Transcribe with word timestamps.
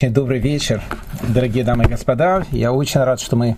Добрый 0.00 0.38
вечер, 0.38 0.80
дорогие 1.28 1.64
дамы 1.64 1.82
и 1.82 1.88
господа. 1.88 2.44
Я 2.52 2.72
очень 2.72 3.00
рад, 3.00 3.18
что 3.18 3.34
мы 3.34 3.56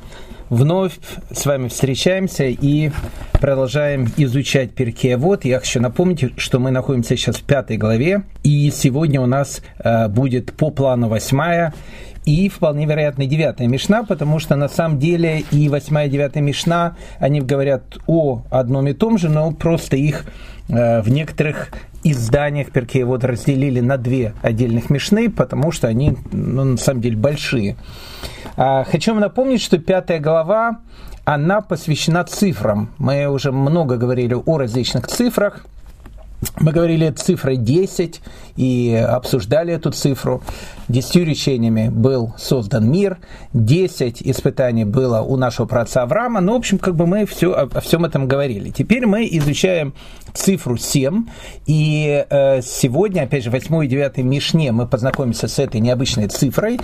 вновь 0.49 0.95
с 1.31 1.45
вами 1.45 1.69
встречаемся 1.69 2.45
и 2.45 2.93
продолжаем 3.33 4.07
изучать 4.17 4.71
Перкея. 4.73 5.19
Вот 5.19 5.45
я 5.45 5.59
хочу 5.59 5.83
напомнить, 5.83 6.33
что 6.39 6.59
мы 6.59 6.71
находимся 6.71 7.15
сейчас 7.19 7.37
в 7.37 7.43
пятой 7.43 7.77
главе, 7.77 8.23
и 8.43 8.71
сегодня 8.71 9.21
у 9.21 9.27
нас 9.27 9.61
э, 9.81 10.09
будет 10.09 10.55
по 10.55 10.71
плану 10.71 11.09
восьмая 11.09 11.75
и 12.25 12.49
вполне 12.49 12.87
вероятно 12.87 13.27
девятая 13.27 13.69
Мишна, 13.69 14.03
потому 14.03 14.39
что 14.39 14.57
на 14.57 14.71
самом 14.71 14.99
деле 14.99 15.45
и 15.51 15.69
восьмая 15.69 16.07
и 16.07 16.11
девятая 16.11 16.43
Мишна, 16.43 16.97
они 17.19 17.43
говорят 17.43 17.99
о 18.07 18.45
одном 18.49 18.89
и 18.89 18.95
том 18.95 19.19
же, 19.19 19.29
но 19.29 19.53
просто 19.53 19.97
их 19.97 20.25
в 20.71 21.09
некоторых 21.09 21.71
изданиях 22.03 22.71
Перкея 22.71 23.05
вот 23.05 23.25
разделили 23.25 23.81
на 23.81 23.97
две 23.97 24.35
отдельных 24.43 24.91
мишны, 24.91 25.31
потому 25.31 25.73
что 25.73 25.89
они, 25.89 26.17
ну, 26.33 26.65
на 26.65 26.77
самом 26.77 27.01
деле, 27.01 27.17
большие. 27.17 27.77
А, 28.57 28.85
хочу 28.85 29.13
вам 29.13 29.21
напомнить, 29.21 29.61
что 29.61 29.79
пятая 29.79 30.19
глава, 30.19 30.79
она 31.25 31.61
посвящена 31.61 32.25
цифрам. 32.25 32.91
Мы 32.99 33.27
уже 33.27 33.53
много 33.53 33.97
говорили 33.97 34.35
о 34.35 34.59
различных 34.59 35.07
цифрах. 35.09 35.65
Мы 36.59 36.73
говорили 36.73 37.11
цифрой 37.11 37.57
10 37.57 38.23
и 38.57 38.95
обсуждали 38.95 39.75
эту 39.75 39.91
цифру. 39.91 40.43
Десятью 40.91 41.25
речениями 41.25 41.89
был 41.89 42.35
создан 42.37 42.91
мир, 42.91 43.19
10 43.53 44.23
испытаний 44.23 44.85
было 44.85 45.21
у 45.21 45.37
нашего 45.37 45.67
праца 45.67 46.03
Авраама. 46.03 46.41
Ну, 46.41 46.55
в 46.55 46.57
общем, 46.57 46.79
как 46.79 46.97
бы 46.97 47.07
мы 47.07 47.27
все, 47.27 47.53
о 47.53 47.81
всем 47.81 48.05
этом 48.05 48.27
говорили. 48.27 48.71
Теперь 48.71 49.07
мы 49.07 49.29
изучаем 49.31 49.95
цифру 50.35 50.77
7. 50.77 51.27
И 51.67 52.27
э, 52.29 52.61
сегодня, 52.63 53.23
опять 53.23 53.45
же, 53.45 53.51
в 53.51 53.53
8 53.53 53.85
и 53.85 53.87
9 53.87 54.17
Мишне 54.19 54.73
мы 54.73 54.89
познакомимся 54.89 55.47
с 55.47 55.61
этой 55.61 55.81
необычной 55.81 56.27
цифрой 56.27 56.81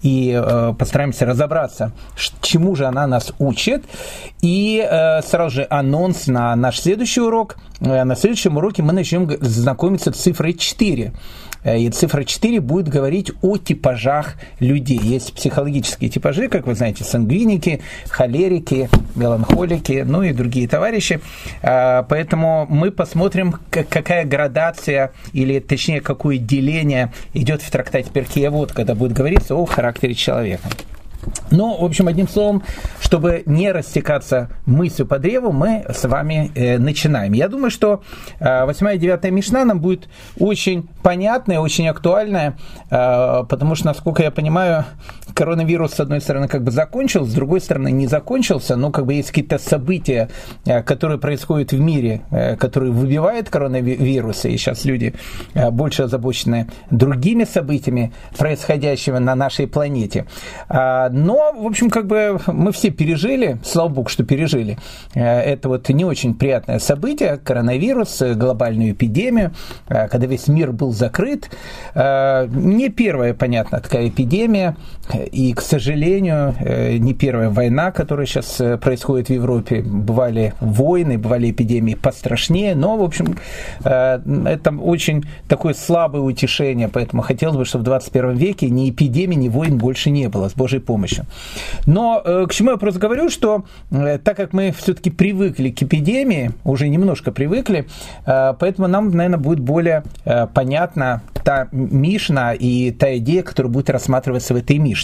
и 0.00 0.32
э, 0.42 0.72
постараемся 0.78 1.26
разобраться, 1.26 1.92
чему 2.40 2.74
же 2.74 2.86
она 2.86 3.06
нас 3.06 3.34
учит. 3.38 3.84
И 4.40 4.82
э, 4.82 5.20
сразу 5.20 5.56
же 5.56 5.66
анонс 5.68 6.28
на 6.28 6.56
наш 6.56 6.80
следующий 6.80 7.20
урок. 7.20 7.58
Э, 7.80 8.04
на 8.04 8.16
следующем 8.16 8.56
уроке 8.56 8.82
мы 8.82 8.94
начнем 8.94 9.30
знакомиться 9.42 10.12
с 10.12 10.16
цифрой 10.16 10.54
4. 10.54 11.12
Э, 11.64 11.78
и 11.78 11.90
цифра 11.90 12.24
4 12.24 12.60
будет 12.60 12.88
говорить 12.88 13.32
о 13.42 13.56
типажах 13.56 14.36
людей. 14.58 15.00
Есть 15.02 15.34
психологические 15.34 16.10
типажи, 16.10 16.48
как 16.48 16.66
вы 16.66 16.74
знаете, 16.74 17.04
сангвиники, 17.04 17.80
холерики, 18.08 18.88
меланхолики, 19.14 20.04
ну 20.06 20.22
и 20.22 20.32
другие 20.32 20.68
товарищи. 20.68 21.20
Э, 21.62 22.02
поэтому 22.08 22.66
мы 22.68 22.90
посмотрим, 22.90 23.54
какая 23.70 24.24
градация, 24.24 25.12
или 25.32 25.58
точнее, 25.60 26.00
какое 26.00 26.38
деление 26.38 27.12
идет 27.34 27.62
в 27.62 27.70
трактате 27.70 28.10
Перкея, 28.10 28.50
вот, 28.50 28.72
когда 28.72 28.94
будет 28.94 29.12
говориться 29.12 29.54
о 29.54 29.64
характере 29.64 30.14
человека. 30.14 30.68
Ну, 31.50 31.76
в 31.80 31.84
общем, 31.84 32.08
одним 32.08 32.28
словом, 32.28 32.62
чтобы 33.00 33.42
не 33.46 33.72
растекаться 33.72 34.50
мыслью 34.66 35.06
по 35.06 35.18
древу, 35.18 35.52
мы 35.52 35.84
с 35.88 36.04
вами 36.04 36.50
э, 36.54 36.78
начинаем. 36.78 37.32
Я 37.32 37.48
думаю, 37.48 37.70
что 37.70 38.02
э, 38.38 38.64
8 38.64 38.94
и 38.94 38.98
9 38.98 39.30
Мишна 39.32 39.64
нам 39.64 39.80
будет 39.80 40.08
очень 40.38 40.88
понятная, 41.02 41.60
очень 41.60 41.88
актуальная, 41.88 42.56
э, 42.90 43.44
потому 43.48 43.74
что, 43.74 43.86
насколько 43.86 44.22
я 44.22 44.30
понимаю, 44.30 44.84
коронавирус, 45.34 45.94
с 45.94 46.00
одной 46.00 46.20
стороны, 46.20 46.48
как 46.48 46.62
бы 46.62 46.70
закончился, 46.70 47.30
с 47.30 47.34
другой 47.34 47.60
стороны, 47.60 47.90
не 47.90 48.06
закончился, 48.06 48.76
но 48.76 48.90
как 48.90 49.06
бы 49.06 49.14
есть 49.14 49.28
какие-то 49.28 49.58
события, 49.58 50.28
э, 50.64 50.82
которые 50.82 51.18
происходят 51.18 51.72
в 51.72 51.80
мире, 51.80 52.22
э, 52.30 52.56
которые 52.56 52.92
выбивают 52.92 53.50
коронавирусы, 53.50 54.50
и 54.50 54.56
сейчас 54.56 54.84
люди 54.84 55.14
э, 55.54 55.70
больше 55.70 56.04
озабочены 56.04 56.68
другими 56.90 57.44
событиями, 57.44 58.12
происходящими 58.36 59.18
на 59.18 59.34
нашей 59.34 59.66
планете. 59.66 60.26
А, 60.68 61.08
но, 61.10 61.52
в 61.52 61.66
общем, 61.66 61.90
как 61.90 62.06
бы 62.06 62.40
мы 62.46 62.72
все 62.72 62.90
пережили, 62.90 63.58
слава 63.64 63.88
богу, 63.88 64.08
что 64.08 64.24
пережили, 64.24 64.78
это 65.14 65.68
вот 65.68 65.88
не 65.88 66.04
очень 66.04 66.34
приятное 66.34 66.78
событие, 66.78 67.36
коронавирус, 67.36 68.22
глобальную 68.34 68.92
эпидемию, 68.92 69.52
когда 69.88 70.26
весь 70.26 70.48
мир 70.48 70.72
был 70.72 70.92
закрыт. 70.92 71.50
Не 71.94 72.88
первая, 72.88 73.34
понятно, 73.34 73.80
такая 73.80 74.08
эпидемия, 74.08 74.76
и, 75.14 75.52
к 75.52 75.60
сожалению, 75.60 76.54
э, 76.60 76.96
не 76.98 77.14
первая 77.14 77.50
война, 77.50 77.90
которая 77.90 78.26
сейчас 78.26 78.60
э, 78.60 78.76
происходит 78.76 79.28
в 79.28 79.32
Европе. 79.32 79.82
Бывали 79.82 80.54
войны, 80.60 81.18
бывали 81.18 81.50
эпидемии 81.50 81.94
пострашнее, 81.94 82.74
но, 82.74 82.96
в 82.96 83.02
общем, 83.02 83.36
э, 83.84 84.20
это 84.46 84.70
очень 84.70 85.24
такое 85.48 85.74
слабое 85.74 86.22
утешение, 86.22 86.88
поэтому 86.88 87.22
хотелось 87.22 87.56
бы, 87.56 87.64
чтобы 87.64 87.82
в 87.82 87.86
21 87.86 88.36
веке 88.36 88.70
ни 88.70 88.90
эпидемии, 88.90 89.36
ни 89.36 89.48
войн 89.48 89.78
больше 89.78 90.10
не 90.10 90.28
было, 90.28 90.48
с 90.48 90.54
Божьей 90.54 90.80
помощью. 90.80 91.26
Но 91.86 92.22
к 92.48 92.52
чему 92.52 92.70
я 92.70 92.76
просто 92.76 93.00
говорю, 93.00 93.30
что 93.30 93.64
так 93.90 94.36
как 94.36 94.52
мы 94.52 94.72
все-таки 94.72 95.10
привыкли 95.10 95.70
к 95.70 95.82
эпидемии, 95.82 96.52
уже 96.64 96.88
немножко 96.88 97.32
привыкли, 97.32 97.86
поэтому 98.24 98.88
нам, 98.88 99.10
наверное, 99.10 99.38
будет 99.38 99.60
более 99.60 100.02
понятна 100.54 101.22
та 101.42 101.68
Мишна 101.72 102.54
и 102.54 102.90
та 102.90 103.16
идея, 103.16 103.42
которая 103.42 103.72
будет 103.72 103.90
рассматриваться 103.90 104.54
в 104.54 104.56
этой 104.56 104.78
Мишне. 104.78 104.99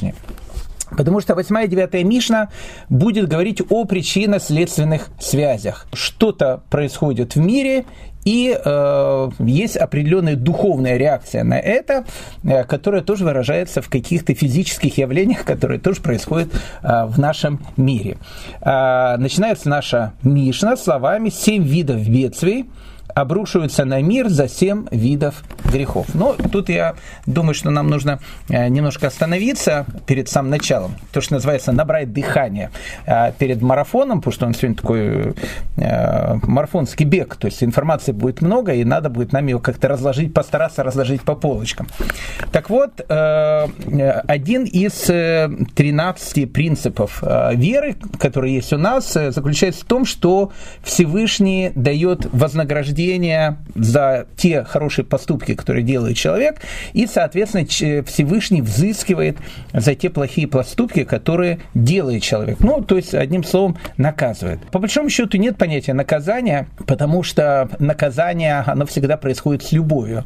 Потому 0.90 1.20
что 1.20 1.34
8 1.34 1.64
и 1.64 1.68
9 1.68 2.04
Мишна 2.04 2.48
будет 2.88 3.28
говорить 3.28 3.60
о 3.70 3.84
причинно-следственных 3.84 5.08
связях. 5.18 5.86
Что-то 5.92 6.62
происходит 6.70 7.34
в 7.34 7.40
мире, 7.40 7.84
и 8.24 8.58
э, 8.58 9.30
есть 9.38 9.76
определенная 9.76 10.34
духовная 10.34 10.96
реакция 10.96 11.44
на 11.44 11.58
это, 11.58 12.04
э, 12.42 12.64
которая 12.64 13.02
тоже 13.02 13.24
выражается 13.24 13.80
в 13.80 13.88
каких-то 13.88 14.34
физических 14.34 14.98
явлениях, 14.98 15.44
которые 15.44 15.78
тоже 15.78 16.00
происходят 16.00 16.48
э, 16.82 17.06
в 17.06 17.18
нашем 17.18 17.60
мире. 17.76 18.18
Э, 18.60 19.16
начинается 19.16 19.68
наша 19.68 20.12
Мишна 20.22 20.76
словами 20.76 21.30
«семь 21.30 21.62
видов 21.62 22.08
бедствий», 22.08 22.66
обрушиваются 23.16 23.86
на 23.86 24.02
мир 24.02 24.28
за 24.28 24.46
семь 24.46 24.84
видов 24.90 25.42
грехов. 25.72 26.06
Но 26.12 26.34
тут 26.34 26.68
я 26.68 26.96
думаю, 27.24 27.54
что 27.54 27.70
нам 27.70 27.88
нужно 27.88 28.20
э, 28.50 28.68
немножко 28.68 29.06
остановиться 29.06 29.86
перед 30.06 30.28
самым 30.28 30.50
началом. 30.50 30.96
То, 31.12 31.22
что 31.22 31.32
называется 31.32 31.72
набрать 31.72 32.12
дыхание 32.12 32.70
э, 33.06 33.32
перед 33.38 33.62
марафоном, 33.62 34.20
потому 34.20 34.34
что 34.34 34.44
он 34.44 34.52
сегодня 34.52 34.76
такой 34.76 35.34
э, 35.78 36.34
марафонский 36.42 37.06
бег, 37.06 37.36
то 37.36 37.46
есть 37.46 37.64
информации 37.64 38.12
будет 38.12 38.42
много, 38.42 38.74
и 38.74 38.84
надо 38.84 39.08
будет 39.08 39.32
нам 39.32 39.46
ее 39.46 39.60
как-то 39.60 39.88
разложить, 39.88 40.34
постараться 40.34 40.82
разложить 40.82 41.22
по 41.22 41.34
полочкам. 41.34 41.88
Так 42.52 42.68
вот, 42.68 43.00
один 43.08 44.64
из 44.64 44.92
13 45.04 46.52
принципов 46.52 47.22
веры, 47.54 47.96
которые 48.18 48.56
есть 48.56 48.72
у 48.74 48.78
нас, 48.78 49.12
заключается 49.12 49.84
в 49.84 49.88
том, 49.88 50.04
что 50.04 50.52
Всевышний 50.82 51.72
дает 51.74 52.26
вознаграждение 52.32 53.05
вознаграждение 53.06 53.56
за 53.74 54.26
те 54.36 54.64
хорошие 54.64 55.04
поступки, 55.04 55.54
которые 55.54 55.84
делает 55.84 56.16
человек, 56.16 56.60
и, 56.92 57.06
соответственно, 57.06 57.64
Всевышний 57.66 58.62
взыскивает 58.62 59.38
за 59.72 59.94
те 59.94 60.10
плохие 60.10 60.48
поступки, 60.48 61.04
которые 61.04 61.60
делает 61.74 62.22
человек. 62.22 62.58
Ну, 62.60 62.82
то 62.82 62.96
есть, 62.96 63.14
одним 63.14 63.44
словом, 63.44 63.76
наказывает. 63.96 64.60
По 64.70 64.78
большому 64.78 65.10
счету 65.10 65.38
нет 65.38 65.56
понятия 65.56 65.92
наказания, 65.92 66.68
потому 66.86 67.22
что 67.22 67.68
наказание, 67.78 68.62
оно 68.66 68.86
всегда 68.86 69.16
происходит 69.16 69.62
с 69.62 69.72
любовью. 69.72 70.24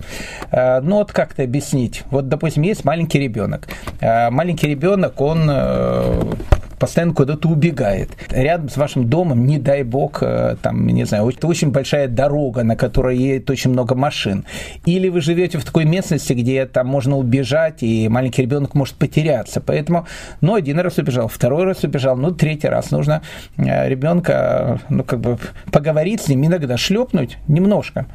Э, 0.50 0.80
ну, 0.80 0.96
вот 0.96 1.12
как-то 1.12 1.42
объяснить. 1.42 2.02
Вот, 2.10 2.28
допустим, 2.28 2.62
есть 2.62 2.84
маленький 2.84 3.18
ребенок. 3.18 3.68
Э, 4.00 4.30
маленький 4.30 4.68
ребенок, 4.68 5.20
он 5.20 5.48
э, 5.50 6.34
постоянно 6.80 7.12
куда-то 7.12 7.46
убегает. 7.48 8.10
Рядом 8.30 8.70
с 8.70 8.76
вашим 8.76 9.08
домом, 9.08 9.46
не 9.46 9.58
дай 9.58 9.82
бог, 9.82 10.22
э, 10.22 10.56
там, 10.62 10.86
не 10.86 11.04
знаю, 11.04 11.28
это 11.28 11.46
очень 11.46 11.70
большая 11.70 12.08
дорога, 12.08 12.64
на 12.64 12.74
которой 12.74 13.18
едет 13.18 13.50
очень 13.50 13.70
много 13.70 13.94
машин. 13.94 14.46
Или 14.86 15.10
вы 15.10 15.20
живете 15.20 15.58
в 15.58 15.64
такой 15.64 15.84
местности, 15.84 16.32
где 16.32 16.64
там 16.64 16.86
можно 16.86 17.18
убежать, 17.18 17.82
и 17.82 18.08
маленький 18.08 18.42
ребенок 18.42 18.74
может 18.74 18.94
потеряться. 18.94 19.60
Поэтому, 19.60 20.06
ну, 20.40 20.54
один 20.54 20.80
раз 20.80 20.96
убежал, 20.96 21.28
второй 21.28 21.64
раз 21.64 21.84
убежал, 21.84 22.16
ну, 22.16 22.30
третий 22.30 22.68
раз 22.68 22.90
нужно 22.90 23.20
э, 23.58 23.88
ребенка, 23.88 24.80
ну, 24.88 25.04
как 25.04 25.20
бы 25.20 25.38
поговорить 25.70 26.22
с 26.22 26.28
ним, 26.28 26.46
иногда 26.46 26.78
шлепнуть 26.78 27.36
немножко. 27.46 28.06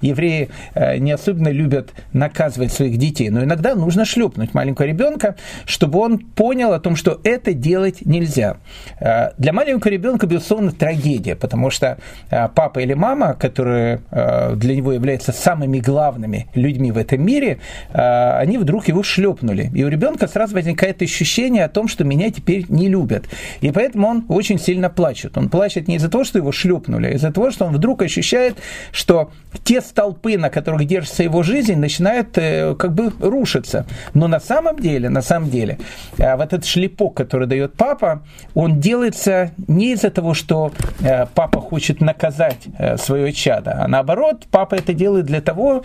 Евреи 0.00 0.48
э, 0.74 0.98
не 0.98 1.10
особенно 1.10 1.48
любят 1.48 1.90
наказывать 2.12 2.72
своих 2.72 2.98
детей, 2.98 3.30
но 3.30 3.42
иногда 3.42 3.74
нужно 3.74 4.04
шлепнуть 4.04 4.54
маленького 4.54 4.86
ребенка, 4.86 5.34
чтобы 5.66 5.98
он 5.98 6.20
понял 6.20 6.72
о 6.72 6.78
том, 6.78 6.94
что 6.94 7.20
это 7.24 7.52
делать 7.52 8.06
нельзя. 8.12 8.56
Для 9.00 9.52
маленького 9.52 9.90
ребенка, 9.90 10.26
безусловно, 10.26 10.70
трагедия, 10.70 11.34
потому 11.34 11.70
что 11.70 11.98
папа 12.28 12.78
или 12.78 12.94
мама, 12.94 13.34
которые 13.34 14.00
для 14.10 14.76
него 14.76 14.92
являются 14.92 15.32
самыми 15.32 15.80
главными 15.80 16.48
людьми 16.54 16.92
в 16.92 16.98
этом 16.98 17.24
мире, 17.24 17.58
они 17.92 18.58
вдруг 18.58 18.88
его 18.88 19.02
шлепнули. 19.02 19.70
И 19.74 19.82
у 19.84 19.88
ребенка 19.88 20.28
сразу 20.28 20.54
возникает 20.54 21.02
ощущение 21.02 21.64
о 21.64 21.68
том, 21.68 21.88
что 21.88 22.04
меня 22.04 22.30
теперь 22.30 22.66
не 22.68 22.88
любят. 22.88 23.24
И 23.60 23.70
поэтому 23.72 24.08
он 24.08 24.24
очень 24.28 24.58
сильно 24.58 24.90
плачет. 24.90 25.38
Он 25.38 25.48
плачет 25.48 25.88
не 25.88 25.96
из-за 25.96 26.08
того, 26.08 26.24
что 26.24 26.38
его 26.38 26.52
шлепнули, 26.52 27.06
а 27.06 27.10
из-за 27.10 27.32
того, 27.32 27.50
что 27.50 27.64
он 27.64 27.74
вдруг 27.74 28.02
ощущает, 28.02 28.56
что 28.92 29.30
те 29.64 29.80
столпы, 29.80 30.38
на 30.38 30.50
которых 30.50 30.86
держится 30.86 31.22
его 31.22 31.42
жизнь, 31.42 31.76
начинают 31.76 32.36
э, 32.36 32.74
как 32.78 32.92
бы 32.94 33.12
рушиться. 33.20 33.86
Но 34.14 34.28
на 34.28 34.40
самом 34.40 34.78
деле, 34.78 35.08
на 35.08 35.22
самом 35.22 35.50
деле, 35.50 35.78
э, 36.18 36.36
вот 36.36 36.46
этот 36.46 36.64
шлепок, 36.64 37.14
который 37.14 37.46
дает 37.46 37.74
папа, 37.74 38.01
он 38.54 38.80
делается 38.80 39.52
не 39.68 39.92
из-за 39.92 40.10
того, 40.10 40.34
что 40.34 40.72
э, 41.00 41.26
папа 41.34 41.60
хочет 41.60 42.00
наказать 42.00 42.58
свое 42.98 43.32
чадо, 43.32 43.82
а 43.82 43.88
наоборот, 43.88 44.46
папа 44.50 44.74
это 44.74 44.94
делает 44.94 45.26
для 45.26 45.40
того, 45.40 45.82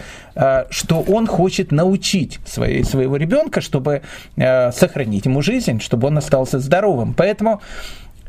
что 0.70 1.02
он 1.02 1.28
хочет 1.28 1.72
научить 1.72 2.40
своего 2.46 3.18
ребенка, 3.18 3.62
чтобы 3.62 4.02
сохранить 4.36 5.26
ему 5.26 5.42
жизнь, 5.42 5.80
чтобы 5.82 6.08
он 6.08 6.18
остался 6.18 6.60
здоровым. 6.60 7.14
Поэтому 7.14 7.62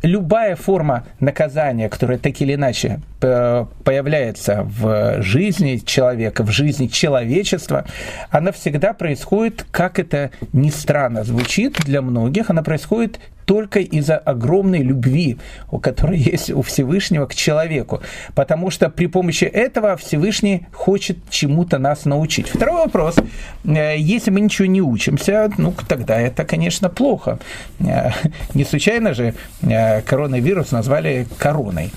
любая 0.02 0.56
форма 0.56 1.05
наказания, 1.20 1.88
которая 1.88 2.19
так 2.19 2.41
или 2.41 2.55
иначе 2.55 3.00
э, 3.20 3.67
появляется 3.84 4.62
в 4.64 5.23
жизни 5.23 5.76
человека, 5.84 6.44
в 6.44 6.50
жизни 6.50 6.87
человечества, 6.87 7.84
она 8.31 8.52
всегда 8.52 8.93
происходит, 8.93 9.67
как 9.70 9.99
это 9.99 10.31
ни 10.52 10.70
странно 10.70 11.25
звучит 11.25 11.79
для 11.84 12.02
многих, 12.02 12.50
она 12.50 12.62
происходит 12.62 13.19
только 13.48 13.80
из-за 13.80 14.18
огромной 14.18 14.82
любви, 14.82 15.38
у 15.70 15.78
которой 15.78 16.18
есть 16.18 16.50
у 16.50 16.60
Всевышнего 16.60 17.24
к 17.24 17.34
человеку. 17.34 18.02
Потому 18.34 18.70
что 18.70 18.90
при 18.90 19.06
помощи 19.06 19.44
этого 19.44 19.96
Всевышний 19.96 20.66
хочет 20.70 21.16
чему-то 21.30 21.78
нас 21.78 22.04
научить. 22.04 22.48
Второй 22.48 22.76
вопрос. 22.84 23.16
Э, 23.64 23.96
если 23.98 24.30
мы 24.30 24.42
ничего 24.42 24.66
не 24.66 24.82
учимся, 24.82 25.50
ну, 25.56 25.72
тогда 25.88 26.20
это, 26.20 26.44
конечно, 26.44 26.90
плохо. 26.90 27.38
Э, 27.80 28.10
не 28.52 28.64
случайно 28.64 29.14
же 29.14 29.32
э, 29.62 30.02
коронавирус 30.02 30.70
назвали 30.70 31.26
короной. 31.38 31.90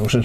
Уже, 0.00 0.24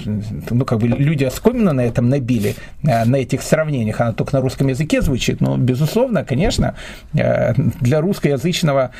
ну, 0.50 0.64
как 0.64 0.80
бы 0.80 0.88
люди 0.88 1.22
оскомину 1.22 1.72
на 1.72 1.82
этом 1.82 2.08
набили, 2.08 2.56
на 2.82 3.16
этих 3.16 3.42
сравнениях. 3.42 4.00
Она 4.00 4.12
только 4.12 4.34
на 4.34 4.40
русском 4.40 4.66
языке 4.66 5.02
звучит, 5.02 5.40
но, 5.40 5.56
безусловно, 5.56 6.24
конечно, 6.24 6.74
для 7.12 8.00
русскоязычного 8.00 8.90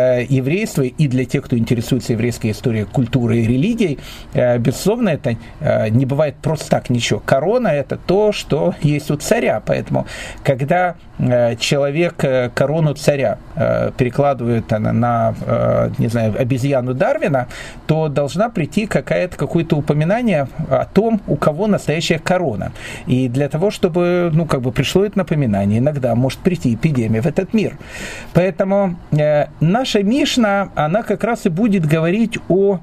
Э, 0.00 0.24
еврейства 0.28 0.82
и 0.82 1.08
для 1.08 1.24
тех, 1.24 1.44
кто 1.44 1.58
интересуется 1.58 2.12
еврейской 2.12 2.52
историей, 2.52 2.84
культурой 2.84 3.40
и 3.40 3.46
религией, 3.46 3.98
э, 4.32 4.58
безусловно, 4.58 5.10
это 5.10 5.36
э, 5.60 5.88
не 5.90 6.06
бывает 6.06 6.36
просто 6.36 6.70
так 6.70 6.90
ничего. 6.90 7.20
Корона– 7.20 7.68
это 7.68 7.96
то, 7.96 8.32
что 8.32 8.74
есть 8.82 9.10
у 9.10 9.16
царя. 9.16 9.62
Поэтому, 9.64 10.06
когда 10.42 10.96
человек 11.58 12.24
корону 12.54 12.94
царя 12.94 13.38
перекладывает 13.98 14.70
на, 14.70 15.34
не 15.98 16.08
знаю, 16.08 16.34
обезьяну 16.38 16.94
Дарвина, 16.94 17.48
то 17.86 18.08
должна 18.08 18.48
прийти 18.48 18.86
какая-то, 18.86 19.36
какое-то 19.36 19.76
упоминание 19.76 20.48
о 20.70 20.86
том, 20.86 21.20
у 21.26 21.36
кого 21.36 21.66
настоящая 21.66 22.18
корона. 22.18 22.72
И 23.06 23.28
для 23.28 23.48
того, 23.48 23.70
чтобы, 23.70 24.30
ну, 24.32 24.46
как 24.46 24.62
бы 24.62 24.72
пришло 24.72 25.04
это 25.04 25.18
напоминание, 25.18 25.78
иногда 25.78 26.14
может 26.14 26.38
прийти 26.38 26.74
эпидемия 26.74 27.20
в 27.20 27.26
этот 27.26 27.52
мир. 27.52 27.76
Поэтому 28.32 28.96
наш 29.60 29.90
наша 29.90 30.02
Мишна, 30.02 30.68
она 30.74 31.02
как 31.02 31.24
раз 31.24 31.46
и 31.46 31.48
будет 31.48 31.84
говорить 31.86 32.38
о 32.48 32.78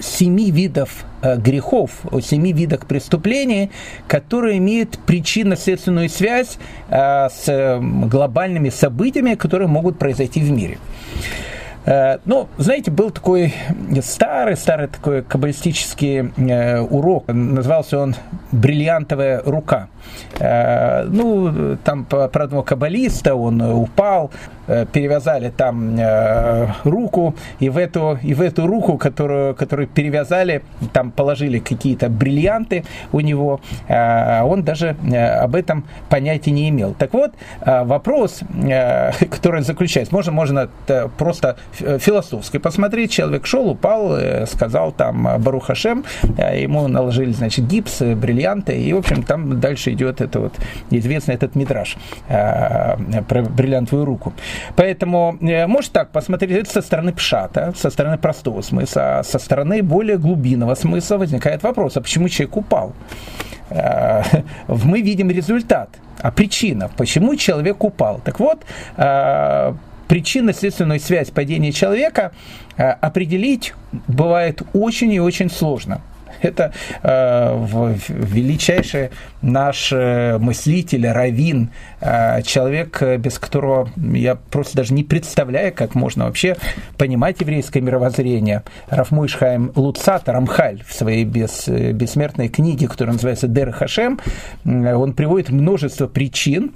семи 0.00 0.50
видов 0.50 1.04
э, 1.22 1.36
грехов, 1.36 1.90
о 2.10 2.20
семи 2.20 2.52
видах 2.52 2.86
преступлений, 2.86 3.70
которые 4.06 4.58
имеют 4.58 4.98
причинно-следственную 5.06 6.08
связь 6.08 6.58
э, 6.88 7.28
с 7.28 7.80
глобальными 7.80 8.70
событиями, 8.70 9.34
которые 9.34 9.68
могут 9.68 9.98
произойти 9.98 10.40
в 10.40 10.50
мире. 10.50 10.78
Э, 11.86 12.18
ну, 12.24 12.48
знаете, 12.58 12.90
был 12.90 13.10
такой 13.10 13.52
старый-старый 14.02 14.88
такой 14.88 15.22
каббалистический 15.22 16.30
урок, 16.82 17.28
назывался 17.28 17.98
он 17.98 18.14
«Бриллиантовая 18.52 19.42
рука». 19.44 19.88
Ну, 20.38 21.76
там 21.84 22.04
про 22.04 22.24
одного 22.24 22.62
каббалиста, 22.62 23.34
он 23.34 23.60
упал, 23.60 24.30
Э, 24.59 24.59
перевязали 24.92 25.50
там 25.50 25.96
э, 25.98 26.68
руку, 26.84 27.34
и 27.58 27.68
в 27.68 27.76
эту, 27.76 28.18
и 28.22 28.34
в 28.34 28.40
эту 28.40 28.66
руку, 28.66 28.98
которую, 28.98 29.54
которую 29.54 29.88
перевязали, 29.88 30.62
там 30.92 31.10
положили 31.10 31.58
какие-то 31.58 32.08
бриллианты 32.08 32.84
у 33.12 33.20
него, 33.20 33.60
э, 33.88 34.42
он 34.42 34.62
даже 34.62 34.96
об 35.40 35.54
этом 35.54 35.84
понятия 36.08 36.52
не 36.52 36.68
имел. 36.68 36.94
Так 36.94 37.12
вот, 37.14 37.32
вопрос, 37.64 38.40
который 39.30 39.62
заключается, 39.62 40.14
можно, 40.14 40.32
можно 40.32 40.68
просто 41.18 41.56
философски 41.76 42.58
посмотреть, 42.58 43.10
человек 43.10 43.46
шел, 43.46 43.68
упал, 43.68 44.18
сказал 44.46 44.92
там 44.92 45.28
Барухашем, 45.38 46.04
ему 46.36 46.88
наложили, 46.88 47.32
значит, 47.32 47.66
гипс, 47.66 48.00
бриллианты, 48.00 48.80
и, 48.80 48.92
в 48.92 48.98
общем, 48.98 49.22
там 49.22 49.60
дальше 49.60 49.92
идет 49.92 50.20
это 50.20 50.40
вот 50.40 50.54
известный 50.90 51.34
этот 51.34 51.54
митраж 51.54 51.96
про 52.28 53.42
бриллиантовую 53.42 54.04
руку. 54.04 54.32
Поэтому, 54.76 55.38
э, 55.40 55.66
может 55.66 55.92
так 55.92 56.10
посмотреть 56.10 56.68
со 56.68 56.82
стороны 56.82 57.12
пшата, 57.12 57.72
со 57.76 57.90
стороны 57.90 58.18
простого 58.18 58.62
смысла, 58.62 59.18
а 59.18 59.24
со 59.24 59.38
стороны 59.38 59.82
более 59.82 60.18
глубинного 60.18 60.74
смысла 60.74 61.18
возникает 61.18 61.62
вопрос, 61.62 61.96
а 61.96 62.00
почему 62.00 62.28
человек 62.28 62.56
упал? 62.56 62.92
Э, 63.70 64.22
мы 64.68 65.02
видим 65.02 65.30
результат, 65.30 65.90
а 66.22 66.30
причина, 66.30 66.90
почему 66.96 67.36
человек 67.36 67.84
упал. 67.84 68.20
Так 68.24 68.40
вот, 68.40 68.64
э, 68.96 69.74
причинно-следственную 70.08 71.00
связь 71.00 71.30
падения 71.30 71.72
человека 71.72 72.32
определить 72.76 73.74
бывает 74.08 74.62
очень 74.72 75.12
и 75.12 75.20
очень 75.20 75.50
сложно. 75.50 76.00
Это 76.40 76.72
э, 77.02 77.94
величайший 78.08 79.10
наш 79.42 79.92
э, 79.92 80.38
мыслитель, 80.38 81.08
равин, 81.08 81.70
э, 82.00 82.42
человек, 82.42 83.02
без 83.18 83.38
которого 83.38 83.90
я 83.96 84.34
просто 84.34 84.76
даже 84.76 84.94
не 84.94 85.04
представляю, 85.04 85.72
как 85.72 85.94
можно 85.94 86.26
вообще 86.26 86.56
понимать 86.96 87.40
еврейское 87.40 87.80
мировоззрение. 87.80 88.62
Рафмуишхайм 88.88 89.72
Луцат 89.74 90.28
Рамхаль 90.28 90.82
в 90.86 90.92
своей 90.92 91.24
бес, 91.24 91.68
бессмертной 91.68 92.48
книге, 92.48 92.88
которая 92.88 93.14
называется 93.14 93.48
«Дер 93.48 93.72
Хашем», 93.72 94.20
он 94.64 95.12
приводит 95.14 95.50
множество 95.50 96.06
причин, 96.06 96.72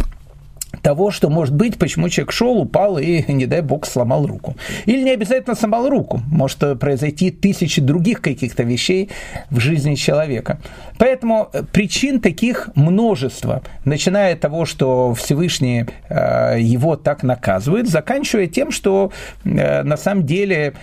того, 0.82 1.10
что 1.10 1.28
может 1.28 1.54
быть, 1.54 1.78
почему 1.78 2.08
человек 2.08 2.32
шел, 2.32 2.58
упал 2.58 2.98
и, 2.98 3.30
не 3.32 3.46
дай 3.46 3.60
бог, 3.60 3.86
сломал 3.86 4.26
руку. 4.26 4.56
Или 4.86 5.02
не 5.02 5.10
обязательно 5.10 5.54
сломал 5.54 5.88
руку. 5.88 6.20
Может 6.26 6.78
произойти 6.78 7.30
тысячи 7.30 7.80
других 7.80 8.20
каких-то 8.20 8.62
вещей 8.62 9.10
в 9.50 9.60
жизни 9.60 9.94
человека. 9.94 10.58
Поэтому 10.98 11.48
э, 11.52 11.62
причин 11.72 12.20
таких 12.20 12.70
множество, 12.74 13.62
начиная 13.84 14.34
от 14.34 14.40
того, 14.40 14.64
что 14.64 15.14
Всевышний 15.14 15.86
э, 16.08 16.58
его 16.60 16.96
так 16.96 17.22
наказывает, 17.22 17.88
заканчивая 17.88 18.46
тем, 18.46 18.70
что 18.70 19.12
э, 19.44 19.82
на 19.82 19.96
самом 19.96 20.24
деле 20.24 20.74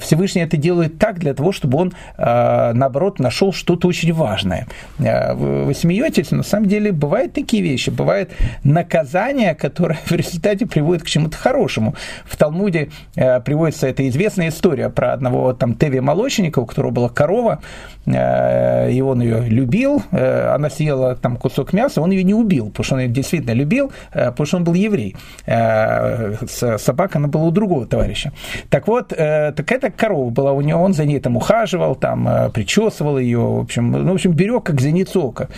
Всевышний 0.00 0.42
это 0.42 0.56
делает 0.56 0.98
так 0.98 1.18
для 1.18 1.34
того, 1.34 1.52
чтобы 1.52 1.78
он, 1.78 1.92
наоборот, 2.16 3.18
нашел 3.18 3.52
что-то 3.52 3.88
очень 3.88 4.12
важное. 4.12 4.66
Вы 4.98 5.74
смеетесь, 5.74 6.30
но 6.30 6.38
на 6.38 6.42
самом 6.42 6.66
деле 6.66 6.92
бывают 6.92 7.32
такие 7.32 7.62
вещи, 7.62 7.90
бывает 7.90 8.30
наказание, 8.64 9.39
знание, 9.40 9.54
которое 9.54 9.98
в 10.04 10.12
результате 10.12 10.66
приводит 10.66 11.02
к 11.02 11.06
чему-то 11.06 11.36
хорошему. 11.36 11.94
В 12.24 12.36
Талмуде 12.36 12.90
э, 13.16 13.40
приводится 13.40 13.86
эта 13.86 14.06
известная 14.08 14.48
история 14.48 14.90
про 14.90 15.12
одного 15.12 15.52
там 15.52 15.74
Теви 15.74 16.00
молочника, 16.00 16.60
у 16.60 16.66
которого 16.66 16.90
была 16.90 17.08
корова, 17.08 17.60
э, 18.06 18.92
и 18.92 19.00
он 19.00 19.22
ее 19.22 19.40
любил, 19.48 20.02
э, 20.12 20.54
она 20.54 20.70
съела 20.70 21.16
там 21.16 21.36
кусок 21.36 21.72
мяса, 21.72 22.00
он 22.02 22.10
ее 22.10 22.24
не 22.24 22.34
убил, 22.34 22.68
потому 22.68 22.84
что 22.84 22.94
он 22.94 23.00
ее 23.00 23.08
действительно 23.08 23.54
любил, 23.54 23.92
э, 24.12 24.30
потому 24.30 24.46
что 24.46 24.56
он 24.58 24.64
был 24.64 24.74
еврей. 24.74 25.16
Э, 25.46 26.36
собака, 26.78 27.18
она 27.18 27.28
была 27.28 27.44
у 27.44 27.50
другого 27.50 27.86
товарища. 27.86 28.32
Так 28.68 28.88
вот, 28.88 29.12
э, 29.12 29.52
так 29.56 29.72
эта 29.72 29.90
корова 29.90 30.30
была 30.30 30.52
у 30.52 30.60
него, 30.60 30.82
он 30.82 30.92
за 30.92 31.04
ней 31.04 31.20
там 31.20 31.36
ухаживал, 31.36 31.94
там 31.94 32.28
э, 32.28 32.50
причесывал 32.50 33.18
ее, 33.18 33.38
в 33.38 33.60
общем, 33.60 33.90
ну, 33.90 34.12
в 34.12 34.14
общем, 34.14 34.32
берег 34.32 34.64
как 34.64 34.80
зеницу 34.80 35.22
ока. 35.22 35.48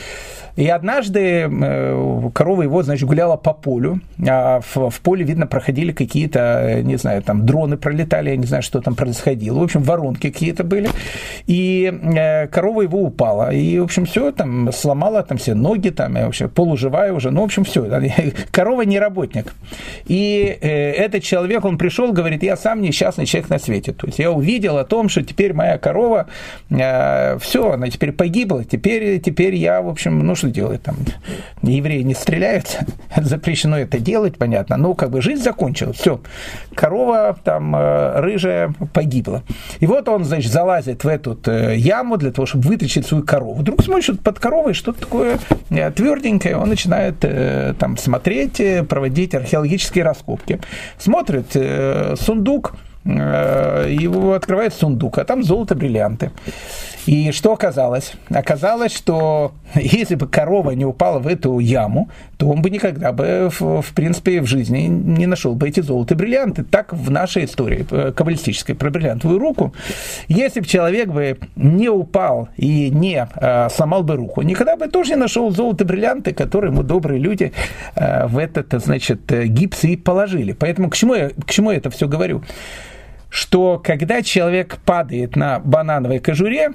И 0.56 0.68
однажды 0.68 1.49
э, 1.50 2.30
корова 2.35 2.62
его, 2.62 2.82
значит, 2.82 3.09
гуляла 3.09 3.37
по 3.37 3.52
полю, 3.54 4.00
а 4.26 4.61
в, 4.61 4.90
в 4.90 5.00
поле, 5.00 5.25
видно, 5.25 5.47
проходили 5.47 5.92
какие-то, 5.92 6.80
не 6.82 6.97
знаю, 6.97 7.23
там 7.23 7.47
дроны 7.47 7.76
пролетали, 7.76 8.30
я 8.30 8.37
не 8.37 8.47
знаю, 8.47 8.62
что 8.62 8.80
там 8.80 8.94
происходило. 8.94 9.59
В 9.59 9.62
общем, 9.62 9.82
воронки 9.82 10.30
какие-то 10.30 10.64
были. 10.64 10.90
И 11.47 11.92
э, 12.02 12.47
корова 12.49 12.82
его 12.82 13.02
упала. 13.02 13.52
И, 13.52 13.78
в 13.78 13.85
общем, 13.85 14.04
все, 14.04 14.30
там 14.32 14.73
сломала 14.73 15.23
там 15.23 15.38
все 15.38 15.54
ноги, 15.54 15.88
там, 15.88 16.18
и 16.18 16.23
вообще 16.23 16.49
полуживая 16.49 17.12
уже. 17.12 17.30
Ну, 17.30 17.40
в 17.40 17.44
общем, 17.44 17.64
все. 17.64 17.82
Корова 18.50 18.82
не 18.82 18.99
работник. 18.99 19.54
И 20.06 20.59
э, 20.61 20.92
этот 20.92 21.23
человек, 21.23 21.64
он 21.64 21.78
пришел, 21.78 22.12
говорит, 22.12 22.42
я 22.42 22.56
сам 22.56 22.82
несчастный 22.82 23.26
человек 23.26 23.50
на 23.50 23.59
свете. 23.59 23.92
То 23.92 24.06
есть 24.06 24.18
я 24.18 24.30
увидел 24.30 24.76
о 24.78 24.85
том, 24.85 25.09
что 25.09 25.23
теперь 25.23 25.54
моя 25.54 25.78
корова, 25.78 26.26
э, 26.71 27.38
все, 27.38 27.73
она 27.73 27.88
теперь 27.88 28.12
погибла. 28.12 28.64
Теперь, 28.64 29.21
теперь 29.21 29.54
я, 29.54 29.80
в 29.80 29.88
общем, 29.88 30.18
ну 30.18 30.35
что 30.42 30.50
делать 30.50 30.82
там? 30.82 30.96
Евреи 31.62 32.02
не 32.02 32.14
стреляют, 32.14 32.80
запрещено 33.16 33.78
это 33.78 34.00
делать, 34.00 34.38
понятно. 34.38 34.76
Ну, 34.76 34.94
как 34.94 35.11
бы 35.11 35.22
жизнь 35.22 35.40
закончилась, 35.40 35.99
все. 35.99 36.20
Корова 36.75 37.38
там 37.44 37.76
э, 37.76 38.20
рыжая 38.20 38.75
погибла. 38.92 39.44
И 39.78 39.87
вот 39.87 40.08
он, 40.08 40.25
значит, 40.25 40.50
залазит 40.50 41.04
в 41.04 41.08
эту 41.08 41.38
э, 41.46 41.76
яму 41.76 42.16
для 42.16 42.32
того, 42.32 42.46
чтобы 42.46 42.66
вытащить 42.66 43.06
свою 43.06 43.25
корову. 43.25 43.54
Вдруг 43.54 43.84
смотрит 43.84 44.20
под 44.20 44.40
коровой 44.40 44.75
что-то 44.75 44.99
такое 44.99 45.38
э, 45.70 45.90
тверденькое, 45.92 46.56
он 46.56 46.70
начинает 46.70 47.20
там 47.78 47.96
смотреть, 47.96 48.61
проводить 48.88 49.37
археологические 49.37 50.02
раскопки. 50.02 50.58
Смотрит 50.99 51.56
сундук, 52.18 52.75
его 53.04 54.35
открывает 54.35 54.75
сундук, 54.75 55.18
а 55.18 55.25
там 55.25 55.42
золото, 55.42 55.75
бриллианты. 55.75 56.30
И 57.06 57.32
что 57.32 57.52
оказалось? 57.52 58.12
Оказалось, 58.30 58.94
что 58.94 59.52
если 59.75 60.14
бы 60.14 60.28
корова 60.28 60.71
не 60.71 60.85
упала 60.85 61.18
в 61.18 61.26
эту 61.26 61.59
яму, 61.59 62.09
то 62.37 62.49
он 62.49 62.62
бы 62.62 62.71
никогда 62.71 63.12
бы, 63.12 63.49
в, 63.50 63.92
принципе, 63.94 64.40
в 64.40 64.47
жизни 64.47 64.82
не 64.82 65.26
нашел 65.26 65.54
бы 65.54 65.68
эти 65.68 65.80
золотые 65.80 66.16
бриллианты. 66.16 66.62
Так 66.62 66.92
в 66.92 67.11
нашей 67.11 67.44
истории 67.44 67.87
э, 67.90 68.12
каббалистической 68.12 68.75
про 68.75 68.90
бриллиантовую 68.90 69.38
руку. 69.38 69.75
Если 70.28 70.61
бы 70.61 70.66
человек 70.66 71.09
бы 71.09 71.38
не 71.56 71.88
упал 71.88 72.49
и 72.56 72.90
не 72.90 73.26
э, 73.35 73.68
сломал 73.71 74.02
бы 74.02 74.16
руку, 74.16 74.42
никогда 74.42 74.76
бы 74.76 74.88
тоже 74.88 75.11
не 75.11 75.16
нашел 75.16 75.50
золотые 75.50 75.87
бриллианты, 75.87 76.32
которые 76.32 76.73
ему 76.73 76.82
добрые 76.82 77.21
люди 77.21 77.52
э, 77.97 78.26
в 78.26 78.38
этот, 78.38 78.73
значит, 78.82 79.21
гипс 79.26 79.85
и 79.85 79.97
положили. 79.97 80.52
Поэтому 80.52 80.90
к 80.90 80.97
чему 80.97 81.14
я, 81.14 81.30
к 81.30 81.50
чему 81.50 81.73
я 81.73 81.78
это 81.78 81.90
все 81.90 82.06
говорю? 82.06 82.42
Что 83.32 83.80
когда 83.82 84.20
человек 84.20 84.76
падает 84.84 85.36
на 85.36 85.58
банановой 85.58 86.18
кожуре, 86.18 86.72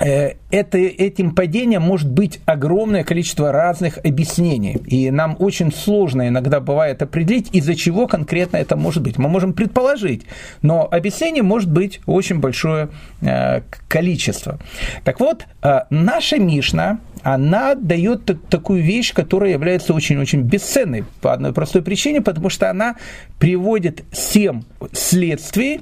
Э, 0.00 0.34
это, 0.50 0.78
этим 0.78 1.34
падением 1.34 1.82
может 1.82 2.10
быть 2.10 2.40
огромное 2.46 3.04
количество 3.04 3.52
разных 3.52 3.98
объяснений. 3.98 4.78
И 4.86 5.10
нам 5.10 5.36
очень 5.38 5.72
сложно 5.72 6.28
иногда 6.28 6.60
бывает 6.60 7.02
определить, 7.02 7.48
из-за 7.52 7.74
чего 7.74 8.06
конкретно 8.06 8.56
это 8.56 8.76
может 8.76 9.02
быть. 9.02 9.18
Мы 9.18 9.28
можем 9.28 9.52
предположить, 9.52 10.22
но 10.62 10.88
объяснений 10.90 11.42
может 11.42 11.70
быть 11.70 12.00
очень 12.06 12.40
большое 12.40 12.88
э, 13.20 13.60
количество. 13.88 14.58
Так 15.04 15.20
вот, 15.20 15.44
э, 15.62 15.80
наша 15.90 16.38
Мишна, 16.38 17.00
она 17.22 17.74
дает 17.74 18.30
такую 18.48 18.82
вещь, 18.82 19.12
которая 19.12 19.50
является 19.50 19.92
очень-очень 19.92 20.42
бесценной 20.42 21.04
по 21.20 21.32
одной 21.32 21.52
простой 21.52 21.82
причине, 21.82 22.22
потому 22.22 22.48
что 22.48 22.70
она 22.70 22.96
приводит 23.38 24.04
семь 24.12 24.62
следствий, 24.92 25.80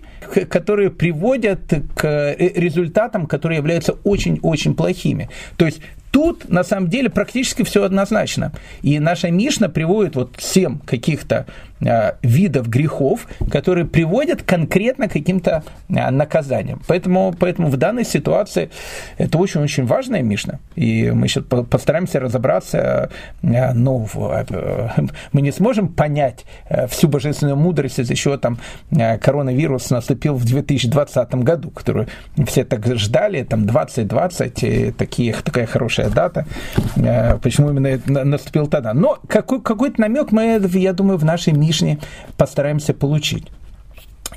которые 0.48 0.90
приводят 0.90 1.60
к 1.94 2.34
результатам, 2.38 3.26
которые 3.26 3.58
являются 3.58 3.92
очень-очень 4.04 4.55
плохими. 4.74 5.28
То 5.56 5.66
есть 5.66 5.80
Тут, 6.16 6.48
на 6.48 6.64
самом 6.64 6.88
деле, 6.88 7.10
практически 7.10 7.62
все 7.62 7.84
однозначно. 7.84 8.52
И 8.80 8.98
наша 8.98 9.30
Мишна 9.30 9.68
приводит 9.68 10.16
вот 10.16 10.36
семь 10.38 10.78
каких-то 10.78 11.44
э, 11.80 12.12
видов 12.22 12.70
грехов, 12.70 13.26
которые 13.50 13.84
приводят 13.84 14.42
конкретно 14.42 15.08
к 15.08 15.12
каким-то 15.12 15.62
э, 15.90 16.10
наказаниям. 16.10 16.80
Поэтому, 16.86 17.34
поэтому 17.38 17.68
в 17.68 17.76
данной 17.76 18.06
ситуации 18.06 18.70
это 19.18 19.36
очень-очень 19.36 19.84
важная 19.84 20.22
Мишна. 20.22 20.58
И 20.74 21.10
мы 21.10 21.28
сейчас 21.28 21.44
постараемся 21.44 22.18
разобраться, 22.18 23.10
ну, 23.42 24.08
э, 24.14 24.88
мы 25.32 25.42
не 25.42 25.52
сможем 25.52 25.88
понять 25.88 26.46
всю 26.88 27.08
божественную 27.08 27.58
мудрость 27.58 27.98
из-за 27.98 28.14
чего 28.14 28.38
там 28.38 28.58
коронавирус 29.20 29.90
наступил 29.90 30.36
в 30.36 30.46
2020 30.46 31.34
году, 31.34 31.70
который 31.72 32.08
все 32.46 32.64
так 32.64 32.86
ждали, 32.96 33.42
там 33.42 33.66
2020, 33.66 34.96
такие, 34.96 35.34
такая 35.44 35.66
хорошая 35.66 36.05
какая 36.06 36.10
дата, 36.10 36.46
э, 36.96 37.38
почему 37.38 37.70
именно 37.70 38.24
наступил 38.24 38.66
тогда. 38.66 38.94
Но 38.94 39.18
какой, 39.28 39.60
какой-то 39.60 40.00
намек 40.00 40.32
мы, 40.32 40.60
я 40.74 40.92
думаю, 40.92 41.18
в 41.18 41.24
нашей 41.24 41.52
Мишне 41.52 41.98
постараемся 42.36 42.94
получить. 42.94 43.48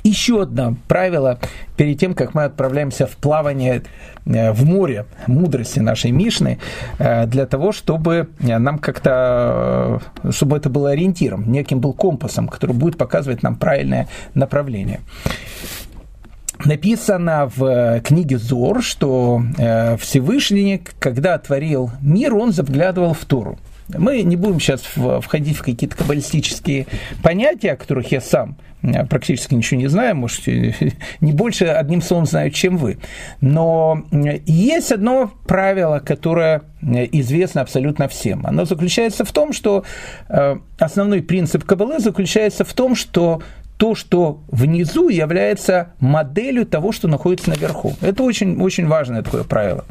Еще 0.04 0.42
одно 0.42 0.76
правило 0.88 1.38
перед 1.76 1.98
тем, 1.98 2.14
как 2.14 2.32
мы 2.34 2.44
отправляемся 2.44 3.06
в 3.06 3.16
плавание 3.16 3.82
э, 4.24 4.52
в 4.52 4.64
море 4.64 5.04
мудрости 5.26 5.80
нашей 5.80 6.10
Мишны, 6.10 6.58
э, 6.98 7.26
для 7.26 7.46
того, 7.46 7.72
чтобы 7.72 8.28
нам 8.38 8.78
как-то, 8.78 10.00
чтобы 10.30 10.56
это 10.56 10.70
было 10.70 10.90
ориентиром, 10.90 11.50
неким 11.50 11.80
был 11.80 11.92
компасом, 11.92 12.48
который 12.48 12.74
будет 12.74 12.96
показывать 12.96 13.42
нам 13.42 13.56
правильное 13.56 14.08
направление 14.34 15.00
написано 16.64 17.50
в 17.54 17.64
э, 17.64 18.00
книге 18.00 18.38
Зор, 18.38 18.82
что 18.82 19.42
э, 19.58 19.96
Всевышний, 19.96 20.82
когда 20.98 21.38
творил 21.38 21.90
мир, 22.00 22.34
он 22.34 22.52
заглядывал 22.52 23.14
в 23.14 23.24
Тору. 23.24 23.58
Мы 23.88 24.22
не 24.22 24.36
будем 24.36 24.60
сейчас 24.60 24.82
входить 24.82 25.56
в 25.56 25.62
какие-то 25.62 25.96
каббалистические 25.96 26.86
понятия, 27.22 27.72
о 27.72 27.76
которых 27.76 28.12
я 28.12 28.20
сам 28.20 28.56
э, 28.82 29.04
практически 29.06 29.54
ничего 29.54 29.80
не 29.80 29.88
знаю, 29.88 30.16
может, 30.16 30.46
не 31.20 31.32
больше 31.32 31.64
одним 31.64 32.02
словом 32.02 32.26
знаю, 32.26 32.50
чем 32.50 32.76
вы. 32.76 32.98
Но 33.40 34.04
есть 34.46 34.92
одно 34.92 35.32
правило, 35.46 35.98
которое 35.98 36.62
известно 36.82 37.62
абсолютно 37.62 38.08
всем. 38.08 38.46
Оно 38.46 38.64
заключается 38.64 39.24
в 39.24 39.32
том, 39.32 39.52
что 39.52 39.84
основной 40.78 41.22
принцип 41.22 41.64
Каббалы 41.64 41.98
заключается 41.98 42.64
в 42.64 42.72
том, 42.72 42.94
что 42.94 43.42
то, 43.80 43.94
что 43.94 44.42
внизу, 44.48 45.08
является 45.08 45.94
моделью 46.00 46.66
того, 46.66 46.92
что 46.92 47.08
находится 47.08 47.48
наверху. 47.48 47.94
Это 48.02 48.22
очень, 48.22 48.60
очень 48.60 48.86
важное 48.86 49.22
такое 49.22 49.42
правило. 49.42 49.86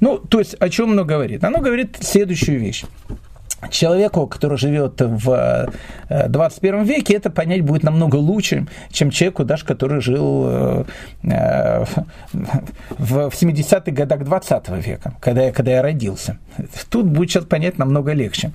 Ну, 0.00 0.18
то 0.18 0.40
есть, 0.40 0.56
о 0.60 0.68
чем 0.68 0.92
оно 0.92 1.06
говорит? 1.06 1.42
Оно 1.42 1.60
говорит 1.60 1.96
следующую 2.02 2.60
вещь. 2.60 2.84
Человеку, 3.70 4.26
который 4.26 4.58
живет 4.58 5.00
в 5.00 5.72
21 6.10 6.74
э, 6.74 6.84
веке, 6.84 7.14
это 7.14 7.30
понять 7.30 7.62
будет 7.62 7.82
намного 7.82 8.16
лучше, 8.16 8.66
чем 8.92 9.08
человеку, 9.08 9.44
даже 9.44 9.64
который 9.64 10.02
жил 10.02 10.44
э, 10.46 10.84
э, 11.22 11.84
в 12.98 13.28
70-х 13.28 13.90
годах 13.90 14.24
20 14.24 14.68
века, 14.86 15.14
когда 15.22 15.44
я, 15.44 15.52
когда 15.52 15.70
я 15.70 15.80
родился. 15.80 16.36
Тут 16.90 17.06
будет 17.06 17.30
сейчас 17.30 17.46
понять 17.46 17.78
намного 17.78 18.12
легче. 18.12 18.52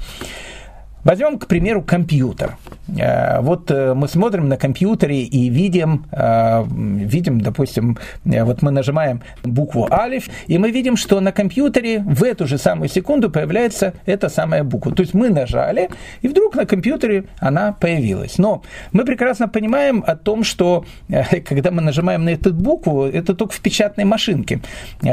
Возьмем, 1.03 1.39
к 1.39 1.47
примеру, 1.47 1.81
компьютер. 1.81 2.57
Э, 2.97 3.39
вот 3.41 3.71
э, 3.71 3.93
мы 3.93 4.07
смотрим 4.07 4.47
на 4.47 4.57
компьютере 4.57 5.23
и 5.23 5.49
видим, 5.49 6.05
э, 6.11 6.65
видим, 6.69 7.41
допустим, 7.41 7.97
вот 8.25 8.61
мы 8.61 8.71
нажимаем 8.71 9.21
букву 9.43 9.87
алиф, 9.91 10.27
и 10.47 10.57
мы 10.57 10.71
видим, 10.71 10.97
что 10.97 11.19
на 11.19 11.31
компьютере 11.31 11.99
в 11.99 12.23
эту 12.23 12.47
же 12.47 12.57
самую 12.57 12.89
секунду 12.89 13.29
появляется 13.29 13.93
эта 14.05 14.29
самая 14.29 14.63
буква. 14.63 14.93
То 14.93 15.01
есть 15.01 15.13
мы 15.13 15.29
нажали, 15.29 15.89
и 16.21 16.27
вдруг 16.27 16.55
на 16.55 16.65
компьютере 16.65 17.25
она 17.39 17.71
появилась. 17.71 18.37
Но 18.37 18.63
мы 18.91 19.05
прекрасно 19.05 19.47
понимаем 19.47 20.03
о 20.05 20.15
том, 20.15 20.43
что 20.43 20.85
когда 21.45 21.71
мы 21.71 21.81
нажимаем 21.81 22.25
на 22.25 22.29
эту 22.29 22.53
букву, 22.53 23.05
это 23.05 23.33
только 23.33 23.53
в 23.53 23.59
печатной 23.59 24.05
машинке. 24.05 24.59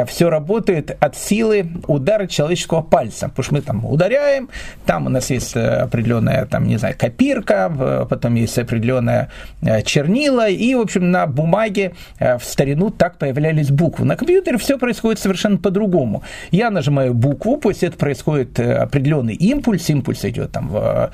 Все 0.07 0.31
работает 0.31 0.97
от 1.01 1.17
силы 1.17 1.67
удара 1.87 2.27
человеческого 2.27 2.83
пальца, 2.83 3.29
потому 3.29 3.45
что 3.45 3.55
мы 3.55 3.61
там 3.61 3.85
ударяем, 3.85 4.49
там 4.85 5.07
у 5.07 5.09
нас 5.09 5.31
есть 5.31 5.55
определенная, 5.83 6.47
там, 6.47 6.67
не 6.67 6.77
знаю, 6.77 6.95
копирка, 6.99 8.07
потом 8.09 8.35
есть 8.35 8.59
определенная 8.59 9.29
э, 9.63 9.83
чернила, 9.83 10.49
и, 10.49 10.75
в 10.75 10.81
общем, 10.81 11.11
на 11.11 11.27
бумаге 11.27 11.93
э, 12.19 12.39
в 12.39 12.45
старину 12.45 12.91
так 12.91 13.19
появлялись 13.19 13.71
буквы. 13.71 14.05
На 14.05 14.17
компьютере 14.17 14.59
все 14.59 14.79
происходит 14.79 15.21
совершенно 15.21 15.59
по-другому. 15.59 16.23
Я 16.51 16.71
нажимаю 16.71 17.15
букву, 17.15 17.57
пусть 17.57 17.83
это 17.83 17.97
происходит 17.97 18.59
э, 18.59 18.75
определенный 18.75 19.35
импульс, 19.35 19.89
импульс 19.89 20.25
идет 20.25 20.53
там 20.53 20.69
в, 20.69 21.11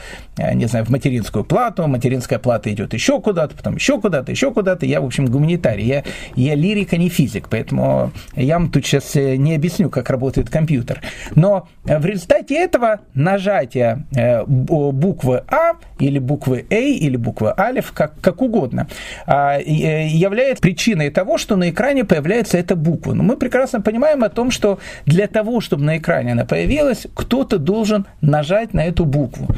не 0.54 0.66
знаю, 0.66 0.84
в 0.84 0.90
материнскую 0.90 1.44
плату, 1.44 1.86
материнская 1.86 2.38
плата 2.38 2.72
идет 2.72 2.94
еще 2.94 3.20
куда-то, 3.20 3.56
потом 3.56 3.76
еще 3.76 4.00
куда-то, 4.00 4.30
еще 4.30 4.52
куда-то. 4.52 4.86
Я, 4.86 5.00
в 5.00 5.04
общем, 5.04 5.26
гуманитарий, 5.26 5.86
я, 5.86 6.04
я 6.34 6.54
лирик, 6.54 6.92
а 6.92 6.96
не 6.96 7.08
физик, 7.08 7.48
поэтому 7.48 8.12
я 8.34 8.58
вам 8.58 8.70
тут 8.70 8.86
сейчас 8.86 9.14
не 9.14 9.54
объясню, 9.54 9.90
как 9.90 10.10
работает 10.10 10.50
компьютер. 10.50 11.00
Но 11.34 11.68
в 11.84 12.04
результате 12.04 12.56
этого 12.56 13.00
нажатия 13.14 14.06
буквы 14.52 15.42
А 15.48 15.72
или 15.98 16.18
буквы 16.18 16.66
А 16.70 16.74
или 16.74 17.16
буквы 17.16 17.54
Алиф, 17.58 17.92
как, 17.92 18.20
как 18.20 18.42
угодно, 18.42 18.86
а, 19.26 19.58
является 19.58 20.62
причиной 20.62 21.10
того, 21.10 21.38
что 21.38 21.56
на 21.56 21.70
экране 21.70 22.04
появляется 22.04 22.58
эта 22.58 22.76
буква. 22.76 23.14
Но 23.14 23.22
мы 23.22 23.36
прекрасно 23.36 23.80
понимаем 23.80 24.22
о 24.24 24.28
том, 24.28 24.50
что 24.50 24.78
для 25.06 25.26
того, 25.26 25.60
чтобы 25.60 25.84
на 25.84 25.98
экране 25.98 26.32
она 26.32 26.44
появилась, 26.44 27.06
кто-то 27.14 27.58
должен 27.58 28.06
нажать 28.20 28.74
на 28.74 28.84
эту 28.84 29.04
букву. 29.04 29.48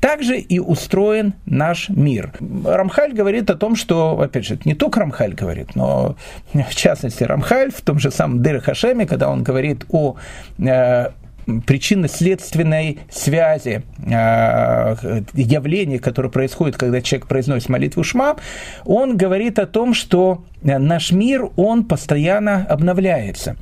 Также 0.00 0.38
и 0.38 0.58
устроен 0.58 1.34
наш 1.46 1.88
мир. 1.88 2.32
Рамхаль 2.64 3.12
говорит 3.12 3.50
о 3.50 3.56
том, 3.56 3.76
что, 3.76 4.20
опять 4.20 4.46
же, 4.46 4.58
не 4.64 4.74
только 4.74 5.00
Рамхаль 5.00 5.34
говорит, 5.34 5.74
но 5.74 6.16
в 6.52 6.74
частности 6.74 7.24
Рамхаль 7.24 7.72
в 7.72 7.80
том 7.80 7.98
же 7.98 8.10
самом 8.10 8.42
Дыр 8.42 8.60
Хашеме, 8.60 9.06
когда 9.06 9.28
он 9.28 9.42
говорит 9.42 9.84
о 9.90 10.16
э, 10.58 11.08
причинно-следственной 11.66 12.98
связи 13.10 13.82
э, 13.98 15.22
явления, 15.34 15.98
которое 15.98 16.28
происходит, 16.28 16.76
когда 16.76 17.00
человек 17.00 17.26
произносит 17.26 17.68
молитву 17.68 18.02
Шма, 18.02 18.36
он 18.84 19.16
говорит 19.16 19.58
о 19.58 19.66
том, 19.66 19.94
что 19.94 20.44
наш 20.64 21.12
мир, 21.12 21.50
он 21.56 21.84
постоянно 21.84 22.66
обновляется. 22.68 23.56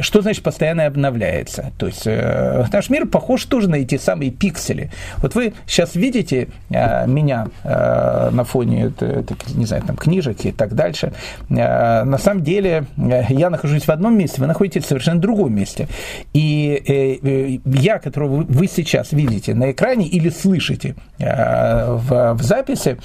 Что 0.00 0.22
значит 0.22 0.42
постоянно 0.42 0.86
обновляется? 0.86 1.72
То 1.78 1.86
есть 1.86 2.06
э, 2.06 2.64
наш 2.72 2.90
мир 2.90 3.06
похож 3.06 3.44
тоже 3.44 3.68
на 3.68 3.76
эти 3.76 3.98
самые 3.98 4.30
пиксели. 4.30 4.90
Вот 5.18 5.34
вы 5.34 5.52
сейчас 5.66 5.94
видите 5.94 6.48
э, 6.70 7.06
меня 7.06 7.48
э, 7.64 8.30
на 8.30 8.44
фоне, 8.44 8.92
э, 9.00 9.22
не 9.54 9.66
знаю, 9.66 9.82
там 9.86 9.96
книжек 9.96 10.44
и 10.44 10.52
так 10.52 10.74
дальше. 10.74 11.12
Э, 11.50 12.04
на 12.04 12.18
самом 12.18 12.42
деле 12.42 12.84
э, 12.96 13.22
я 13.30 13.50
нахожусь 13.50 13.84
в 13.84 13.90
одном 13.90 14.16
месте, 14.16 14.40
вы 14.40 14.46
находитесь 14.46 14.84
в 14.84 14.88
совершенно 14.88 15.20
другом 15.20 15.54
месте. 15.54 15.88
И 16.32 16.82
э, 16.86 17.28
э 17.28 17.58
я, 17.64 17.98
которого 17.98 18.44
вы 18.48 18.66
сейчас 18.66 19.12
видите 19.12 19.54
на 19.54 19.72
экране 19.72 20.06
или 20.06 20.30
слышите 20.30 20.94
э, 21.18 21.92
в, 21.92 22.38
записи, 22.42 22.98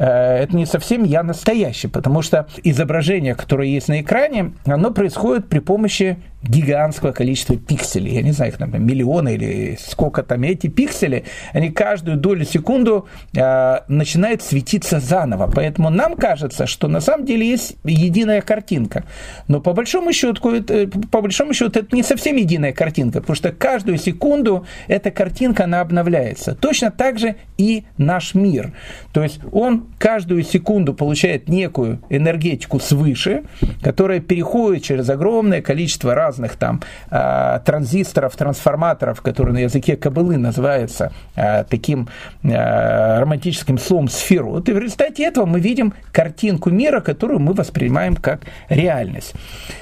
Э, 0.00 0.38
это 0.38 0.56
не 0.56 0.64
совсем 0.64 1.04
я 1.04 1.22
настоящий, 1.22 1.88
потому 1.88 2.22
что 2.22 2.46
изображение, 2.64 2.89
которое 3.34 3.68
есть 3.68 3.88
на 3.88 4.00
экране, 4.00 4.52
оно 4.66 4.90
происходит 4.90 5.48
при 5.48 5.58
помощи 5.58 6.18
гигантского 6.42 7.12
количества 7.12 7.56
пикселей. 7.56 8.14
Я 8.14 8.22
не 8.22 8.32
знаю, 8.32 8.52
их 8.52 8.58
там 8.58 8.70
миллионы 8.84 9.34
или 9.34 9.78
сколько 9.80 10.22
там 10.22 10.42
эти 10.42 10.68
пиксели, 10.68 11.24
они 11.52 11.70
каждую 11.70 12.16
долю 12.16 12.44
секунду 12.44 13.06
э, 13.36 13.80
начинают 13.88 14.42
светиться 14.42 15.00
заново. 15.00 15.50
Поэтому 15.54 15.90
нам 15.90 16.16
кажется, 16.16 16.66
что 16.66 16.88
на 16.88 17.00
самом 17.00 17.26
деле 17.26 17.46
есть 17.46 17.76
единая 17.84 18.40
картинка. 18.40 19.04
Но 19.48 19.60
по 19.60 19.72
большому 19.72 20.12
счету, 20.12 20.50
это, 20.50 20.88
по 21.10 21.20
большому 21.20 21.52
счету 21.52 21.78
это 21.78 21.94
не 21.94 22.02
совсем 22.02 22.36
единая 22.36 22.72
картинка, 22.72 23.20
потому 23.20 23.36
что 23.36 23.52
каждую 23.52 23.98
секунду 23.98 24.66
эта 24.88 25.10
картинка, 25.10 25.64
она 25.64 25.80
обновляется. 25.80 26.54
Точно 26.54 26.90
так 26.90 27.18
же 27.18 27.36
и 27.58 27.84
наш 27.98 28.34
мир. 28.34 28.72
То 29.12 29.22
есть 29.22 29.40
он 29.52 29.88
каждую 29.98 30.42
секунду 30.42 30.94
получает 30.94 31.48
некую 31.48 32.00
энергетику 32.08 32.80
свыше, 32.80 33.42
которая 33.82 34.20
переходит 34.20 34.84
через 34.84 35.08
огромное 35.10 35.60
количество 35.60 36.14
разных 36.14 36.29
разных 36.30 36.56
там 36.56 36.80
э, 37.10 37.60
транзисторов, 37.64 38.36
трансформаторов, 38.36 39.20
которые 39.20 39.54
на 39.54 39.58
языке 39.58 39.96
кабылы 39.96 40.36
называются 40.36 41.12
э, 41.34 41.64
таким 41.64 42.08
э, 42.42 43.18
романтическим 43.20 43.78
словом 43.78 44.08
сферу. 44.08 44.50
Вот 44.50 44.68
и 44.68 44.72
в 44.72 44.78
результате 44.78 45.24
этого 45.24 45.46
мы 45.46 45.60
видим 45.60 45.92
картинку 46.12 46.70
мира, 46.70 47.00
которую 47.00 47.40
мы 47.40 47.52
воспринимаем 47.52 48.14
как 48.14 48.42
реальность. 48.68 49.34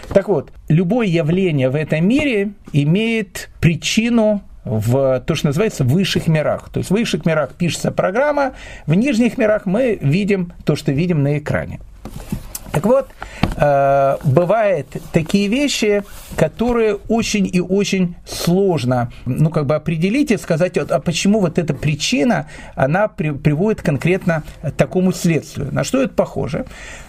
Так 0.08 0.28
вот, 0.28 0.52
любое 0.68 1.06
явление 1.06 1.68
в 1.68 1.74
этом 1.74 2.08
мире 2.08 2.52
имеет 2.72 3.50
причину 3.60 4.42
в 4.64 5.20
то, 5.20 5.34
что 5.34 5.48
называется 5.48 5.84
высших 5.84 6.28
мирах. 6.28 6.70
То 6.70 6.78
есть 6.78 6.90
в 6.90 6.94
высших 6.94 7.26
мирах 7.26 7.54
пишется 7.54 7.90
программа, 7.90 8.52
в 8.86 8.94
нижних 8.94 9.38
мирах 9.38 9.66
мы 9.66 9.98
видим 10.00 10.52
то, 10.64 10.76
что 10.76 10.92
видим 10.92 11.22
на 11.22 11.38
экране. 11.38 11.80
Так 12.72 12.84
вот, 12.86 13.08
э, 13.56 14.16
бывают 14.24 14.86
такие 15.12 15.48
вещи, 15.48 16.04
которые 16.36 16.96
очень 17.08 17.48
и 17.50 17.60
очень 17.60 18.16
сложно, 18.26 19.10
ну, 19.24 19.50
как 19.50 19.66
бы 19.66 19.74
определить 19.74 20.30
и 20.30 20.36
сказать, 20.36 20.76
а 20.76 20.98
почему 21.00 21.40
вот 21.40 21.58
эта 21.58 21.74
причина, 21.74 22.48
она 22.74 23.08
при, 23.08 23.30
приводит 23.30 23.82
конкретно 23.82 24.42
к 24.62 24.70
такому 24.72 25.12
следствию. 25.12 25.72
На 25.72 25.84
что 25.84 26.02
это 26.02 26.14
похоже? 26.14 26.66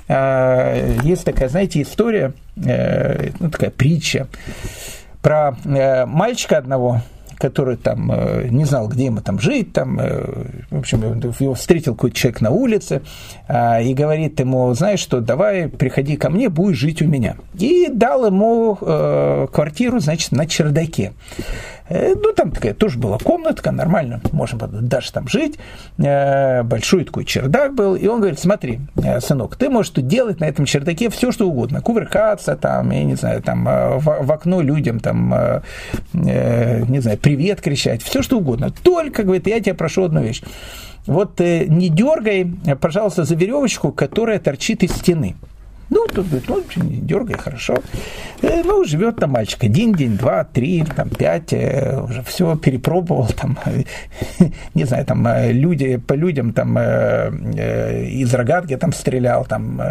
Э, 0.07 0.97
есть 1.03 1.25
такая, 1.25 1.49
знаете, 1.49 1.81
история, 1.81 2.33
э, 2.55 3.31
ну, 3.39 3.49
такая 3.49 3.71
притча 3.71 4.27
про 5.21 5.57
мальчика 6.05 6.57
одного, 6.57 7.01
который 7.39 7.77
там 7.77 8.12
э, 8.12 8.50
не 8.50 8.65
знал, 8.65 8.88
где 8.89 9.05
ему 9.05 9.22
там 9.22 9.39
жить, 9.39 9.72
там, 9.74 9.98
э, 10.00 10.25
в 10.69 10.79
общем, 10.79 11.19
его 11.39 11.53
встретил 11.53 11.96
какой-то 11.96 12.15
человек 12.15 12.41
на 12.41 12.51
улице 12.51 13.01
а, 13.48 13.81
и 13.81 13.93
говорит 13.93 14.39
ему, 14.39 14.74
знаешь 14.74 15.00
что, 15.00 15.22
давай 15.22 15.69
приходи 15.69 16.17
ко 16.17 16.29
мне, 16.29 16.50
будешь 16.50 16.77
жить 16.77 17.01
у 17.01 17.08
меня. 17.08 17.38
И 17.58 17.88
дал 17.91 18.25
ему 18.25 18.77
э, 18.79 19.48
квартиру, 19.51 20.00
значит, 20.00 20.34
на 20.34 20.46
чердаке. 20.46 21.13
Ну, 21.91 22.34
там 22.34 22.51
такая 22.51 22.75
тоже 22.75 23.00
была 23.00 23.17
комнатка, 23.17 23.72
нормально, 23.72 24.22
можно 24.31 24.60
было 24.60 24.79
даже 24.79 25.12
там 25.12 25.27
жить. 25.27 25.58
Большой 25.98 27.03
такой 27.03 27.25
чердак 27.25 27.74
был. 27.74 27.96
И 27.96 28.05
он 28.05 28.19
говорит, 28.19 28.39
смотри, 28.39 28.79
сынок, 29.22 29.55
ты 29.55 29.72
можешь 29.72 29.93
тут 29.93 30.05
делать 30.05 30.39
на 30.39 30.46
этом 30.46 30.65
чердаке 30.65 31.10
все, 31.10 31.31
что 31.31 31.50
угодно. 31.50 31.81
Кувыркаться 31.81 32.55
там, 32.55 32.91
я 32.91 33.03
не 33.03 33.15
знаю, 33.15 33.41
там 33.41 33.63
в 33.63 34.31
окно 34.31 34.62
людям 34.62 35.00
там, 35.00 35.34
не 36.13 37.00
знаю, 37.00 37.17
привет 37.29 37.62
кричать, 37.62 38.01
все, 38.01 38.24
что 38.24 38.39
угодно. 38.39 38.71
Только, 38.71 39.21
говорит, 39.21 39.45
я 39.45 39.59
тебя 39.59 39.75
прошу 39.75 40.05
одну 40.05 40.24
вещь. 40.24 40.41
Вот 41.05 41.39
не 41.39 41.89
дергай, 41.89 42.51
пожалуйста, 42.81 43.24
за 43.24 43.36
веревочку, 43.36 43.91
которая 43.91 44.39
торчит 44.39 44.81
из 44.81 44.91
стены. 44.93 45.36
Ну, 45.89 46.05
тут 46.08 46.27
ну, 46.48 46.63
не 46.84 46.97
дергай, 46.97 47.38
хорошо. 47.38 47.78
Э, 48.41 48.62
ну, 48.63 48.84
живет 48.86 49.15
там 49.15 49.32
мальчик 49.32 49.63
один 49.63 49.93
день, 49.93 50.17
два, 50.17 50.43
три, 50.43 50.84
там, 50.84 51.10
пять, 51.10 51.52
э, 51.52 51.99
уже 51.99 52.21
все 52.23 52.56
перепробовал, 52.56 53.28
там, 53.28 53.58
не 54.75 54.84
знаю, 54.84 55.06
там, 55.06 55.25
э, 55.28 55.52
люди, 55.52 55.97
по 55.97 56.13
людям 56.13 56.54
там 56.54 56.78
из 56.80 58.34
рогатки 58.34 58.78
там 58.78 58.93
стрелял, 58.93 59.45
там, 59.45 59.82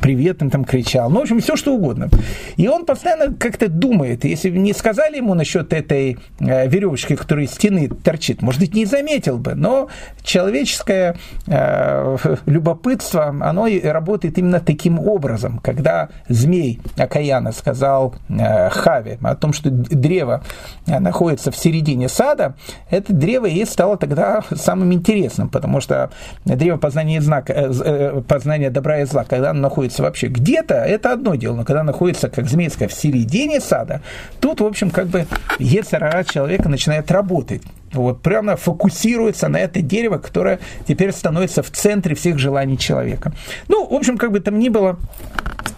привет 0.00 0.42
им 0.42 0.50
там 0.50 0.64
кричал, 0.64 1.08
ну, 1.10 1.20
в 1.20 1.22
общем, 1.22 1.40
все 1.40 1.56
что 1.56 1.74
угодно. 1.74 2.08
И 2.56 2.68
он 2.68 2.84
постоянно 2.84 3.34
как-то 3.34 3.68
думает, 3.68 4.24
если 4.24 4.50
не 4.50 4.72
сказали 4.72 5.16
ему 5.16 5.34
насчет 5.34 5.72
этой 5.72 6.18
веревочки, 6.38 7.16
которая 7.16 7.46
из 7.46 7.52
стены 7.52 7.88
торчит, 7.88 8.42
может 8.42 8.60
быть, 8.60 8.74
не 8.74 8.84
заметил 8.84 9.38
бы, 9.38 9.54
но 9.54 9.88
человеческое 10.22 11.16
любопытство, 12.46 13.28
оно 13.28 13.68
работает 13.82 14.38
именно 14.38 14.60
таким 14.60 14.98
образом 14.98 15.13
образом, 15.14 15.60
когда 15.62 16.08
змей 16.28 16.80
Акаяна 16.96 17.52
сказал 17.52 18.14
э, 18.28 18.70
Хаве 18.70 19.18
о 19.22 19.34
том, 19.36 19.52
что 19.52 19.70
древо 19.70 20.42
э, 20.86 20.98
находится 20.98 21.50
в 21.50 21.56
середине 21.56 22.08
сада, 22.08 22.54
это 22.90 23.12
древо 23.12 23.46
и 23.46 23.64
стало 23.64 23.96
тогда 23.96 24.42
самым 24.54 24.92
интересным, 24.92 25.48
потому 25.48 25.80
что 25.80 26.10
древо 26.44 26.76
познания, 26.76 27.20
знака, 27.20 27.52
э, 27.52 28.22
познания 28.26 28.70
добра 28.70 28.98
и 29.00 29.04
зла, 29.04 29.24
когда 29.24 29.50
оно 29.50 29.60
находится 29.60 30.02
вообще 30.02 30.26
где-то, 30.26 30.74
это 30.74 31.12
одно 31.12 31.34
дело, 31.36 31.56
но 31.56 31.64
когда 31.64 31.82
находится, 31.82 32.28
как 32.28 32.48
змей 32.48 32.70
сказал, 32.70 32.88
в 32.88 32.94
середине 32.94 33.60
сада, 33.60 34.00
тут, 34.40 34.60
в 34.60 34.66
общем, 34.66 34.90
как 34.90 35.06
бы 35.06 35.26
Ецарара 35.58 36.24
человека 36.24 36.68
начинает 36.68 37.10
работать 37.10 37.62
вот 37.94 38.22
прямо 38.22 38.56
фокусируется 38.56 39.48
на 39.48 39.58
это 39.58 39.80
дерево, 39.80 40.18
которое 40.18 40.58
теперь 40.86 41.12
становится 41.12 41.62
в 41.62 41.70
центре 41.70 42.14
всех 42.14 42.38
желаний 42.38 42.78
человека. 42.78 43.32
Ну, 43.68 43.86
в 43.86 43.94
общем, 43.94 44.18
как 44.18 44.32
бы 44.32 44.40
там 44.40 44.58
ни 44.58 44.68
было, 44.68 44.98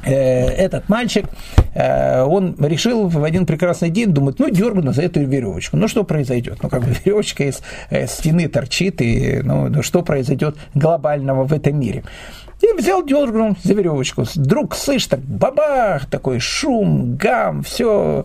э, 0.04 0.12
этот 0.12 0.88
мальчик, 0.88 1.26
э, 1.74 2.22
он 2.22 2.56
решил 2.58 3.08
в 3.08 3.22
один 3.22 3.46
прекрасный 3.46 3.90
день 3.90 4.12
думать, 4.12 4.38
ну, 4.38 4.50
дергну 4.50 4.92
за 4.92 5.02
эту 5.02 5.20
веревочку. 5.24 5.76
Ну, 5.76 5.88
что 5.88 6.04
произойдет? 6.04 6.58
Ну, 6.62 6.68
как 6.68 6.82
бы 6.82 6.88
веревочка 7.04 7.44
из 7.44 7.62
э, 7.90 8.06
стены 8.06 8.48
торчит, 8.48 9.00
и 9.00 9.40
ну, 9.42 9.68
ну, 9.68 9.82
что 9.82 10.02
произойдет 10.02 10.56
глобального 10.74 11.44
в 11.44 11.52
этом 11.52 11.78
мире? 11.78 12.04
И 12.62 12.72
взял, 12.72 13.04
дергнул 13.04 13.54
за 13.62 13.74
веревочку. 13.74 14.24
Вдруг, 14.34 14.74
слышь, 14.76 15.06
так 15.06 15.20
бабах, 15.20 16.06
такой 16.06 16.38
шум, 16.38 17.16
гам, 17.16 17.62
все. 17.62 18.24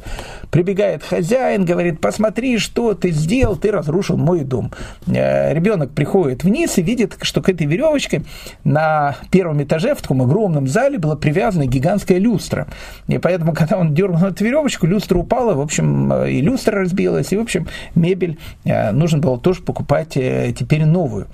Прибегает 0.52 1.04
хозяин, 1.04 1.66
говорит, 1.66 2.00
посмотри, 2.00 2.58
что 2.58 2.94
ты 2.94 3.12
сделал, 3.12 3.58
ты 3.58 3.72
разрушил 3.72 4.16
мой 4.16 4.46
дом. 4.46 4.72
Э, 5.08 5.54
Ребенок 5.54 5.92
приходит 5.92 6.46
вниз 6.46 6.78
и 6.78 6.82
видит, 6.82 7.18
что 7.22 7.42
к 7.42 7.50
этой 7.50 7.68
веревочке 7.68 8.24
на 8.64 9.18
первом 9.32 9.62
этаже 9.64 9.96
в 9.96 10.02
таком 10.02 10.22
огромном 10.22 10.66
зале 10.66 10.98
была 10.98 11.18
привязана 11.18 11.66
гигантская 11.66 12.18
люстра. 12.18 12.68
И 13.10 13.18
поэтому, 13.18 13.54
когда 13.54 13.78
он 13.78 13.94
дернул 13.94 14.24
эту 14.24 14.46
веревочку, 14.46 14.88
люстра 14.88 15.18
упала, 15.18 15.56
в 15.56 15.62
общем, 15.62 16.14
и 16.24 16.40
люстра 16.40 16.80
разбилась, 16.80 17.34
и, 17.34 17.38
в 17.38 17.42
общем, 17.42 17.68
мебель 17.96 18.40
э, 18.64 18.92
нужно 18.92 19.18
было 19.18 19.38
тоже 19.38 19.62
покупать 19.62 20.16
э, 20.16 20.54
теперь 20.58 20.86
новую. 20.86 21.28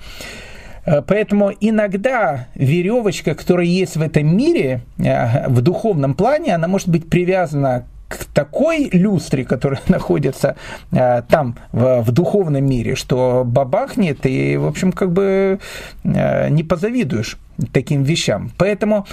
Э, 0.88 1.02
поэтому 1.02 1.52
иногда 1.60 2.48
веревочка, 2.54 3.34
которая 3.34 3.66
есть 3.66 3.96
в 3.96 4.02
этом 4.02 4.34
мире, 4.34 4.80
э, 4.98 5.48
в 5.48 5.60
духовном 5.60 6.14
плане, 6.14 6.54
она 6.54 6.66
может 6.66 6.88
быть 6.88 7.10
привязана 7.10 7.84
к 8.08 8.24
такой 8.24 8.88
люстре, 8.90 9.44
которая 9.44 9.82
находится 9.88 10.56
э, 10.92 11.22
там, 11.28 11.56
в, 11.72 12.10
духовном 12.10 12.64
мире, 12.64 12.94
что 12.94 13.44
бабахнет, 13.44 14.24
и, 14.24 14.56
в 14.56 14.66
общем, 14.66 14.92
как 14.92 15.12
бы 15.12 15.58
не 16.04 16.62
позавидуешь 16.62 17.36
таким 17.72 18.02
вещам. 18.02 18.50
Поэтому 18.56 19.06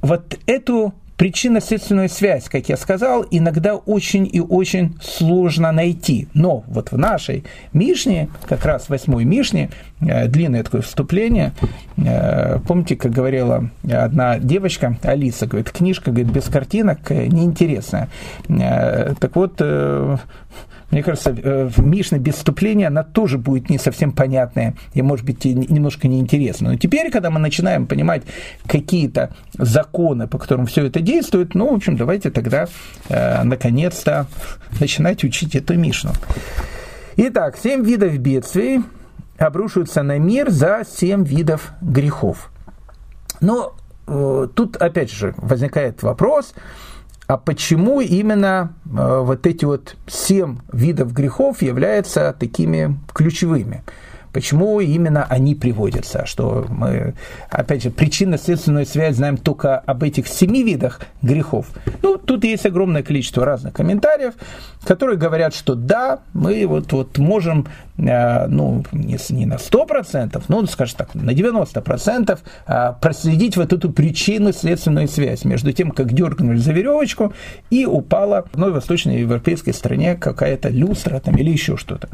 вот 0.00 0.38
эту 0.46 0.94
причинно-следственную 1.24 2.10
связь, 2.10 2.50
как 2.50 2.68
я 2.68 2.76
сказал, 2.76 3.24
иногда 3.30 3.76
очень 3.76 4.28
и 4.30 4.40
очень 4.40 4.94
сложно 5.00 5.72
найти. 5.72 6.28
Но 6.34 6.64
вот 6.66 6.92
в 6.92 6.98
нашей 6.98 7.44
Мишне, 7.72 8.28
как 8.46 8.66
раз 8.66 8.90
восьмой 8.90 9.24
Мишне, 9.24 9.70
э, 10.02 10.28
длинное 10.28 10.62
такое 10.62 10.82
вступление, 10.82 11.52
э, 11.96 12.58
помните, 12.68 12.96
как 12.96 13.12
говорила 13.12 13.70
одна 13.90 14.38
девочка, 14.38 14.98
Алиса, 15.02 15.46
говорит, 15.46 15.70
книжка 15.70 16.10
говорит, 16.10 16.30
без 16.30 16.44
картинок 16.44 17.10
э, 17.10 17.26
неинтересная. 17.26 18.10
Так 18.46 19.34
вот, 19.34 19.62
мне 20.94 21.02
кажется, 21.02 21.30
э, 21.30 21.66
в 21.66 21.84
Мишне 21.84 22.18
без 22.18 22.34
вступления 22.34 22.86
она 22.86 23.02
тоже 23.02 23.36
будет 23.36 23.68
не 23.68 23.78
совсем 23.78 24.12
понятная 24.12 24.76
и, 24.92 25.02
может 25.02 25.26
быть, 25.26 25.44
немножко 25.44 26.06
неинтересная. 26.06 26.70
Но 26.70 26.78
теперь, 26.78 27.10
когда 27.10 27.30
мы 27.30 27.40
начинаем 27.40 27.88
понимать 27.88 28.22
какие-то 28.68 29.34
законы, 29.58 30.28
по 30.28 30.38
которым 30.38 30.66
все 30.66 30.86
это 30.86 31.00
действует, 31.00 31.56
ну, 31.56 31.72
в 31.72 31.74
общем, 31.74 31.96
давайте 31.96 32.30
тогда 32.30 32.68
э, 33.08 33.42
наконец-то 33.42 34.28
начинать 34.78 35.24
учить 35.24 35.56
эту 35.56 35.76
Мишну. 35.76 36.12
Итак, 37.16 37.58
семь 37.60 37.82
видов 37.82 38.16
бедствий 38.18 38.84
обрушиваются 39.36 40.04
на 40.04 40.18
мир 40.18 40.48
за 40.48 40.84
семь 40.88 41.24
видов 41.24 41.72
грехов. 41.80 42.52
Но 43.40 43.74
э, 44.06 44.46
тут, 44.54 44.76
опять 44.76 45.10
же, 45.10 45.34
возникает 45.38 46.04
вопрос– 46.04 46.54
а 47.26 47.36
почему 47.38 48.00
именно 48.00 48.74
э, 48.84 49.20
вот 49.22 49.46
эти 49.46 49.64
вот 49.64 49.96
семь 50.06 50.58
видов 50.72 51.12
грехов 51.12 51.62
являются 51.62 52.34
такими 52.38 52.98
ключевыми? 53.12 53.82
Почему 54.34 54.80
именно 54.80 55.24
они 55.30 55.54
приводятся? 55.54 56.26
Что 56.26 56.66
мы, 56.68 57.14
опять 57.50 57.84
же, 57.84 57.90
причинно-следственную 57.90 58.84
связь 58.84 59.14
знаем 59.14 59.36
только 59.36 59.78
об 59.78 60.02
этих 60.02 60.26
семи 60.26 60.64
видах 60.64 61.00
грехов. 61.22 61.66
Ну, 62.02 62.18
тут 62.18 62.42
есть 62.42 62.66
огромное 62.66 63.04
количество 63.04 63.44
разных 63.44 63.74
комментариев, 63.74 64.34
которые 64.84 65.18
говорят, 65.18 65.54
что 65.54 65.76
да, 65.76 66.18
мы 66.32 66.66
вот, 66.66 66.92
вот 66.92 67.16
можем, 67.18 67.68
ну, 67.96 68.84
не, 68.92 69.46
на 69.46 69.54
100%, 69.54 70.42
ну, 70.48 70.66
скажем 70.66 70.96
так, 70.98 71.14
на 71.14 71.30
90% 71.30 72.38
э, 72.66 72.92
проследить 73.00 73.56
вот 73.56 73.72
эту 73.72 73.90
причинно-следственную 73.90 75.08
связь 75.08 75.44
между 75.44 75.72
тем, 75.72 75.90
как 75.90 76.12
дернули 76.12 76.56
за 76.56 76.72
веревочку 76.72 77.32
и 77.70 77.86
упала 77.86 78.42
в 78.42 78.54
одной 78.54 78.72
восточноевропейской 78.72 79.72
стране 79.72 80.16
какая-то 80.16 80.70
люстра 80.70 81.20
там, 81.20 81.36
или 81.36 81.50
еще 81.50 81.76
что-то. 81.76 82.08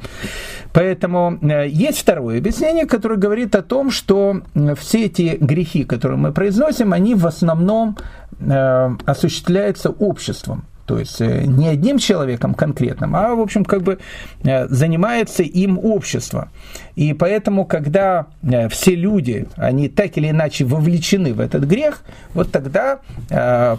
Поэтому 0.73 1.39
э, 1.41 1.69
есть 1.69 1.99
второе 1.99 2.39
объяснение, 2.39 2.87
которое 2.87 3.17
говорит 3.17 3.55
о 3.55 3.63
том, 3.63 3.91
что 3.91 4.43
все 4.79 5.07
эти 5.07 5.39
грехи, 5.41 5.85
которые 5.85 6.19
мы 6.19 6.33
произносим, 6.33 6.93
они 6.93 7.15
в 7.15 7.27
основном 7.27 7.97
э, 8.39 8.91
осуществляются 9.07 9.91
обществом. 9.91 10.65
То 10.91 10.99
есть 10.99 11.21
э, 11.21 11.45
не 11.45 11.69
одним 11.69 11.99
человеком 11.99 12.53
конкретным, 12.53 13.15
а, 13.15 13.37
в 13.37 13.41
общем, 13.41 13.65
как 13.65 13.83
бы 13.83 14.01
занимается 14.43 15.45
им 15.45 15.79
общество. 15.79 16.51
И 16.97 17.13
поэтому, 17.13 17.65
когда 17.65 18.27
все 18.71 18.97
люди, 18.97 19.47
они 19.55 19.89
так 19.89 20.19
или 20.19 20.31
иначе 20.31 20.65
вовлечены 20.65 21.33
в 21.33 21.39
этот 21.39 21.63
грех, 21.63 22.03
вот 22.35 22.51
тогда 22.51 22.99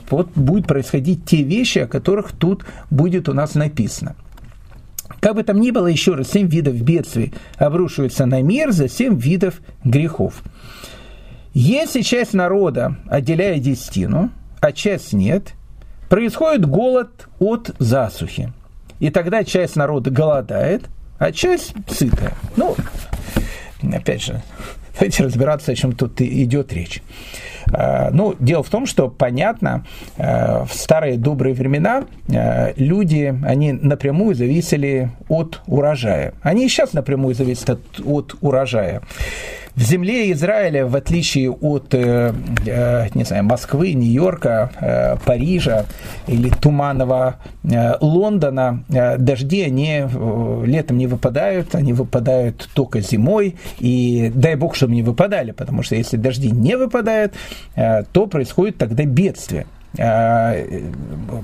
вот 0.10 0.30
будут 0.36 0.68
происходить 0.68 1.26
те 1.26 1.44
вещи, 1.44 1.80
о 1.80 1.88
которых 1.88 2.32
тут 2.32 2.64
будет 2.90 3.28
у 3.28 3.34
нас 3.34 3.56
написано. 3.56 4.16
Как 5.20 5.36
бы 5.36 5.44
там 5.44 5.60
ни 5.60 5.72
было, 5.72 5.88
еще 5.88 6.16
раз, 6.16 6.32
семь 6.32 6.48
видов 6.48 6.82
бедствий 6.82 7.34
обрушиваются 7.58 8.26
на 8.26 8.42
мир 8.42 8.72
за 8.72 8.88
семь 8.88 9.20
видов 9.20 9.56
грехов. 9.84 10.44
Если 11.54 12.04
часть 12.04 12.34
народа 12.34 12.96
отделяет 13.10 13.64
десятину, 13.64 14.30
а 14.62 14.72
часть 14.72 15.12
нет, 15.12 15.56
происходит 16.12 16.66
голод 16.66 17.30
от 17.40 17.74
засухи. 17.80 18.52
И 19.00 19.10
тогда 19.10 19.46
часть 19.46 19.78
народа 19.78 20.12
голодает, 20.12 20.84
а 21.18 21.32
часть 21.32 21.74
сытая. 21.88 22.34
Ну, 22.58 22.76
опять 23.82 24.22
же, 24.22 24.42
давайте 24.94 25.24
разбираться, 25.24 25.72
о 25.72 25.76
чем 25.76 25.94
тут 25.94 26.20
идет 26.20 26.74
речь. 26.74 27.02
А, 27.74 28.10
ну, 28.12 28.36
дело 28.40 28.62
в 28.62 28.70
том, 28.70 28.88
что, 28.88 29.08
понятно, 29.08 29.86
а, 30.18 30.66
в 30.66 30.74
старые 30.74 31.18
добрые 31.18 31.56
времена 31.56 32.04
а, 32.28 32.74
люди, 32.76 33.34
они 33.46 33.72
напрямую 33.72 34.36
зависели 34.36 35.12
от 35.30 35.62
урожая. 35.66 36.34
Они 36.42 36.66
и 36.66 36.68
сейчас 36.68 36.92
напрямую 36.92 37.36
зависят 37.36 37.70
от, 37.70 37.82
от 38.04 38.36
урожая. 38.42 39.02
В 39.76 39.84
земле 39.84 40.32
Израиля, 40.34 40.86
в 40.86 40.96
отличие 40.98 41.50
от, 41.50 41.94
э, 41.94 42.34
э, 42.66 43.08
не 43.14 43.24
знаю, 43.24 43.46
Москвы, 43.46 43.94
Нью-Йорка, 43.94 44.72
э, 44.82 45.16
Парижа 45.26 45.86
или 46.28 46.50
туманного 46.50 47.38
Лондона, 48.02 48.84
дожди, 48.90 49.62
они 49.62 50.04
летом 50.66 50.98
не 50.98 51.08
выпадают, 51.08 51.76
они 51.76 51.94
выпадают 51.94 52.70
только 52.74 53.02
зимой, 53.02 53.56
и 53.80 54.32
дай 54.34 54.56
бог, 54.56 54.76
чтобы 54.76 54.94
не 54.94 55.04
выпадали, 55.04 55.52
потому 55.52 55.84
что 55.84 55.96
если 55.96 56.18
дожди 56.18 56.50
не 56.50 56.76
выпадают, 56.76 57.34
то 57.76 58.26
происходит 58.28 58.78
тогда 58.78 59.06
бедствие. 59.06 59.68
А, 60.00 60.56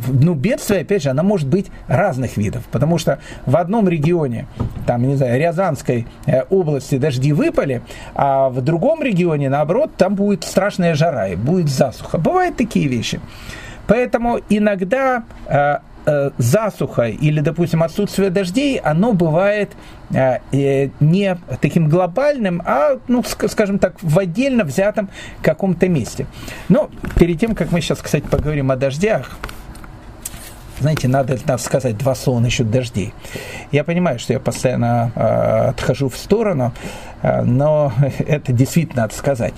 ну, 0.07 0.33
бедствие, 0.33 0.81
опять 0.81 1.03
же, 1.03 1.09
оно 1.09 1.23
может 1.23 1.47
быть 1.47 1.67
разных 1.87 2.37
видов, 2.37 2.63
потому 2.71 2.97
что 2.97 3.19
в 3.45 3.57
одном 3.57 3.89
регионе, 3.89 4.47
там, 4.85 5.07
не 5.07 5.15
знаю, 5.15 5.39
Рязанской 5.39 6.07
э, 6.25 6.43
области 6.49 6.97
дожди 6.97 7.33
выпали, 7.33 7.81
а 8.15 8.49
в 8.49 8.61
другом 8.61 9.03
регионе, 9.03 9.49
наоборот, 9.49 9.91
там 9.97 10.15
будет 10.15 10.43
страшная 10.43 10.95
жара 10.95 11.27
и 11.27 11.35
будет 11.35 11.69
засуха. 11.69 12.17
Бывают 12.17 12.55
такие 12.57 12.87
вещи. 12.87 13.19
Поэтому 13.85 14.39
иногда 14.49 15.23
э, 15.47 15.57
Э, 15.57 15.79
засуха 16.37 17.07
или, 17.09 17.41
допустим, 17.41 17.83
отсутствие 17.83 18.29
дождей, 18.29 18.77
оно 18.77 19.13
бывает 19.13 19.71
э, 20.11 20.39
э, 20.51 20.89
не 20.99 21.37
таким 21.61 21.89
глобальным, 21.89 22.61
а, 22.65 22.99
ну, 23.07 23.23
скажем 23.23 23.77
так, 23.79 23.95
в 24.01 24.17
отдельно 24.17 24.63
взятом 24.63 25.09
каком-то 25.41 25.89
месте. 25.89 26.25
Но 26.69 26.89
перед 27.17 27.39
тем, 27.39 27.55
как 27.55 27.71
мы 27.71 27.81
сейчас, 27.81 28.01
кстати, 28.01 28.25
поговорим 28.25 28.71
о 28.71 28.77
дождях, 28.77 29.37
знаете, 30.79 31.07
надо, 31.07 31.37
надо 31.45 31.61
сказать 31.61 31.97
два 31.97 32.13
слова 32.15 32.39
насчет 32.39 32.69
дождей. 32.69 33.13
Я 33.71 33.83
понимаю, 33.83 34.19
что 34.19 34.33
я 34.33 34.39
постоянно 34.39 35.11
э, 35.15 35.69
отхожу 35.69 36.07
в 36.07 36.17
сторону, 36.17 36.71
э, 37.21 37.41
но 37.41 37.91
это 38.19 38.53
действительно 38.53 39.03
надо 39.03 39.15
сказать. 39.15 39.55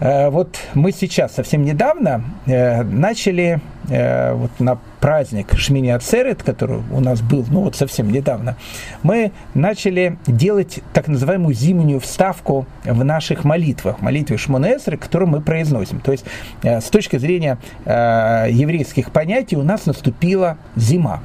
Э, 0.00 0.30
вот 0.30 0.58
мы 0.74 0.92
сейчас 0.92 1.34
совсем 1.34 1.62
недавно 1.62 2.24
э, 2.46 2.82
начали 2.82 3.60
э, 3.88 4.32
вот 4.32 4.50
на 4.58 4.78
праздник 5.00 5.54
Шмини 5.56 5.90
Ацерет, 5.90 6.42
который 6.42 6.82
у 6.90 7.00
нас 7.00 7.20
был, 7.20 7.44
ну 7.50 7.62
вот 7.62 7.76
совсем 7.76 8.10
недавно, 8.10 8.56
мы 9.02 9.32
начали 9.54 10.18
делать 10.26 10.80
так 10.92 11.08
называемую 11.08 11.54
зимнюю 11.54 12.00
вставку 12.00 12.66
в 12.84 13.04
наших 13.04 13.44
молитвах, 13.44 14.00
молитве 14.00 14.36
Шмонесры, 14.38 14.96
которую 14.96 15.28
мы 15.28 15.40
произносим. 15.40 16.00
То 16.00 16.12
есть 16.12 16.24
с 16.62 16.90
точки 16.90 17.16
зрения 17.16 17.58
еврейских 17.86 19.10
понятий 19.10 19.56
у 19.56 19.62
нас 19.62 19.86
наступила 19.86 20.58
зима. 20.76 21.22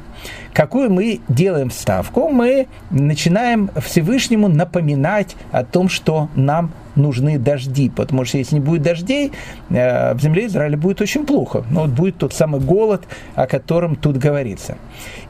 Какую 0.54 0.92
мы 0.92 1.20
делаем 1.28 1.70
вставку? 1.70 2.30
Мы 2.30 2.68
начинаем 2.90 3.70
Всевышнему 3.76 4.48
напоминать 4.48 5.36
о 5.52 5.64
том, 5.64 5.90
что 5.90 6.30
нам 6.36 6.72
нужны 6.96 7.38
дожди, 7.38 7.90
потому 7.90 8.26
что 8.26 8.38
если 8.38 8.56
не 8.56 8.62
будет 8.62 8.82
дождей, 8.82 9.32
э, 9.70 10.14
в 10.14 10.22
земле 10.22 10.48
Израиля 10.48 10.78
будет 10.78 11.02
очень 11.02 11.26
плохо. 11.26 11.64
Но 11.70 11.82
вот 11.82 11.90
будет 11.92 12.18
тот 12.18 12.34
самый 12.34 12.62
голод, 12.62 13.04
о 13.36 13.48
котором 13.48 13.96
тут 13.96 14.18
говорится. 14.18 14.78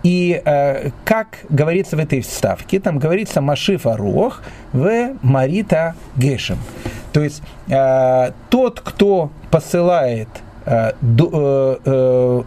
И 0.04 0.42
э, 0.44 0.92
как 1.04 1.40
говорится 1.50 1.96
в 1.98 2.00
этой 2.00 2.22
вставке, 2.22 2.80
там 2.80 3.00
говорится 3.00 3.42
Машиф 3.42 3.88
Арух 3.88 4.42
в 4.74 5.14
Марита 5.22 5.96
Гешем. 6.16 6.58
То 7.14 7.24
есть 7.24 7.42
э, 7.68 8.32
тот, 8.50 8.82
кто 8.82 9.32
посылает 9.52 10.28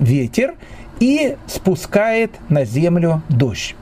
ветер 0.01 0.55
и 1.01 1.37
спускает 1.47 2.33
на 2.49 2.65
землю 2.65 3.23
дождь. 3.29 3.75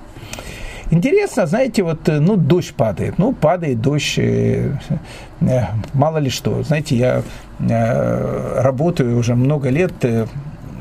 Интересно, 0.91 1.47
знаете, 1.47 1.83
вот, 1.83 2.09
э, 2.09 2.21
ну, 2.21 2.37
дождь 2.37 2.73
падает, 2.75 3.19
ну, 3.19 3.33
падает 3.33 3.81
дождь, 3.81 4.19
э, 4.19 4.71
э, 5.41 5.61
мало 5.95 6.19
ли 6.19 6.31
что. 6.31 6.63
Знаете, 6.63 6.97
я 6.97 7.23
э, 7.59 8.61
работаю 8.61 9.19
уже 9.19 9.35
много 9.35 9.69
лет 9.69 9.93
э, 10.03 10.27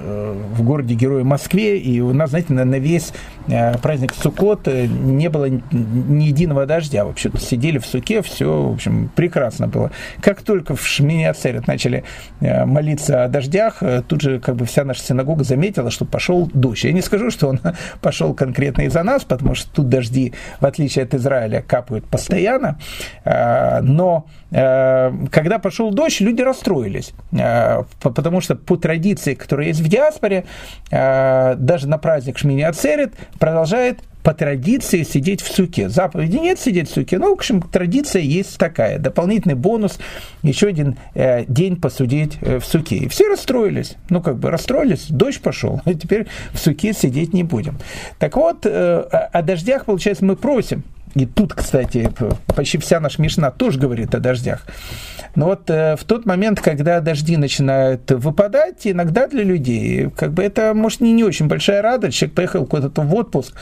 в 0.05 0.61
городе 0.61 0.93
Героя 0.93 1.23
Москве, 1.23 1.79
и 1.79 2.01
у 2.01 2.13
нас, 2.13 2.29
знаете, 2.29 2.53
на, 2.53 2.65
на 2.65 2.77
весь 2.77 3.13
праздник 3.47 4.13
Суккот 4.13 4.67
не 4.67 5.29
было 5.29 5.45
ни 5.45 6.23
единого 6.23 6.65
дождя. 6.65 7.05
Вообще 7.05 7.31
сидели 7.39 7.77
в 7.77 7.85
суке, 7.85 8.21
все, 8.21 8.63
в 8.63 8.73
общем, 8.73 9.09
прекрасно 9.15 9.67
было. 9.67 9.91
Как 10.21 10.41
только 10.41 10.75
в 10.75 10.85
Шмине 10.85 11.33
начали 11.67 12.03
молиться 12.39 13.23
о 13.23 13.27
дождях, 13.27 13.83
тут 14.07 14.21
же 14.21 14.39
как 14.39 14.55
бы 14.55 14.65
вся 14.65 14.83
наша 14.83 15.01
синагога 15.01 15.43
заметила, 15.43 15.91
что 15.91 16.05
пошел 16.05 16.49
дождь. 16.53 16.83
Я 16.83 16.91
не 16.91 17.01
скажу, 17.01 17.29
что 17.29 17.49
он 17.49 17.59
пошел 18.01 18.33
конкретно 18.33 18.83
из-за 18.83 19.03
нас, 19.03 19.23
потому 19.23 19.55
что 19.55 19.69
тут 19.71 19.89
дожди, 19.89 20.33
в 20.59 20.65
отличие 20.65 21.03
от 21.03 21.13
Израиля, 21.13 21.61
капают 21.61 22.05
постоянно, 22.05 22.79
но 23.25 24.25
когда 24.51 25.59
пошел 25.59 25.91
дождь, 25.91 26.21
люди 26.21 26.41
расстроились, 26.41 27.13
потому 28.01 28.41
что 28.41 28.55
по 28.55 28.77
традиции, 28.77 29.33
которая 29.33 29.67
есть 29.67 29.81
в 29.81 29.87
диаспоре, 29.87 30.45
даже 30.89 31.87
на 31.87 31.97
праздник 31.97 32.37
Шмини 32.37 32.61
Ацерет 32.61 33.13
продолжает 33.39 33.99
по 34.25 34.33
традиции 34.33 35.03
сидеть 35.03 35.41
в 35.41 35.53
суке. 35.53 35.87
Заповеди 35.87 36.37
нет 36.37 36.59
сидеть 36.59 36.89
в 36.89 36.93
суке, 36.93 37.19
но, 37.19 37.29
в 37.29 37.33
общем, 37.33 37.61
традиция 37.61 38.23
есть 38.23 38.57
такая. 38.57 38.97
Дополнительный 38.97 39.53
бонус, 39.53 39.99
еще 40.41 40.67
один 40.67 40.97
э, 41.13 41.45
день 41.45 41.79
посудить 41.79 42.39
э, 42.41 42.59
в 42.59 42.65
суке. 42.65 42.95
И 42.97 43.07
все 43.07 43.29
расстроились. 43.29 43.97
Ну, 44.09 44.21
как 44.21 44.37
бы 44.37 44.49
расстроились, 44.49 45.05
дождь 45.09 45.41
пошел, 45.41 45.79
и 45.85 45.93
теперь 45.93 46.25
в 46.53 46.57
суке 46.57 46.93
сидеть 46.93 47.33
не 47.33 47.43
будем. 47.43 47.77
Так 48.17 48.35
вот, 48.35 48.65
э, 48.65 48.69
о 48.71 49.41
дождях, 49.43 49.85
получается, 49.85 50.25
мы 50.25 50.35
просим. 50.35 50.83
И 51.13 51.25
тут, 51.25 51.53
кстати, 51.53 52.09
почти 52.55 52.77
вся 52.77 52.99
наша 52.99 53.21
Мишна 53.21 53.51
тоже 53.51 53.79
говорит 53.79 54.13
о 54.15 54.19
дождях. 54.19 54.65
Но 55.35 55.45
вот 55.47 55.69
э, 55.69 55.95
в 55.97 56.03
тот 56.05 56.25
момент, 56.25 56.61
когда 56.61 56.99
дожди 57.01 57.37
начинают 57.37 58.09
выпадать, 58.11 58.87
иногда 58.87 59.27
для 59.27 59.43
людей, 59.43 60.09
как 60.09 60.33
бы 60.33 60.43
это, 60.43 60.73
может, 60.73 61.01
не, 61.01 61.13
не 61.13 61.23
очень 61.23 61.47
большая 61.47 61.81
радость. 61.81 62.17
Человек 62.17 62.35
поехал 62.35 62.65
куда-то 62.65 63.01
в 63.01 63.13
отпуск, 63.15 63.53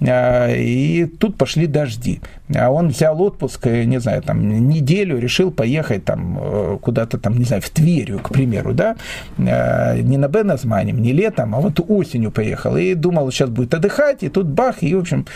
э, 0.00 0.56
и 0.58 1.06
тут 1.06 1.36
пошли 1.38 1.66
дожди. 1.66 2.20
А 2.54 2.70
он 2.70 2.88
взял 2.88 3.20
отпуск, 3.20 3.66
не 3.66 3.98
знаю, 3.98 4.22
там, 4.22 4.68
неделю, 4.68 5.18
решил 5.18 5.50
поехать 5.50 6.04
там 6.04 6.38
э, 6.38 6.78
куда-то 6.82 7.18
там, 7.18 7.38
не 7.38 7.44
знаю, 7.44 7.62
в 7.62 7.70
Тверью, 7.70 8.18
к 8.18 8.30
примеру, 8.30 8.74
да, 8.74 8.96
не 9.38 10.18
на 10.18 10.28
Беназманем, 10.28 11.00
не 11.00 11.12
летом, 11.12 11.54
а 11.54 11.60
вот 11.60 11.80
осенью 11.88 12.30
поехал. 12.30 12.76
И 12.76 12.94
думал, 12.94 13.30
сейчас 13.30 13.48
будет 13.48 13.72
отдыхать, 13.72 14.22
и 14.22 14.28
тут 14.28 14.46
бах, 14.46 14.82
и, 14.82 14.94
в 14.94 15.00
общем, 15.00 15.26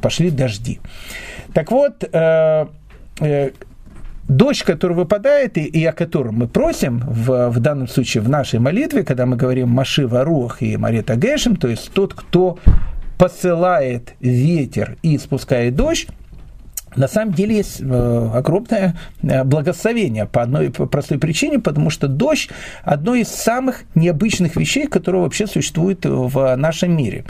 пошли 0.00 0.30
дожди. 0.30 0.49
Так 1.52 1.70
вот, 1.70 2.04
э, 2.04 2.66
э, 3.20 3.50
дождь, 4.28 4.62
который 4.62 4.96
выпадает, 4.96 5.58
и, 5.58 5.64
и 5.64 5.84
о 5.84 5.92
котором 5.92 6.36
мы 6.36 6.48
просим 6.48 7.00
в, 7.06 7.50
в 7.50 7.60
данном 7.60 7.88
случае 7.88 8.22
в 8.22 8.28
нашей 8.28 8.60
молитве, 8.60 9.02
когда 9.02 9.26
мы 9.26 9.36
говорим 9.36 9.68
Маши 9.68 10.06
Варух 10.06 10.62
и 10.62 10.76
Марета 10.76 11.16
Гешем, 11.16 11.56
то 11.56 11.68
есть 11.68 11.92
тот, 11.92 12.14
кто 12.14 12.58
посылает 13.18 14.14
ветер 14.20 14.96
и 15.02 15.18
спускает 15.18 15.76
дождь, 15.76 16.08
на 16.96 17.06
самом 17.06 17.32
деле 17.34 17.56
есть 17.56 17.80
э, 17.80 18.30
огромное 18.34 18.96
э, 19.22 19.44
благословение 19.44 20.26
по 20.26 20.42
одной 20.42 20.70
простой 20.70 21.18
причине, 21.18 21.58
потому 21.60 21.90
что 21.90 22.08
дождь– 22.08 22.50
одно 22.84 23.14
из 23.14 23.28
самых 23.28 23.82
необычных 23.94 24.56
вещей, 24.56 24.86
которые 24.86 25.22
вообще 25.22 25.46
существуют 25.46 26.04
в 26.04 26.56
нашем 26.56 26.96
мире. 26.96 27.24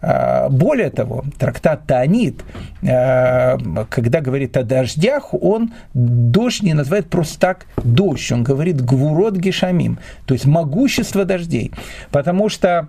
А, 0.00 0.48
более 0.48 0.90
того, 0.90 1.24
трактат 1.38 1.86
Таанит, 1.86 2.44
э, 2.82 3.56
когда 3.88 4.20
говорит 4.20 4.56
о 4.56 4.62
дождях, 4.62 5.34
он 5.34 5.72
дождь 5.92 6.62
не 6.62 6.74
называет 6.74 7.10
просто 7.10 7.40
так 7.40 7.66
дождь, 7.82 8.30
он 8.30 8.44
говорит 8.44 8.80
гвурот 8.80 9.36
гешамим, 9.36 9.98
то 10.26 10.34
есть 10.34 10.46
могущество 10.46 11.24
дождей, 11.24 11.72
потому 12.10 12.48
что 12.48 12.88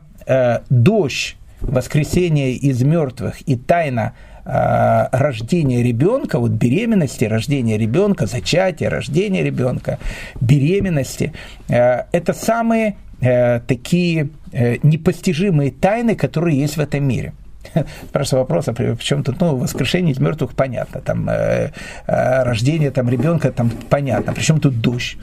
дождь, 0.70 1.36
воскресение 1.62 2.54
из 2.54 2.84
мертвых 2.84 3.42
и 3.50 3.56
тайна– 3.56 4.14
Э, 4.54 5.08
рождения 5.14 5.82
ребенка, 5.82 6.38
вот 6.38 6.52
беременности, 6.52 7.24
рождения 7.24 7.78
ребенка, 7.78 8.26
зачатия, 8.26 8.90
рождения 8.90 9.44
ребенка, 9.44 9.98
беременности, 10.42 11.32
э, 11.70 12.04
это 12.12 12.34
самые 12.34 12.98
э, 13.22 13.62
такие 13.62 14.30
непостижимые 14.84 15.72
тайны, 15.72 16.16
которые 16.16 16.60
есть 16.60 16.76
в 16.76 16.82
этом 16.82 17.06
мире. 17.06 17.32
Спрашиваю 18.10 18.44
вопрос, 18.44 18.68
а 18.68 18.74
при 18.74 18.96
чем 18.98 19.24
тут, 19.24 19.40
ну, 19.40 19.56
воскрешение 19.56 20.14
из 20.14 20.20
мертвых 20.20 20.54
понятно, 20.54 21.02
там, 21.02 21.30
э, 21.30 21.72
э, 22.08 22.44
рождение 22.44 22.92
там 22.92 23.10
ребенка 23.10 23.52
там 23.52 23.72
понятно, 23.90 24.34
причем 24.34 24.60
тут 24.60 24.82
дождь. 24.82 25.18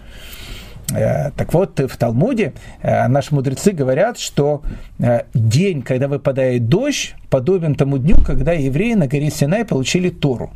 Э, 0.94 1.30
так 1.36 1.52
вот, 1.52 1.78
в 1.80 1.96
Талмуде 1.96 2.54
э, 2.82 3.08
наши 3.08 3.34
мудрецы 3.34 3.72
говорят, 3.72 4.18
что 4.18 4.62
э, 4.98 5.22
день, 5.34 5.82
когда 5.82 6.08
выпадает 6.08 6.68
дождь, 6.68 7.14
подобен 7.30 7.74
тому 7.74 7.98
дню, 7.98 8.16
когда 8.24 8.52
евреи 8.52 8.94
на 8.94 9.06
горе 9.06 9.30
Синай 9.30 9.64
получили 9.64 10.08
Тору. 10.08 10.50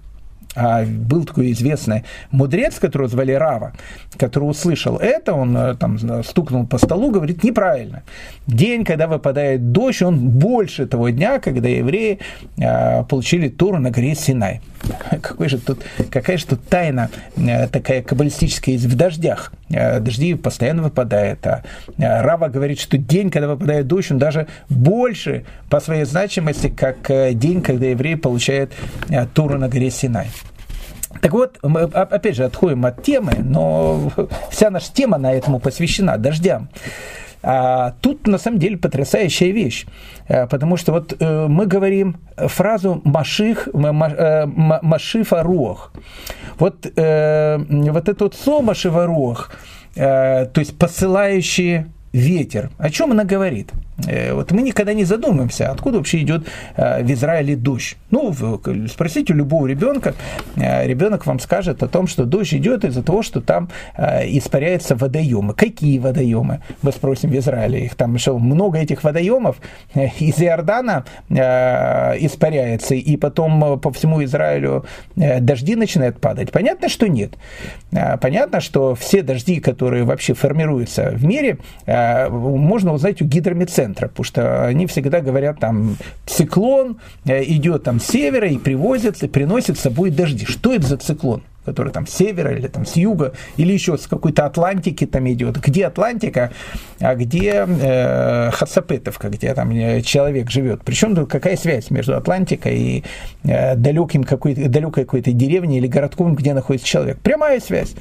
А 0.55 0.85
был 0.85 1.25
такой 1.25 1.53
известный 1.53 2.05
мудрец, 2.31 2.79
которого 2.79 3.09
звали 3.09 3.33
Рава, 3.33 3.73
который 4.19 4.45
услышал 4.45 4.99
это, 4.99 5.33
он 5.33 5.77
там 5.79 5.99
стукнул 6.23 6.67
по 6.67 6.77
столу, 6.77 7.11
говорит, 7.11 7.43
неправильно. 7.43 8.03
День, 8.47 8.85
когда 8.85 9.07
выпадает 9.07 9.73
дождь, 9.73 10.03
он 10.03 10.19
больше 10.19 10.87
того 10.87 11.09
дня, 11.09 11.39
когда 11.39 11.71
евреи 11.71 12.19
получили 13.09 13.49
Тору 13.49 13.79
на 13.79 13.91
горе 13.91 14.15
Синай. 14.15 14.61
Какой 15.23 15.49
же 15.49 15.59
тут, 15.59 15.83
какая 16.11 16.37
же 16.37 16.47
тут 16.47 16.65
тайна 16.69 17.11
а, 17.37 17.69
такая 17.69 18.03
каббалистическая 18.03 18.75
есть 18.75 18.87
в 18.87 18.97
дождях. 18.97 19.53
А, 19.75 20.01
дожди 20.01 20.35
постоянно 20.35 20.83
выпадают. 20.83 21.47
А, 21.47 21.63
а 21.99 22.23
Рава 22.23 22.49
говорит, 22.49 22.81
что 22.81 22.99
день, 22.99 23.31
когда 23.31 23.49
выпадает 23.49 23.87
дождь, 23.87 24.11
он 24.11 24.19
даже 24.19 24.47
больше 24.69 25.45
по 25.69 25.81
своей 25.81 26.05
значимости, 26.05 26.69
как 26.69 27.11
день, 27.39 27.63
когда 27.63 27.87
евреи 27.87 28.15
получают 28.15 28.73
Тору 29.35 29.59
на 29.59 29.69
горе 29.69 29.91
Синай. 29.91 30.29
Так 31.21 31.33
вот, 31.33 31.59
мы 31.63 31.83
опять 31.83 32.37
же 32.37 32.45
отходим 32.45 32.85
от 32.87 33.03
темы, 33.03 33.35
но 33.39 34.11
вся 34.51 34.71
наша 34.71 34.93
тема 34.93 35.19
на 35.19 35.33
этому 35.33 35.61
посвящена 35.61 36.19
дождям. 36.19 36.69
А 37.43 37.95
тут 38.01 38.27
на 38.27 38.39
самом 38.39 38.59
деле 38.59 38.77
потрясающая 38.77 39.51
вещь, 39.51 39.87
э, 40.29 40.47
потому 40.47 40.77
что 40.77 40.93
вот 40.93 41.17
э, 41.19 41.47
мы 41.49 41.67
говорим 41.67 42.17
фразу 42.37 43.01
«маших», 43.05 43.69
э, 43.75 44.47
«машифа 44.47 45.43
рух». 45.43 45.93
Вот, 46.59 46.85
вот 46.85 48.09
это 48.09 48.25
вот 48.25 48.35
«машифа 48.63 49.07
рух», 49.07 49.51
то 49.95 50.53
есть 50.57 50.79
посылающие 50.79 51.87
ветер. 52.13 52.71
О 52.79 52.91
чем 52.91 53.11
она 53.11 53.25
говорит? 53.25 53.73
Э, 54.07 54.35
вот 54.35 54.51
мы 54.53 54.63
никогда 54.63 54.93
не 54.93 55.05
задумываемся, 55.05 55.71
откуда 55.71 55.99
вообще 55.99 56.19
идет 56.23 56.47
э, 56.77 57.03
в 57.03 57.13
Израиле 57.13 57.57
дождь. 57.57 57.97
Ну, 58.11 58.33
спросите 58.89 59.33
у 59.33 59.37
любого 59.37 59.67
ребенка, 59.67 60.15
э, 60.57 60.87
ребенок 60.87 61.27
вам 61.27 61.39
скажет 61.39 61.83
о 61.83 61.89
том, 61.89 62.07
что 62.07 62.25
дождь 62.25 62.55
идет 62.55 62.85
из-за 62.85 63.03
того, 63.03 63.23
что 63.23 63.41
там 63.41 63.69
испаряются 63.97 64.97
водоемы. 64.97 65.55
Какие 65.55 65.99
водоемы? 65.99 66.63
Мы 66.83 66.93
спросим 66.93 67.31
в 67.31 67.37
Израиле. 67.37 67.85
Их 67.85 67.95
там 67.95 68.15
еще 68.15 68.37
много 68.37 68.79
этих 68.79 69.05
водоемов 69.05 69.57
из 69.95 70.41
Иордана 70.41 71.05
испаряется, 71.29 72.95
и 72.95 73.17
потом 73.17 73.81
по 73.81 73.93
всему 73.93 74.23
Израилю 74.25 74.85
дожди 75.17 75.77
начинают 75.77 76.21
падать. 76.21 76.53
Понятно, 76.53 76.89
что 76.89 77.09
нет. 77.09 77.35
Понятно, 78.21 78.61
что 78.61 78.95
все 78.95 79.23
дожди, 79.23 79.61
которые 79.61 80.05
вообще 80.05 80.35
формируются 80.35 81.11
в 81.11 81.25
мире, 81.25 81.59
можно 81.87 82.93
узнать 82.93 83.23
у 83.23 83.25
гидромедцентра 83.25 83.92
центра, 83.93 84.09
потому 84.09 84.25
что 84.25 84.65
они 84.67 84.87
всегда 84.87 85.21
говорят, 85.21 85.59
там, 85.61 85.97
циклон 86.27 86.99
э, 87.25 87.45
идет 87.45 87.85
там 87.85 88.01
с 88.01 88.07
севера 88.07 88.49
и 88.49 88.59
привозит, 88.59 89.23
и 89.23 89.29
приносит 89.29 89.79
с 89.79 89.83
собой 89.83 90.11
дожди. 90.11 90.47
Что 90.47 90.73
это 90.73 90.87
за 90.87 90.97
циклон? 90.97 91.43
который 91.65 91.93
там 91.93 92.09
с 92.09 92.11
севера 92.11 92.53
или 92.53 92.67
там 92.67 92.85
с 92.85 92.97
юга, 92.97 93.35
или 93.57 93.73
еще 93.73 93.97
с 93.97 94.09
какой-то 94.09 94.47
Атлантики 94.47 95.07
там 95.07 95.31
идет. 95.31 95.61
Где 95.61 95.87
Атлантика, 95.87 96.51
а 96.99 97.15
где 97.15 97.65
э, 97.69 98.51
Хацапетовка, 98.51 99.29
где 99.29 99.55
там 99.55 99.71
э, 99.71 100.01
человек 100.01 100.51
живет. 100.51 100.83
Причем 100.85 101.15
тут 101.15 101.31
какая 101.31 101.57
связь 101.57 101.93
между 101.93 102.17
Атлантикой 102.17 102.77
и 102.77 103.05
э, 103.45 103.77
далеким 103.77 104.25
какой-то, 104.25 104.69
далекой 104.69 105.05
какой-то 105.05 105.31
деревней 105.31 105.79
или 105.79 105.87
городком, 105.87 106.35
где 106.35 106.53
находится 106.53 106.89
человек? 106.89 107.21
Прямая 107.21 107.61
связь. 107.61 107.95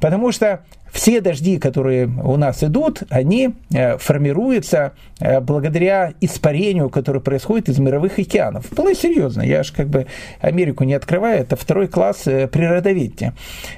Потому 0.00 0.32
что 0.32 0.60
все 0.94 1.20
дожди, 1.20 1.58
которые 1.58 2.06
у 2.06 2.36
нас 2.36 2.62
идут, 2.62 3.02
они 3.10 3.56
э, 3.74 3.98
формируются 3.98 4.92
э, 5.18 5.40
благодаря 5.40 6.14
испарению, 6.20 6.88
которое 6.88 7.18
происходит 7.18 7.68
из 7.68 7.80
мировых 7.80 8.20
океанов. 8.20 8.66
Вполне 8.66 8.94
серьезно. 8.94 9.42
Я 9.42 9.64
же 9.64 9.74
как 9.74 9.88
бы 9.88 10.06
Америку 10.40 10.84
не 10.84 10.94
открываю, 10.94 11.40
это 11.40 11.56
второй 11.56 11.88
класс 11.88 12.28
э, 12.28 12.46
природоведения. 12.46 13.34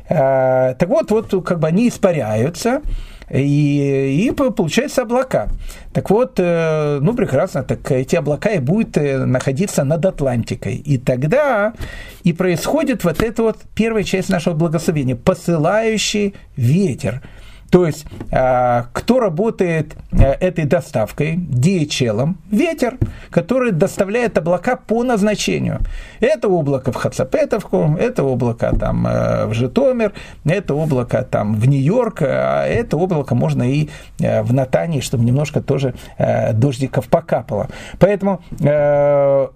Так 0.09 0.89
вот, 0.89 1.11
вот 1.11 1.45
как 1.45 1.59
бы 1.59 1.69
они 1.69 1.89
испаряются, 1.89 2.83
и, 3.31 4.29
и 4.29 4.31
получается 4.33 5.03
облака. 5.03 5.49
Так 5.93 6.11
вот, 6.11 6.35
э, 6.39 6.99
ну 7.01 7.15
прекрасно, 7.15 7.63
так 7.65 7.91
эти 7.91 8.17
облака 8.17 8.51
и 8.51 8.61
будут 8.61 8.97
э, 8.97 9.25
находиться 9.25 9.85
над 9.85 10.05
Атлантикой. 10.05 10.77
И 10.77 10.99
тогда 10.99 11.75
и 12.23 12.33
происходит 12.33 13.05
вот 13.05 13.23
эта 13.23 13.43
вот 13.43 13.59
первая 13.75 14.05
часть 14.05 14.29
нашего 14.29 14.55
благословения, 14.55 15.17
посылающий 15.17 16.35
ветер. 16.57 17.23
То 17.71 17.87
есть, 17.87 18.07
а, 18.31 18.87
кто 18.93 19.21
работает 19.21 19.97
э, 20.13 20.33
этой 20.33 20.65
доставкой, 20.65 21.37
DHL, 21.37 22.35
ветер, 22.51 22.97
который 23.31 23.73
доставляет 23.73 24.39
облака 24.39 24.77
по 24.77 25.03
назначению. 25.03 25.81
Это 26.21 26.49
облако 26.49 26.93
в 26.93 26.97
Хацапетовку, 26.97 27.97
это 27.99 28.23
облако 28.23 28.75
там 28.79 29.07
э, 29.07 29.47
в 29.47 29.55
Житомир, 29.55 30.13
это 30.45 30.75
облако 30.75 31.23
там 31.23 31.55
в 31.55 31.69
Нью-Йорк, 31.69 32.23
а 32.23 32.67
это 32.67 32.97
облако 32.97 33.35
можно 33.35 33.63
и 33.63 33.89
э, 34.21 34.43
в 34.43 34.53
Натании, 34.53 35.01
чтобы 35.01 35.25
немножко 35.25 35.61
тоже 35.61 35.95
дождиков 36.19 37.09
покапало. 37.09 37.69
Поэтому 37.99 38.41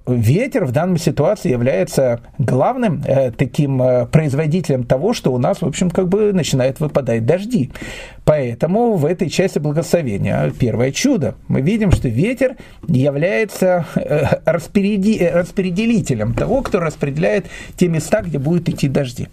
ветер 0.06 0.64
в 0.64 0.72
данной 0.72 0.98
ситуации 0.98 1.50
является 1.50 2.20
главным 2.38 3.02
таким 3.36 4.06
производителем 4.10 4.84
того, 4.84 5.12
что 5.12 5.32
у 5.32 5.38
нас, 5.38 5.60
в 5.62 5.66
общем, 5.66 5.90
как 5.90 6.08
бы 6.08 6.32
начинает 6.32 6.80
выпадать 6.80 7.24
дожди. 7.26 7.70
Поэтому 8.24 8.94
в 8.94 9.04
этой 9.06 9.28
части 9.28 9.58
благословения 9.58 10.52
первое 10.58 10.92
чудо. 10.92 11.34
Мы 11.48 11.60
видим, 11.60 11.92
что 11.92 12.08
ветер 12.08 12.56
является 12.86 13.86
э, 13.94 14.40
распределителем 14.44 16.34
того, 16.34 16.62
кто 16.62 16.80
распределяет 16.80 17.46
те 17.76 17.88
места, 17.88 18.22
где 18.22 18.38
будут 18.38 18.68
идти 18.68 18.88
дожди. 18.88 19.28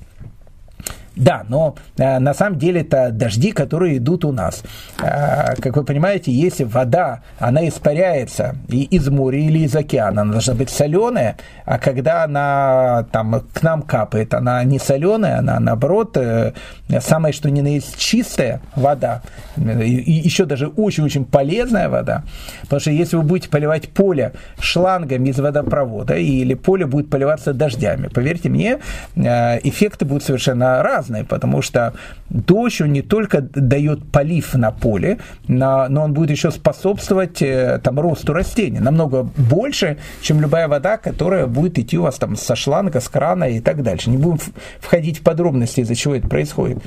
Да, 1.17 1.43
но 1.49 1.75
э, 1.97 2.19
на 2.19 2.33
самом 2.33 2.59
деле 2.59 2.81
это 2.81 3.09
дожди, 3.11 3.51
которые 3.51 3.97
идут 3.97 4.23
у 4.23 4.31
нас. 4.31 4.63
Э, 5.01 5.55
как 5.55 5.75
вы 5.75 5.83
понимаете, 5.83 6.31
если 6.31 6.63
вода, 6.63 7.21
она 7.39 7.67
испаряется 7.67 8.55
и 8.69 8.83
из 8.83 9.07
моря 9.09 9.39
или 9.39 9.59
из 9.59 9.75
океана, 9.75 10.21
она 10.21 10.33
должна 10.33 10.53
быть 10.53 10.69
соленая, 10.69 11.37
а 11.65 11.79
когда 11.79 12.23
она 12.23 13.07
там 13.11 13.43
к 13.53 13.63
нам 13.63 13.81
капает, 13.81 14.33
она 14.33 14.63
не 14.63 14.79
соленая, 14.79 15.39
она 15.39 15.59
наоборот 15.59 16.15
э, 16.17 16.53
самое 16.99 17.33
что 17.33 17.49
ни 17.49 17.61
на 17.61 17.67
есть 17.67 17.97
чистая 17.97 18.61
вода, 18.75 19.21
и, 19.57 19.97
и 19.97 20.11
еще 20.11 20.45
даже 20.45 20.67
очень-очень 20.67 21.25
полезная 21.25 21.89
вода, 21.89 22.23
потому 22.61 22.79
что 22.79 22.91
если 22.91 23.17
вы 23.17 23.23
будете 23.23 23.49
поливать 23.49 23.89
поле 23.89 24.33
шлангами 24.59 25.29
из 25.29 25.39
водопровода 25.39 26.15
или 26.15 26.53
поле 26.53 26.85
будет 26.85 27.09
поливаться 27.09 27.53
дождями, 27.53 28.07
поверьте 28.07 28.49
мне, 28.49 28.79
э, 29.15 29.59
эффекты 29.63 30.05
будут 30.05 30.23
совершенно 30.23 30.83
разные 30.83 31.06
разные, 31.07 31.23
потому 31.23 31.61
что 31.61 31.93
дождь, 32.29 32.81
он 32.81 32.93
не 32.93 33.01
только 33.01 33.41
дает 33.41 34.11
полив 34.11 34.53
на 34.55 34.71
поле, 34.71 35.19
но 35.47 35.87
он 35.89 36.13
будет 36.13 36.31
еще 36.31 36.51
способствовать 36.51 37.41
э, 37.41 37.79
там, 37.83 37.99
росту 37.99 38.33
растений 38.33 38.79
намного 38.79 39.23
больше, 39.23 39.97
чем 40.21 40.41
любая 40.41 40.67
вода, 40.67 40.97
которая 40.97 41.47
будет 41.47 41.79
идти 41.79 41.97
у 41.97 42.03
вас 42.03 42.15
там 42.15 42.35
со 42.35 42.55
шланга, 42.55 42.99
с 42.99 43.07
крана 43.07 43.45
и 43.45 43.59
так 43.59 43.83
дальше. 43.83 44.09
Не 44.09 44.17
будем 44.17 44.39
входить 44.79 45.19
в 45.19 45.23
подробности, 45.23 45.81
из-за 45.81 45.95
чего 45.95 46.15
это 46.15 46.27
происходит. 46.27 46.79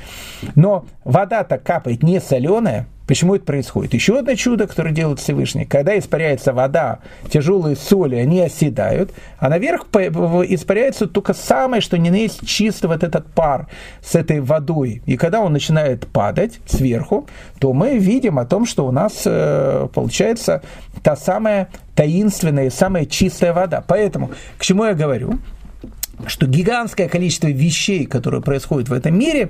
Но 0.55 0.85
вода-то 1.03 1.57
капает 1.57 2.03
не 2.03 2.19
соленая, 2.19 2.85
Почему 3.07 3.35
это 3.35 3.45
происходит? 3.45 3.93
Еще 3.93 4.19
одно 4.19 4.35
чудо, 4.35 4.67
которое 4.67 4.91
делает 4.91 5.19
Всевышний. 5.19 5.65
Когда 5.65 5.97
испаряется 5.97 6.53
вода, 6.53 6.99
тяжелые 7.29 7.75
соли, 7.75 8.15
они 8.15 8.41
оседают, 8.41 9.11
а 9.37 9.49
наверх 9.49 9.87
испаряется 9.91 11.07
только 11.07 11.33
самое, 11.33 11.81
что 11.81 11.97
не 11.97 12.09
есть 12.09 12.47
чисто 12.47 12.87
вот 12.87 13.03
этот 13.03 13.27
пар 13.27 13.67
с 14.03 14.15
этой 14.15 14.39
водой. 14.39 15.01
И 15.05 15.17
когда 15.17 15.41
он 15.41 15.53
начинает 15.53 16.07
падать 16.07 16.59
сверху, 16.65 17.27
то 17.59 17.73
мы 17.73 17.97
видим 17.97 18.39
о 18.39 18.45
том, 18.45 18.65
что 18.65 18.85
у 18.85 18.91
нас 18.91 19.23
э, 19.25 19.87
получается 19.93 20.61
та 21.03 21.15
самая 21.15 21.69
таинственная, 21.95 22.69
самая 22.69 23.05
чистая 23.05 23.53
вода. 23.53 23.83
Поэтому, 23.85 24.31
к 24.57 24.63
чему 24.63 24.85
я 24.85 24.93
говорю? 24.93 25.39
что 26.27 26.45
гигантское 26.45 27.09
количество 27.09 27.47
вещей, 27.47 28.05
которые 28.05 28.41
происходят 28.41 28.89
в 28.89 28.93
этом 28.93 29.17
мире, 29.17 29.49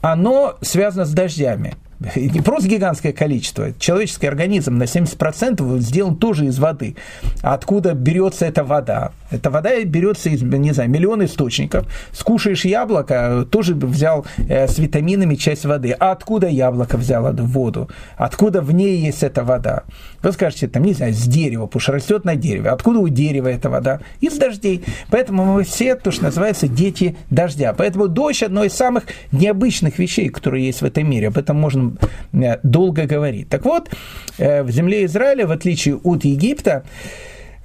оно 0.00 0.56
связано 0.62 1.04
с 1.04 1.12
дождями 1.12 1.74
не 2.16 2.40
просто 2.40 2.68
гигантское 2.68 3.12
количество, 3.12 3.72
человеческий 3.78 4.26
организм 4.26 4.78
на 4.78 4.84
70% 4.84 5.78
сделан 5.80 6.16
тоже 6.16 6.46
из 6.46 6.58
воды. 6.58 6.96
А 7.42 7.54
откуда 7.54 7.92
берется 7.92 8.46
эта 8.46 8.64
вода? 8.64 9.12
Эта 9.30 9.50
вода 9.50 9.70
берется 9.84 10.30
из, 10.30 10.42
не 10.42 10.72
знаю, 10.72 10.90
миллион 10.90 11.24
источников. 11.24 11.86
Скушаешь 12.12 12.64
яблоко, 12.64 13.46
тоже 13.50 13.74
взял 13.74 14.26
э, 14.48 14.66
с 14.66 14.78
витаминами 14.78 15.34
часть 15.34 15.66
воды. 15.66 15.92
А 15.92 16.12
откуда 16.12 16.48
яблоко 16.48 16.96
взяло 16.96 17.32
воду? 17.32 17.90
Откуда 18.16 18.62
в 18.62 18.72
ней 18.72 18.98
есть 18.98 19.22
эта 19.22 19.44
вода? 19.44 19.84
Вы 20.22 20.32
скажете, 20.32 20.68
там, 20.68 20.84
не 20.84 20.94
знаю, 20.94 21.12
с 21.12 21.22
дерева, 21.24 21.66
потому 21.66 21.80
что 21.80 21.92
растет 21.92 22.24
на 22.24 22.34
дереве. 22.34 22.70
Откуда 22.70 22.98
у 22.98 23.08
дерева 23.08 23.48
эта 23.48 23.68
вода? 23.68 24.00
Из 24.20 24.36
дождей. 24.38 24.84
Поэтому 25.10 25.44
мы 25.44 25.64
все, 25.64 25.94
то, 25.96 26.10
что 26.10 26.24
называется, 26.24 26.66
дети 26.66 27.16
дождя. 27.28 27.74
Поэтому 27.74 28.08
дождь 28.08 28.42
одно 28.42 28.64
из 28.64 28.72
самых 28.72 29.04
необычных 29.32 29.89
вещей, 29.98 30.28
которые 30.28 30.66
есть 30.66 30.82
в 30.82 30.84
этом 30.84 31.08
мире. 31.08 31.28
Об 31.28 31.38
этом 31.38 31.56
можно 31.56 31.92
э, 32.32 32.58
долго 32.62 33.06
говорить. 33.06 33.48
Так 33.48 33.64
вот, 33.64 33.90
э, 34.38 34.62
в 34.62 34.70
земле 34.70 35.04
Израиля, 35.04 35.46
в 35.46 35.52
отличие 35.52 35.96
от 35.96 36.24
Египта, 36.24 36.84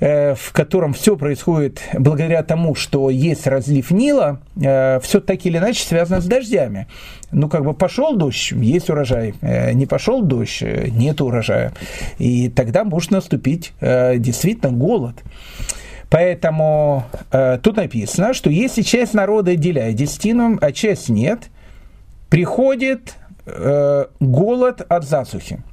Э, 0.01 0.35
в 0.35 0.51
котором 0.51 0.91
все 0.91 1.15
происходит 1.15 1.81
благодаря 1.93 2.43
тому, 2.43 2.75
что 2.75 3.09
есть 3.09 3.47
разлив 3.47 3.91
Нила, 3.91 4.41
все 4.57 5.21
так 5.21 5.45
или 5.45 5.57
иначе 5.57 5.85
связано 5.85 6.19
с 6.19 6.25
дождями. 6.25 6.88
Ну, 7.31 7.47
как 7.47 7.63
бы 7.63 7.73
пошел 7.73 8.13
дождь, 8.13 8.51
есть 8.51 8.89
урожай, 8.89 9.33
не 9.73 9.85
пошел 9.85 10.21
дождь, 10.21 10.61
нет 10.61 11.21
урожая. 11.21 11.71
И 12.19 12.49
тогда 12.49 12.83
может 12.83 13.11
наступить 13.11 13.71
действительно 13.79 14.73
голод. 14.73 15.23
Поэтому 16.09 17.03
э, 17.31 17.59
тут 17.61 17.77
написано, 17.77 18.33
что 18.33 18.49
если 18.49 18.83
часть 18.83 19.13
народа 19.13 19.51
отделяет 19.51 19.95
десятину, 19.95 20.57
а 20.61 20.71
часть 20.71 21.09
нет, 21.09 21.49
приходит 22.36 23.15
э, 23.45 24.06
голод 24.19 24.82
от 24.89 25.06
засухи. 25.06 25.63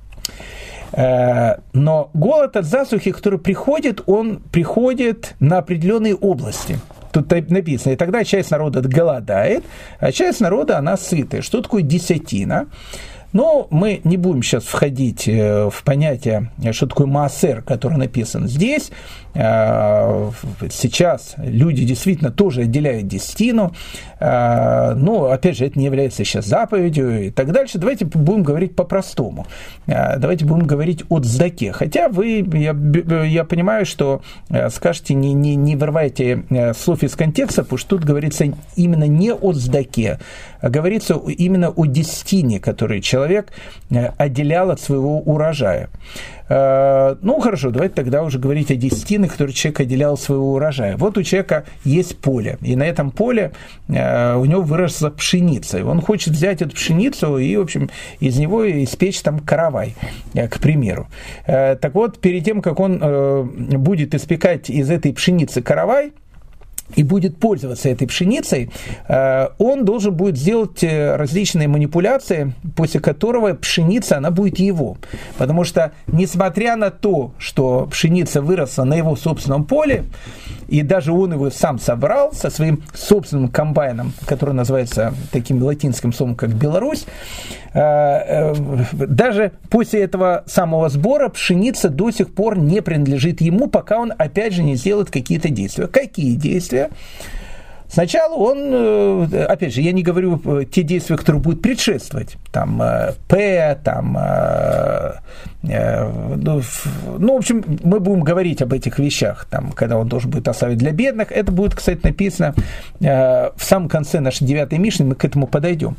Э, 0.92 1.57
но 1.72 2.09
голод 2.14 2.57
от 2.57 2.64
засухи, 2.66 3.11
который 3.11 3.40
приходит, 3.40 4.01
он 4.07 4.37
приходит 4.53 5.35
на 5.40 5.59
определенные 5.59 6.14
области. 6.14 6.79
Тут 7.12 7.33
написано, 7.51 7.94
и 7.94 7.96
тогда 7.96 8.22
часть 8.22 8.53
народа 8.53 8.81
голодает, 8.81 9.64
а 9.98 10.12
часть 10.12 10.40
народа, 10.40 10.79
она 10.79 10.96
сытая. 10.96 11.42
Что 11.42 11.62
такое 11.62 11.83
десятина? 11.83 12.68
Но 13.32 13.66
мы 13.70 14.00
не 14.04 14.16
будем 14.16 14.42
сейчас 14.42 14.64
входить 14.64 15.26
э, 15.26 15.70
в 15.70 15.82
понятие, 15.84 16.50
что 16.72 16.86
такое 16.86 17.06
маасер, 17.06 17.62
который 17.62 17.96
написан 17.96 18.46
здесь. 18.46 18.90
Э, 19.34 20.30
сейчас 20.70 21.34
люди 21.38 21.84
действительно 21.84 22.30
тоже 22.30 22.62
отделяют 22.62 23.08
десятину. 23.08 23.74
Э, 24.20 24.92
но, 24.94 25.30
опять 25.30 25.56
же, 25.56 25.66
это 25.66 25.78
не 25.78 25.86
является 25.86 26.24
сейчас 26.24 26.46
заповедью 26.46 27.26
и 27.26 27.30
так 27.30 27.52
дальше. 27.52 27.78
Давайте 27.78 28.04
будем 28.04 28.42
говорить 28.42 28.76
по-простому. 28.76 29.46
Давайте 29.86 30.44
будем 30.44 30.66
говорить 30.66 31.04
от 31.08 31.24
здаке. 31.24 31.72
Хотя 31.72 32.08
вы, 32.08 32.46
я, 32.52 32.76
я 33.24 33.44
понимаю, 33.44 33.86
что 33.86 34.22
скажете, 34.70 35.14
не, 35.14 35.32
не, 35.32 35.56
не 35.56 35.76
вырывайте 35.76 36.44
слов 36.76 37.02
из 37.02 37.14
контекста, 37.16 37.62
потому 37.62 37.78
что 37.78 37.96
тут 37.96 38.04
говорится 38.04 38.46
именно 38.76 39.04
не 39.04 39.32
от 39.32 39.56
здаке, 39.56 40.18
а 40.60 40.68
говорится 40.68 41.14
именно 41.14 41.70
о 41.70 41.86
десятине, 41.86 42.60
который 42.60 43.00
человек 43.00 43.21
э, 43.90 44.11
отделял 44.18 44.70
от 44.70 44.80
своего 44.80 45.20
урожая. 45.20 45.88
Э, 46.48 47.16
ну, 47.22 47.40
хорошо, 47.40 47.70
давайте 47.70 47.94
тогда 47.94 48.22
уже 48.22 48.38
говорить 48.38 48.70
о 48.70 48.76
десятинах, 48.76 49.32
которые 49.32 49.54
человек 49.54 49.80
отделял 49.80 50.14
от 50.14 50.20
своего 50.20 50.54
урожая. 50.54 50.96
Вот 50.96 51.18
у 51.18 51.22
человека 51.22 51.64
есть 51.85 52.18
поле, 52.18 52.58
и 52.61 52.76
на 52.76 52.85
этом 52.85 53.11
поле 53.11 53.52
э, 53.88 54.37
у 54.37 54.44
него 54.44 54.62
выросла 54.62 55.11
пшеница. 55.11 55.78
И 55.78 55.82
он 55.82 56.00
хочет 56.00 56.35
взять 56.35 56.62
эту 56.62 56.74
пшеницу 56.74 57.38
и, 57.38 57.56
в 57.56 57.62
общем, 57.62 57.90
из 58.20 58.38
него 58.38 58.68
испечь 58.85 59.20
там 59.22 59.38
каравай, 59.38 59.94
к 60.35 60.61
примеру. 60.61 61.08
Так 61.46 61.94
вот, 61.94 62.18
перед 62.18 62.44
тем, 62.44 62.62
как 62.62 62.80
он 62.80 62.98
будет 63.78 64.14
испекать 64.14 64.70
из 64.70 64.90
этой 64.90 65.12
пшеницы 65.12 65.62
каравай, 65.62 66.12
и 66.96 67.02
будет 67.02 67.38
пользоваться 67.38 67.88
этой 67.88 68.07
пшеницей, 68.07 68.70
э, 69.09 69.48
он 69.59 69.85
должен 69.85 70.14
будет 70.14 70.37
сделать 70.37 70.83
э, 70.83 71.16
различные 71.16 71.68
манипуляции, 71.68 72.55
после 72.76 73.00
которого 73.00 73.55
пшеница, 73.55 74.18
она 74.18 74.31
будет 74.31 74.59
его. 74.59 74.96
Потому 75.38 75.64
что, 75.64 75.92
несмотря 76.07 76.76
на 76.76 76.90
то, 76.90 77.33
что 77.38 77.87
пшеница 77.90 78.42
выросла 78.42 78.85
на 78.85 78.94
его 78.94 79.16
собственном 79.16 79.64
поле, 79.64 80.05
и 80.68 80.83
даже 80.83 81.12
он 81.12 81.35
его 81.35 81.50
сам 81.50 81.78
собрал 81.78 82.33
со 82.33 82.48
своим 82.48 82.83
собственным 82.94 83.48
комбайном, 83.48 84.12
который 84.26 84.55
называется 84.55 85.12
таким 85.31 85.62
латинским 85.62 86.12
словом, 86.14 86.35
как 86.35 86.55
Беларусь, 86.55 87.05
э, 87.74 88.55
даже 88.92 89.52
после 89.68 90.02
этого 90.02 90.44
самого 90.46 90.88
сбора 90.88 91.28
пшеница 91.28 91.90
до 91.90 92.11
сих 92.11 92.35
пор 92.35 92.59
не 92.59 92.81
принадлежит 92.81 93.40
ему, 93.40 93.68
пока 93.68 93.98
он 93.98 94.12
опять 94.16 94.55
же 94.55 94.62
не 94.62 94.76
сделает 94.76 95.11
какие-то 95.11 95.50
действия. 95.50 95.88
Какие 95.88 96.37
действия? 96.37 96.81
Сначала 97.88 98.34
он, 98.34 99.28
опять 99.34 99.74
же, 99.74 99.82
я 99.82 99.92
не 99.92 100.02
говорю 100.02 100.64
те 100.64 100.82
действия, 100.82 101.18
которые 101.18 101.42
будут 101.42 101.60
предшествовать, 101.60 102.36
там, 102.50 102.82
П, 103.28 103.78
там, 103.84 104.18
ну, 105.62 106.62
ну, 107.18 107.34
в 107.34 107.36
общем, 107.36 107.62
мы 107.84 108.00
будем 108.00 108.22
говорить 108.22 108.62
об 108.62 108.72
этих 108.72 108.98
вещах, 108.98 109.46
там, 109.50 109.72
когда 109.72 109.98
он 109.98 110.08
должен 110.08 110.30
будет 110.30 110.48
оставить 110.48 110.78
для 110.78 110.92
бедных. 110.92 111.30
Это 111.32 111.52
будет, 111.52 111.74
кстати, 111.74 112.00
написано 112.02 112.54
в 112.98 113.52
самом 113.58 113.90
конце 113.90 114.20
нашей 114.20 114.46
девятой 114.46 114.78
Мишны, 114.78 115.04
мы 115.04 115.14
к 115.14 115.26
этому 115.26 115.46
подойдем. 115.46 115.98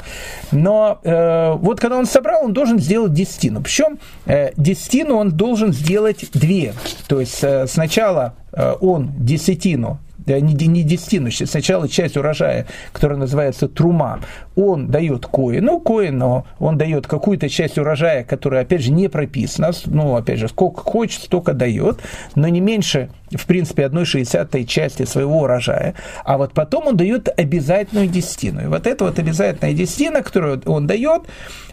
Но 0.52 1.00
вот 1.04 1.80
когда 1.80 2.00
он 2.00 2.08
собрал, 2.08 2.46
он 2.46 2.54
должен 2.54 2.80
сделать 2.80 3.14
десятину. 3.14 3.62
Причем 3.62 4.00
десятину 4.58 5.18
он 5.18 5.30
должен 5.30 5.72
сделать 5.72 6.26
две. 6.34 6.74
То 7.08 7.20
есть 7.20 7.44
сначала 7.68 8.34
он 8.82 9.12
десятину 9.20 10.00
не, 10.28 10.54
не 10.68 10.84
десятину, 10.84 11.32
сначала 11.32 11.88
часть 11.88 12.18
урожая, 12.18 12.68
которая 12.92 13.18
называется 13.18 13.68
трума, 13.68 14.20
он 14.56 14.88
дает 14.88 15.26
коину, 15.26 15.80
коину 15.80 16.46
он 16.60 16.78
дает 16.78 17.08
какую-то 17.08 17.50
часть 17.50 17.78
урожая, 17.78 18.24
которая, 18.24 18.62
опять 18.62 18.82
же, 18.82 18.92
не 18.92 19.08
прописана, 19.08 19.72
ну, 19.86 20.16
опять 20.16 20.40
же, 20.40 20.48
сколько 20.48 20.82
хочет, 20.82 21.24
столько 21.24 21.54
дает, 21.54 22.00
но 22.36 22.48
не 22.48 22.62
меньше, 22.62 23.10
в 23.38 23.46
принципе, 23.46 23.86
одной 23.86 24.06
шестьдесятой 24.06 24.66
части 24.66 25.06
своего 25.06 25.42
урожая, 25.42 25.96
а 26.24 26.38
вот 26.38 26.54
потом 26.54 26.88
он 26.88 26.98
дает 26.98 27.28
обязательную 27.40 28.08
десятину. 28.08 28.62
И 28.62 28.68
вот 28.68 28.88
эта 28.88 29.06
вот 29.06 29.20
обязательная 29.20 29.74
десятина, 29.74 30.22
которую 30.22 30.62
он 30.66 30.88
дает, 30.88 31.24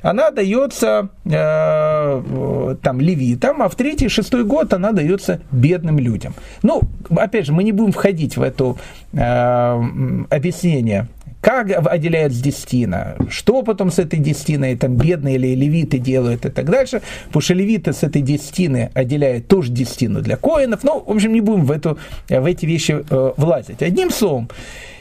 она 0.02 0.30
дается 0.30 1.10
э, 1.24 2.76
там 2.82 3.00
левитам, 3.00 3.62
а 3.62 3.68
в 3.68 3.74
третий, 3.74 4.08
шестой 4.08 4.44
год 4.44 4.72
она 4.72 4.92
дается 4.92 5.40
бедным 5.50 5.98
людям. 5.98 6.34
Ну, 6.62 6.82
опять 7.11 7.46
же, 7.46 7.52
мы 7.52 7.64
не 7.64 7.72
будем 7.72 7.92
входить 7.92 8.36
в 8.36 8.42
это 8.42 8.76
э, 9.12 10.24
объяснение 10.30 11.08
как 11.41 11.70
отделяется 11.86 12.43
десятина, 12.43 13.16
что 13.28 13.62
потом 13.62 13.91
с 13.91 13.99
этой 13.99 14.18
десятиной, 14.18 14.76
там 14.76 14.97
бедные 14.97 15.36
или 15.36 15.55
левиты 15.55 15.99
делают 15.99 16.45
и 16.45 16.51
так 16.51 16.66
дальше, 16.66 17.03
потому 17.26 17.43
что 17.43 17.55
левиты 17.55 17.93
с 17.93 18.03
этой 18.03 18.22
десятины 18.22 18.91
отделяют 18.95 19.49
тоже 19.49 19.72
десятину 19.72 20.20
для 20.20 20.36
коинов, 20.36 20.84
ну, 20.84 21.01
в 21.01 21.11
общем, 21.11 21.32
не 21.32 21.41
будем 21.41 21.64
в, 21.64 21.70
эту, 21.70 21.99
в 22.28 22.45
эти 22.45 22.66
вещи 22.66 23.05
э, 23.09 23.32
влазить. 23.36 23.82
Одним 23.82 24.11
словом, 24.11 24.49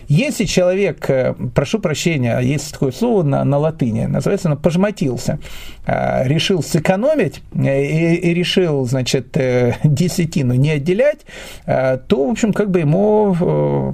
если 0.10 0.46
человек, 0.46 1.08
э, 1.08 1.36
прошу 1.54 1.80
прощения, 1.80 2.40
есть 2.40 2.74
такое 2.74 2.92
слово 2.92 3.22
на, 3.22 3.44
на 3.44 3.60
латыни, 3.60 4.06
называется, 4.06 4.50
он 4.50 4.58
пожмотился, 4.58 5.38
э, 5.86 6.28
решил 6.28 6.64
сэкономить 6.64 7.44
э, 7.54 7.86
и, 7.86 8.16
и 8.16 8.34
решил, 8.34 8.86
значит, 8.86 9.38
десятину 9.84 10.56
не 10.56 10.72
отделять, 10.72 11.20
то, 11.66 12.28
в 12.28 12.32
общем, 12.32 12.54
как 12.54 12.72
бы 12.72 12.80
ему 12.80 13.94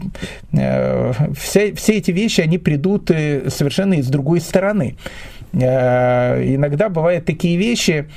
все, 1.37 1.75
все 1.75 1.93
эти 1.93 2.11
вещи, 2.11 2.39
они 2.39 2.57
придут 2.57 3.09
совершенно 3.09 3.95
из 3.95 4.07
другой 4.07 4.39
стороны. 4.39 4.95
Иногда 5.53 6.89
бывают 6.89 7.25
такие 7.25 7.57
вещи, 7.57 8.07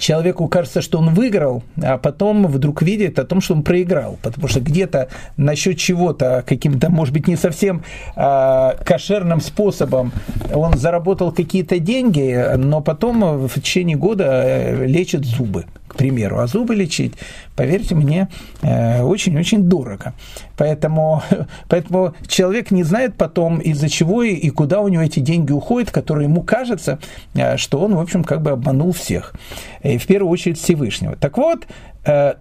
человеку 0.00 0.48
кажется, 0.48 0.82
что 0.82 0.98
он 0.98 1.14
выиграл, 1.14 1.62
а 1.82 1.98
потом 1.98 2.46
вдруг 2.46 2.82
видит 2.82 3.18
о 3.18 3.24
том, 3.24 3.40
что 3.40 3.54
он 3.54 3.62
проиграл, 3.62 4.18
потому 4.22 4.48
что 4.48 4.60
где-то 4.60 5.08
насчет 5.36 5.78
чего-то, 5.78 6.42
каким-то, 6.46 6.90
может 6.90 7.14
быть, 7.14 7.28
не 7.28 7.36
совсем 7.36 7.82
э, 8.16 8.70
кошерным 8.84 9.40
способом 9.40 10.12
он 10.52 10.76
заработал 10.76 11.32
какие-то 11.32 11.78
деньги, 11.78 12.56
но 12.56 12.80
потом 12.80 13.46
в 13.46 13.54
течение 13.54 13.96
года 13.96 14.24
э, 14.44 14.86
лечит 14.86 15.24
зубы 15.24 15.66
к 15.90 15.96
примеру, 15.96 16.38
а 16.38 16.46
зубы 16.46 16.76
лечить, 16.76 17.14
поверьте 17.56 17.96
мне, 17.96 18.28
э, 18.62 19.02
очень-очень 19.02 19.64
дорого. 19.64 20.14
Поэтому, 20.56 21.22
поэтому 21.68 22.14
человек 22.28 22.70
не 22.70 22.84
знает 22.84 23.16
потом, 23.16 23.58
из-за 23.58 23.88
чего 23.88 24.22
и, 24.22 24.50
куда 24.50 24.80
у 24.80 24.88
него 24.88 25.02
эти 25.02 25.18
деньги 25.18 25.50
уходят, 25.50 25.90
которые 25.90 26.28
ему 26.28 26.42
кажется, 26.42 27.00
э, 27.34 27.56
что 27.56 27.80
он, 27.80 27.96
в 27.96 28.00
общем, 28.00 28.22
как 28.22 28.40
бы 28.40 28.50
обманул 28.52 28.92
всех. 28.92 29.34
И 29.82 29.98
в 29.98 30.06
первую 30.06 30.30
очередь 30.30 30.58
Всевышнего. 30.58 31.16
Так 31.16 31.36
вот, 31.36 31.66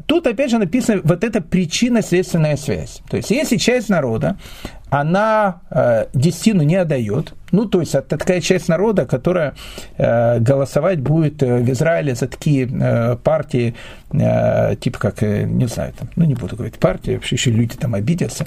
тут 0.06 0.28
опять 0.28 0.52
же 0.52 0.58
написано 0.58 1.02
вот 1.04 1.24
эта 1.24 1.42
причинно-следственная 1.42 2.58
связь. 2.58 3.02
То 3.10 3.18
есть, 3.18 3.32
если 3.32 3.58
часть 3.58 3.90
народа, 3.90 4.38
она 4.90 5.62
э, 5.70 6.08
десятину 6.14 6.64
не 6.64 6.76
отдает, 6.76 7.34
ну, 7.52 7.66
то 7.66 7.80
есть 7.80 7.96
это 7.96 8.18
такая 8.18 8.42
часть 8.42 8.68
народа, 8.68 9.06
которая 9.06 9.54
э, 9.98 10.40
голосовать 10.40 11.00
будет 11.00 11.42
э, 11.42 11.60
в 11.60 11.70
Израиле 11.72 12.16
за 12.16 12.28
такие 12.28 12.68
э, 12.68 13.16
партии, 13.18 13.76
э, 14.12 14.76
типа 14.80 15.00
как, 15.00 15.24
э, 15.24 15.44
не 15.44 15.68
знаю, 15.68 15.94
там, 15.98 16.10
ну, 16.16 16.26
не 16.26 16.36
буду 16.36 16.56
говорить 16.56 16.78
партии, 16.80 17.12
вообще 17.16 17.36
еще 17.36 17.52
люди 17.52 17.76
там 17.76 17.96
обидятся. 17.96 18.46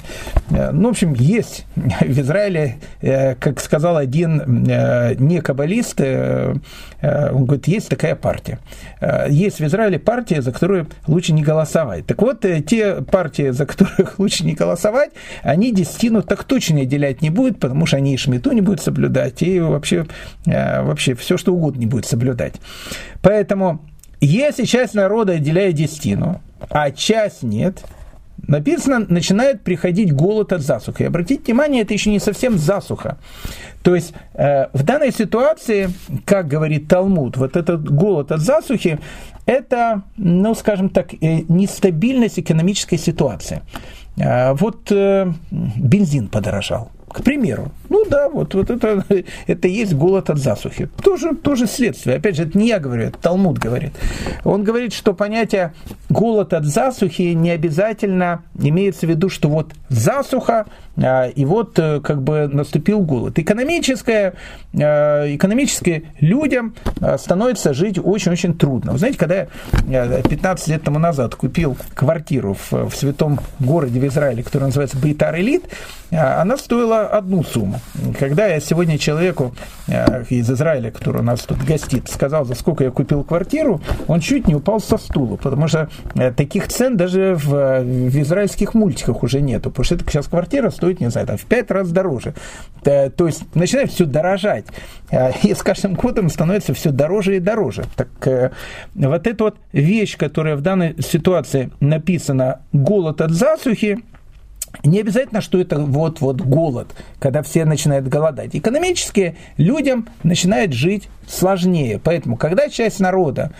Э, 0.51 0.71
ну, 0.71 0.89
в 0.89 0.91
общем, 0.91 1.13
есть 1.13 1.65
в 1.75 2.19
Израиле, 2.19 2.77
э, 3.01 3.35
как 3.35 3.59
сказал 3.59 3.97
один 3.97 4.67
э, 4.69 5.15
не 5.15 5.41
каббалист, 5.41 5.99
э, 6.01 6.55
э, 7.01 7.31
он 7.31 7.45
говорит, 7.45 7.67
есть 7.67 7.89
такая 7.89 8.15
партия. 8.15 8.59
Э, 8.99 9.27
есть 9.29 9.59
в 9.59 9.65
Израиле 9.65 9.99
партия, 9.99 10.41
за 10.41 10.51
которую 10.51 10.87
лучше 11.07 11.33
не 11.33 11.43
голосовать. 11.43 12.05
Так 12.05 12.21
вот, 12.21 12.45
э, 12.45 12.61
те 12.61 13.01
партии, 13.01 13.49
за 13.49 13.65
которых 13.65 14.15
лучше 14.19 14.45
не 14.45 14.53
голосовать, 14.53 15.11
они 15.41 15.71
десятину 15.71 16.21
так 16.21 16.43
точно 16.43 16.81
отделять 16.81 17.21
не 17.21 17.29
будут, 17.29 17.59
потому 17.59 17.85
что 17.85 17.97
они 17.97 18.13
и 18.13 18.17
шмету 18.17 18.51
не 18.51 18.61
будут 18.61 18.81
соблюдать, 18.81 19.41
и 19.41 19.59
вообще, 19.59 20.05
э, 20.45 20.83
вообще 20.83 21.15
все, 21.15 21.37
что 21.37 21.53
угодно 21.53 21.79
не 21.79 21.85
будет 21.85 22.05
соблюдать. 22.05 22.55
Поэтому, 23.21 23.85
если 24.21 24.65
часть 24.65 24.93
народа 24.93 25.33
отделяет 25.33 25.75
десятину, 25.75 26.41
а 26.69 26.91
часть 26.91 27.43
нет, 27.43 27.83
написано, 28.47 29.05
начинает 29.07 29.61
приходить 29.61 30.13
голод 30.13 30.53
от 30.53 30.61
засухи. 30.61 31.03
И 31.03 31.05
обратите 31.05 31.43
внимание, 31.45 31.83
это 31.83 31.93
еще 31.93 32.09
не 32.09 32.19
совсем 32.19 32.57
засуха. 32.57 33.17
То 33.83 33.95
есть 33.95 34.13
э, 34.33 34.67
в 34.73 34.83
данной 34.83 35.11
ситуации, 35.11 35.89
как 36.25 36.47
говорит 36.47 36.87
Талмуд, 36.87 37.37
вот 37.37 37.55
этот 37.55 37.89
голод 37.89 38.31
от 38.31 38.41
засухи, 38.41 38.99
это, 39.45 40.03
ну, 40.17 40.55
скажем 40.55 40.89
так, 40.89 41.13
э, 41.13 41.41
нестабильность 41.49 42.39
экономической 42.39 42.97
ситуации. 42.97 43.61
Э, 44.17 44.53
вот 44.53 44.91
э, 44.91 45.31
бензин 45.51 46.27
подорожал. 46.27 46.91
К 47.09 47.21
примеру, 47.23 47.71
ну 47.89 48.05
да, 48.09 48.29
вот, 48.29 48.53
вот 48.53 48.69
это, 48.69 49.05
это 49.47 49.67
есть 49.67 49.93
голод 49.93 50.29
от 50.29 50.37
засухи. 50.37 50.89
Тоже, 51.01 51.35
тоже 51.35 51.67
следствие. 51.67 52.17
Опять 52.17 52.35
же, 52.35 52.43
это 52.43 52.57
не 52.57 52.67
я 52.67 52.79
говорю, 52.79 53.03
это 53.03 53.17
Талмуд 53.19 53.57
говорит. 53.57 53.93
Он 54.43 54.63
говорит, 54.63 54.93
что 54.93 55.13
понятие 55.13 55.73
голод 56.09 56.53
от 56.53 56.65
засухи 56.65 57.33
не 57.33 57.51
обязательно 57.51 58.43
имеется 58.59 59.05
в 59.05 59.09
виду, 59.09 59.29
что 59.29 59.49
вот 59.49 59.73
засуха, 59.89 60.65
а, 60.95 61.27
и 61.27 61.43
вот 61.43 61.79
э, 61.79 62.01
как 62.01 62.21
бы 62.21 62.47
наступил 62.47 62.99
голод. 62.99 63.39
Экономическое, 63.39 64.35
э, 64.73 65.35
экономически 65.35 66.05
людям 66.19 66.75
э, 67.01 67.17
становится 67.17 67.73
жить 67.73 67.97
очень-очень 67.97 68.53
трудно. 68.53 68.91
Вы 68.91 68.99
знаете, 68.99 69.17
когда 69.17 69.47
я 69.87 70.21
15 70.21 70.67
лет 70.67 70.83
тому 70.83 70.99
назад 70.99 71.33
купил 71.35 71.75
квартиру 71.95 72.53
в, 72.53 72.89
в 72.89 72.95
святом 72.95 73.39
городе 73.59 73.99
в 73.99 74.05
Израиле, 74.05 74.43
который 74.43 74.65
называется 74.65 74.97
Бейтар 74.97 75.35
Элит, 75.35 75.63
она 76.11 76.57
стоила 76.57 77.07
одну 77.07 77.43
сумму. 77.43 77.72
Когда 78.19 78.47
я 78.47 78.59
сегодня 78.59 78.97
человеку 78.97 79.53
из 80.29 80.49
Израиля, 80.49 80.91
который 80.91 81.21
у 81.21 81.23
нас 81.23 81.41
тут 81.41 81.59
гостит, 81.63 82.09
сказал, 82.09 82.45
за 82.45 82.55
сколько 82.55 82.83
я 82.83 82.91
купил 82.91 83.23
квартиру, 83.23 83.81
он 84.07 84.19
чуть 84.19 84.47
не 84.47 84.55
упал 84.55 84.79
со 84.79 84.97
стула, 84.97 85.35
потому 85.37 85.67
что 85.67 85.89
таких 86.35 86.67
цен 86.67 86.97
даже 86.97 87.35
в, 87.35 87.81
в 87.81 88.21
израильских 88.21 88.73
мультиках 88.73 89.23
уже 89.23 89.41
нету, 89.41 89.69
потому 89.69 89.85
что 89.85 89.95
это 89.95 90.05
сейчас 90.09 90.27
квартира 90.27 90.69
стоит, 90.69 90.99
не 90.99 91.09
знаю, 91.09 91.27
там, 91.27 91.37
в 91.37 91.45
пять 91.45 91.71
раз 91.71 91.91
дороже. 91.91 92.33
То 92.83 93.11
есть 93.25 93.43
начинает 93.55 93.91
все 93.91 94.05
дорожать. 94.05 94.65
И 95.43 95.53
с 95.53 95.61
каждым 95.61 95.93
годом 95.93 96.29
становится 96.29 96.73
все 96.73 96.91
дороже 96.91 97.37
и 97.37 97.39
дороже. 97.39 97.83
Так 97.95 98.09
э, 98.27 98.51
вот 98.95 99.27
эта 99.27 99.43
вот 99.43 99.57
вещь, 99.71 100.17
которая 100.17 100.55
в 100.55 100.61
данной 100.61 100.95
ситуации 101.01 101.69
написана 101.79 102.61
«голод 102.71 103.21
от 103.21 103.31
засухи», 103.31 103.99
не 104.83 104.99
обязательно, 104.99 105.41
что 105.41 105.59
это 105.59 105.79
вот-вот 105.79 106.41
голод, 106.41 106.89
когда 107.19 107.41
все 107.41 107.65
начинают 107.65 108.07
голодать. 108.07 108.55
Экономически 108.55 109.35
людям 109.57 110.09
начинает 110.23 110.73
жить 110.73 111.09
сложнее. 111.27 111.99
Поэтому, 112.03 112.35
когда 112.35 112.69
часть 112.69 112.99
народа, 112.99 113.51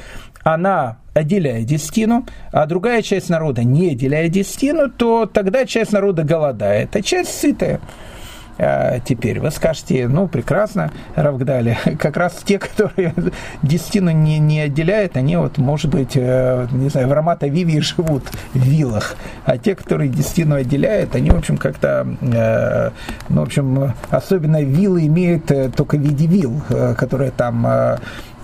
она 0.43 0.97
отделяет 1.13 1.65
десятину, 1.65 2.26
а 2.51 2.65
другая 2.65 3.01
часть 3.01 3.30
народа 3.30 3.63
не 3.63 3.91
отделяет 3.91 4.32
десятину, 4.32 4.89
то 4.89 5.26
тогда 5.26 5.65
часть 5.65 5.93
народа 5.93 6.24
голодает, 6.24 6.95
а 6.95 7.01
часть 7.01 7.39
сытая. 7.39 7.80
Э, 8.58 8.99
теперь? 9.06 9.39
Вы 9.39 9.51
скажете, 9.51 10.08
ну, 10.08 10.28
прекрасно, 10.28 10.91
Равгдали, 11.16 11.78
как 11.99 12.18
раз 12.18 12.41
те, 12.43 12.60
которые 12.74 13.14
десятину 13.62 14.12
не, 14.12 14.39
не 14.39 14.62
отделяют, 14.62 15.18
они 15.18 15.36
вот, 15.38 15.58
может 15.58 15.91
быть, 15.91 16.12
э, 16.16 16.68
не 16.72 16.89
знаю, 16.89 17.08
в 17.08 17.14
Рамата 17.14 17.47
Виви 17.47 17.80
живут 17.82 18.24
в 18.54 18.60
виллах, 18.60 19.16
а 19.45 19.58
те, 19.58 19.76
которые 19.76 20.10
десятину 20.10 20.56
отделяют, 20.56 21.16
они, 21.16 21.32
в 21.32 21.38
общем, 21.38 21.58
как-то, 21.58 22.08
э, 22.22 22.91
ну, 23.30 23.41
в 23.41 23.43
общем, 23.43 23.93
особенно 24.10 24.62
виллы 24.62 25.08
имеют 25.08 25.51
э, 25.51 25.70
только 25.70 25.97
в 25.97 26.01
виде 26.01 26.28
вилл, 26.28 26.62
которые 26.97 27.32
там 27.32 27.68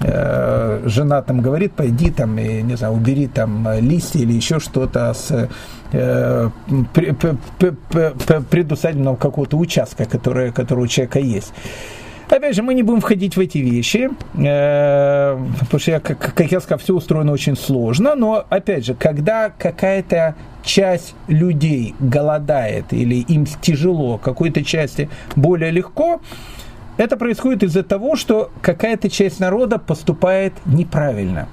э, 0.02 0.82
жена 0.86 1.22
там 1.22 1.41
говорит, 1.41 1.74
пойди 1.74 2.12
там, 2.12 2.38
и, 2.38 2.62
не 2.62 2.76
знаю, 2.76 2.93
убери 2.93 3.28
там 3.28 3.68
листья 3.80 4.20
или 4.20 4.34
еще 4.34 4.60
что-то 4.60 5.14
с 5.14 5.50
э, 5.91 6.50
предусадебного 8.50 9.16
какого-то 9.16 9.58
участка, 9.58 10.06
который, 10.06 10.52
который 10.52 10.86
у 10.86 10.88
человека 10.88 11.20
есть. 11.20 11.54
Опять 12.30 12.56
же, 12.56 12.62
мы 12.62 12.76
не 12.76 12.84
будем 12.84 13.02
входить 13.02 13.36
в 13.36 13.39
эти 13.39 13.58
вещи, 13.58 14.10
э, 14.36 15.38
потому 15.60 15.80
что, 15.80 15.91
я, 15.91 16.00
как, 16.00 16.36
как 16.36 16.52
я 16.52 16.60
сказал, 16.60 16.78
все 16.78 16.93
устроено 16.93 17.32
очень 17.32 17.58
сложно, 17.58 18.14
но, 18.14 18.45
опять 18.50 18.86
же, 18.86 18.93
когда 18.93 19.50
какая-то 19.50 20.36
часть 20.62 21.16
людей 21.28 21.95
голодает 22.00 22.93
или 22.93 23.16
им 23.16 23.47
тяжело, 23.62 24.20
какой-то 24.20 24.64
части 24.64 25.10
более 25.36 25.72
легко, 25.72 26.22
это 27.00 27.16
происходит 27.16 27.64
из-за 27.64 27.82
того, 27.82 28.18
что 28.18 28.52
какая-то 28.62 29.10
часть 29.10 29.39
народа 29.39 29.80
поступает 29.80 30.54
неправильно. 30.66 31.47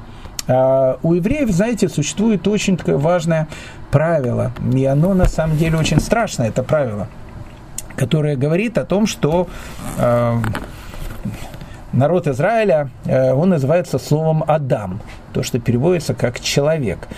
А 0.49 0.99
у 1.05 1.15
евреев, 1.15 1.51
знаете, 1.51 1.89
существует 1.89 2.49
очень 2.49 2.77
такое 2.77 2.99
важное 2.99 3.47
правило, 3.93 4.51
и 4.75 4.85
оно 4.85 5.15
на 5.15 5.27
самом 5.27 5.57
деле 5.57 5.79
очень 5.79 6.01
страшное, 6.01 6.49
это 6.49 6.65
правило, 6.65 7.07
которое 7.95 8.35
говорит 8.35 8.77
о 8.77 8.85
том, 8.85 9.07
что 9.07 9.47
э, 9.99 10.37
народ 11.93 12.27
Израиля, 12.27 12.91
э, 13.05 13.33
он 13.33 13.51
называется 13.51 14.01
словом 14.01 14.43
«Адам» 14.49 15.01
то, 15.37 15.43
что 15.43 15.59
переводится 15.59 16.15
как 16.15 16.41
«человек». 16.41 17.09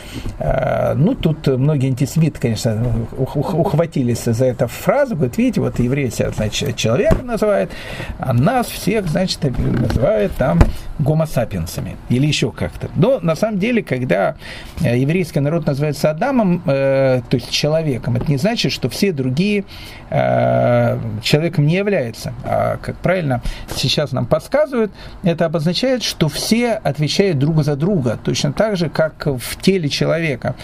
А, 0.41 0.95
ну, 0.95 1.15
тут 1.15 1.47
многие 1.47 1.91
антисемиты, 1.91 2.41
конечно, 2.41 2.85
ухватились 3.17 4.25
за 4.25 4.47
эту 4.47 4.67
фразу, 4.67 5.15
говорят, 5.15 5.39
видите, 5.39 5.61
вот 5.61 5.79
евреи 5.79 6.09
себя, 6.09 6.33
значит, 6.33 6.75
человек 6.75 7.23
называют, 7.23 7.71
а 8.19 8.33
нас 8.33 8.67
всех, 8.67 9.07
значит, 9.07 9.39
называют 9.57 10.33
там 10.33 10.59
гомосапиенсами 10.99 11.97
или 12.09 12.27
еще 12.27 12.51
как-то. 12.51 12.89
Но 12.97 13.21
на 13.21 13.37
самом 13.37 13.59
деле, 13.59 13.83
когда 13.83 14.35
э, 14.83 14.99
еврейский 14.99 15.41
народ 15.41 15.67
называется 15.67 16.11
Адамом, 16.11 16.63
э, 16.67 17.23
то 17.29 17.37
есть 17.37 17.51
человеком, 17.51 18.17
это 18.17 18.29
не 18.29 18.37
значит, 18.37 18.73
что 18.73 18.89
все 18.89 19.13
другие 19.13 19.65
э, 20.11 20.99
человеком 21.23 21.67
не 21.67 21.77
являются. 21.77 22.35
А, 22.45 22.79
как 22.79 22.97
правильно 22.97 23.43
сейчас 23.75 24.11
нам 24.11 24.27
подсказывают, 24.27 24.91
это 25.23 25.47
обозначает, 25.47 26.03
что 26.03 26.29
все 26.29 26.73
отвечают 26.73 27.39
друг 27.39 27.63
за 27.63 27.77
друга 27.77 28.08
друга, 28.09 28.23
точно 28.23 28.53
так 28.53 28.77
же, 28.77 28.89
как 28.89 29.27
в 29.27 29.61
теле 29.61 29.89
человека. 29.89 30.55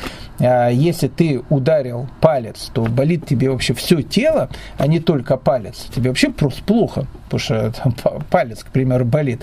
А, 0.40 0.68
если 0.68 1.08
ты 1.08 1.42
ударил 1.50 2.08
палец, 2.20 2.70
то 2.72 2.82
болит 2.84 3.26
тебе 3.26 3.50
вообще 3.50 3.74
все 3.74 4.02
тело, 4.02 4.48
а 4.78 4.86
не 4.86 5.00
только 5.00 5.36
палец. 5.36 5.88
Тебе 5.94 6.10
вообще 6.10 6.30
просто 6.30 6.62
плохо, 6.64 7.06
потому 7.24 7.40
что 7.40 7.72
палец, 8.30 8.64
к 8.64 8.68
примеру, 8.68 9.04
болит. 9.04 9.42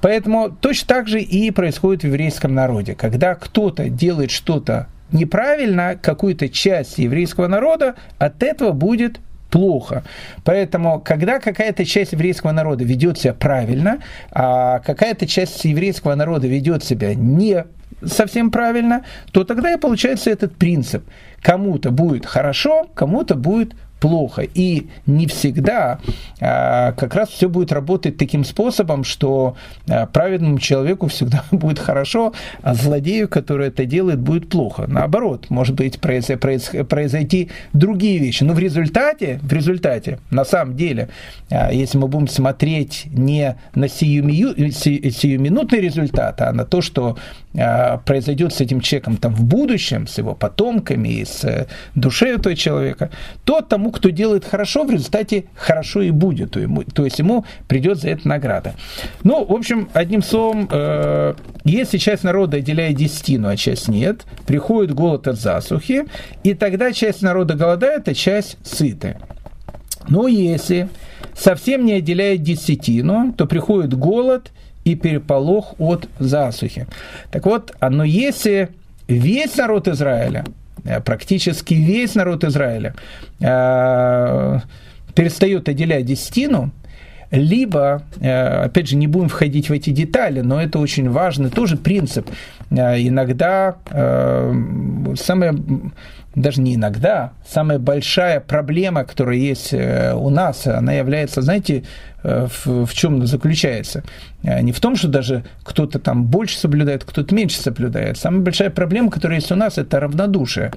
Поэтому 0.00 0.50
точно 0.50 0.88
так 0.88 1.08
же 1.08 1.20
и 1.20 1.50
происходит 1.50 2.02
в 2.02 2.06
еврейском 2.06 2.54
народе. 2.54 2.94
Когда 2.94 3.34
кто-то 3.34 3.88
делает 3.88 4.30
что-то 4.30 4.88
неправильно, 5.10 5.96
какую-то 6.00 6.48
часть 6.48 6.98
еврейского 6.98 7.46
народа 7.46 7.94
от 8.18 8.42
этого 8.42 8.72
будет 8.72 9.20
плохо. 9.50 10.04
Поэтому, 10.44 11.00
когда 11.00 11.38
какая-то 11.38 11.84
часть 11.84 12.12
еврейского 12.12 12.52
народа 12.52 12.84
ведет 12.84 13.18
себя 13.18 13.34
правильно, 13.34 13.98
а 14.30 14.80
какая-то 14.80 15.26
часть 15.26 15.64
еврейского 15.64 16.14
народа 16.14 16.46
ведет 16.46 16.84
себя 16.84 17.14
не 17.14 17.64
совсем 18.04 18.50
правильно, 18.50 19.04
то 19.32 19.44
тогда 19.44 19.72
и 19.72 19.78
получается 19.78 20.30
этот 20.30 20.54
принцип. 20.56 21.04
Кому-то 21.42 21.90
будет 21.90 22.26
хорошо, 22.26 22.86
кому-то 22.94 23.34
будет 23.34 23.74
плохо. 24.00 24.42
И 24.42 24.86
не 25.06 25.26
всегда 25.26 25.98
а, 26.40 26.92
как 26.92 27.14
раз 27.14 27.28
все 27.30 27.48
будет 27.48 27.72
работать 27.72 28.16
таким 28.16 28.44
способом, 28.44 29.04
что 29.04 29.56
а, 29.88 30.06
праведному 30.06 30.58
человеку 30.58 31.08
всегда 31.08 31.44
будет 31.50 31.78
хорошо, 31.78 32.32
а 32.62 32.74
злодею, 32.74 33.28
который 33.28 33.68
это 33.68 33.84
делает, 33.84 34.18
будет 34.20 34.48
плохо. 34.48 34.86
Наоборот, 34.86 35.46
может 35.50 35.74
быть 35.76 36.00
произойти 36.00 37.48
другие 37.72 38.18
вещи. 38.18 38.44
Но 38.44 38.54
в 38.54 38.58
результате, 38.58 39.40
в 39.42 39.52
результате, 39.52 40.18
на 40.30 40.44
самом 40.44 40.76
деле, 40.76 41.08
а, 41.50 41.72
если 41.72 41.98
мы 41.98 42.08
будем 42.08 42.28
смотреть 42.28 43.06
не 43.06 43.56
на 43.74 43.88
сиюминутный 43.88 45.80
результат, 45.80 46.40
а 46.40 46.52
на 46.52 46.64
то, 46.64 46.80
что 46.80 47.16
а, 47.56 47.98
произойдет 47.98 48.54
с 48.54 48.60
этим 48.60 48.80
человеком 48.80 49.16
там 49.16 49.34
в 49.34 49.42
будущем, 49.44 50.06
с 50.06 50.18
его 50.18 50.34
потомками, 50.34 51.24
с 51.24 51.44
э, 51.44 51.66
душой 51.94 52.34
этого 52.34 52.54
человека, 52.54 53.10
то 53.44 53.62
тому, 53.62 53.87
кто 53.90 54.10
делает 54.10 54.44
хорошо, 54.44 54.84
в 54.84 54.90
результате 54.90 55.44
хорошо 55.54 56.02
и 56.02 56.10
будет. 56.10 56.52
То, 56.52 56.60
ему, 56.60 56.82
то 56.82 57.04
есть 57.04 57.18
ему 57.18 57.44
придет 57.66 57.98
за 57.98 58.10
это 58.10 58.26
награда. 58.26 58.74
Ну, 59.24 59.44
в 59.44 59.52
общем, 59.52 59.88
одним 59.92 60.22
словом, 60.22 60.68
э, 60.70 61.34
если 61.64 61.98
часть 61.98 62.24
народа 62.24 62.58
отделяет 62.58 62.96
десятину, 62.96 63.48
а 63.48 63.56
часть 63.56 63.88
нет, 63.88 64.22
приходит 64.46 64.94
голод 64.94 65.28
от 65.28 65.38
засухи, 65.38 66.06
и 66.42 66.54
тогда 66.54 66.92
часть 66.92 67.22
народа 67.22 67.54
голодает, 67.54 68.08
а 68.08 68.14
часть 68.14 68.58
сытая. 68.64 69.20
Но 70.08 70.26
если 70.26 70.88
совсем 71.34 71.84
не 71.84 71.94
отделяет 71.94 72.42
десятину, 72.42 73.32
то 73.36 73.46
приходит 73.46 73.94
голод– 73.94 74.50
и 74.88 74.94
переполох 74.94 75.74
от 75.78 76.08
засухи. 76.18 76.86
Так 77.30 77.46
вот, 77.46 77.74
но 77.80 78.04
если 78.04 78.70
весь 79.06 79.56
народ 79.56 79.88
Израиля, 79.88 80.44
практически 81.04 81.74
весь 81.74 82.14
народ 82.14 82.44
Израиля 82.44 82.94
э, 83.40 84.58
перестает 85.14 85.68
отделять 85.68 86.04
десятину, 86.06 86.70
либо, 87.30 88.02
э, 88.20 88.64
опять 88.64 88.88
же, 88.88 88.96
не 88.96 89.06
будем 89.06 89.28
входить 89.28 89.68
в 89.68 89.72
эти 89.72 89.90
детали, 89.90 90.40
но 90.40 90.60
это 90.60 90.78
очень 90.78 91.10
важный 91.10 91.50
тоже 91.50 91.76
принцип. 91.76 92.28
Иногда 92.70 93.76
самое 95.16 95.54
даже 96.38 96.60
не 96.60 96.76
иногда, 96.76 97.32
самая 97.46 97.78
большая 97.78 98.40
проблема, 98.40 99.04
которая 99.04 99.36
есть 99.36 99.72
э, 99.72 100.14
у 100.14 100.30
нас, 100.30 100.66
она 100.66 100.92
является, 100.92 101.42
знаете, 101.42 101.84
э, 102.22 102.46
в, 102.46 102.86
в 102.86 102.94
чем 102.94 103.26
заключается? 103.26 104.04
Э, 104.42 104.60
не 104.60 104.72
в 104.72 104.80
том, 104.80 104.96
что 104.96 105.08
даже 105.08 105.44
кто-то 105.64 105.98
там 105.98 106.24
больше 106.24 106.58
соблюдает, 106.58 107.04
кто-то 107.04 107.34
меньше 107.34 107.60
соблюдает. 107.60 108.18
Самая 108.18 108.40
большая 108.40 108.70
проблема, 108.70 109.10
которая 109.10 109.38
есть 109.38 109.50
у 109.52 109.56
нас, 109.56 109.78
это 109.78 110.00
равнодушие. 110.00 110.72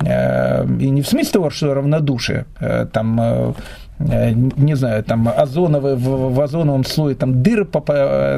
И 0.00 0.90
не 0.90 1.02
в 1.02 1.08
смысле 1.08 1.32
того, 1.32 1.50
что 1.50 1.74
равнодушие, 1.74 2.46
там 2.92 3.56
не 3.98 4.76
знаю, 4.76 5.02
там 5.02 5.28
озоновые, 5.28 5.96
в, 5.96 6.32
в 6.32 6.40
озоновом 6.40 6.84
слое 6.84 7.16
там 7.16 7.42
дыры 7.42 7.66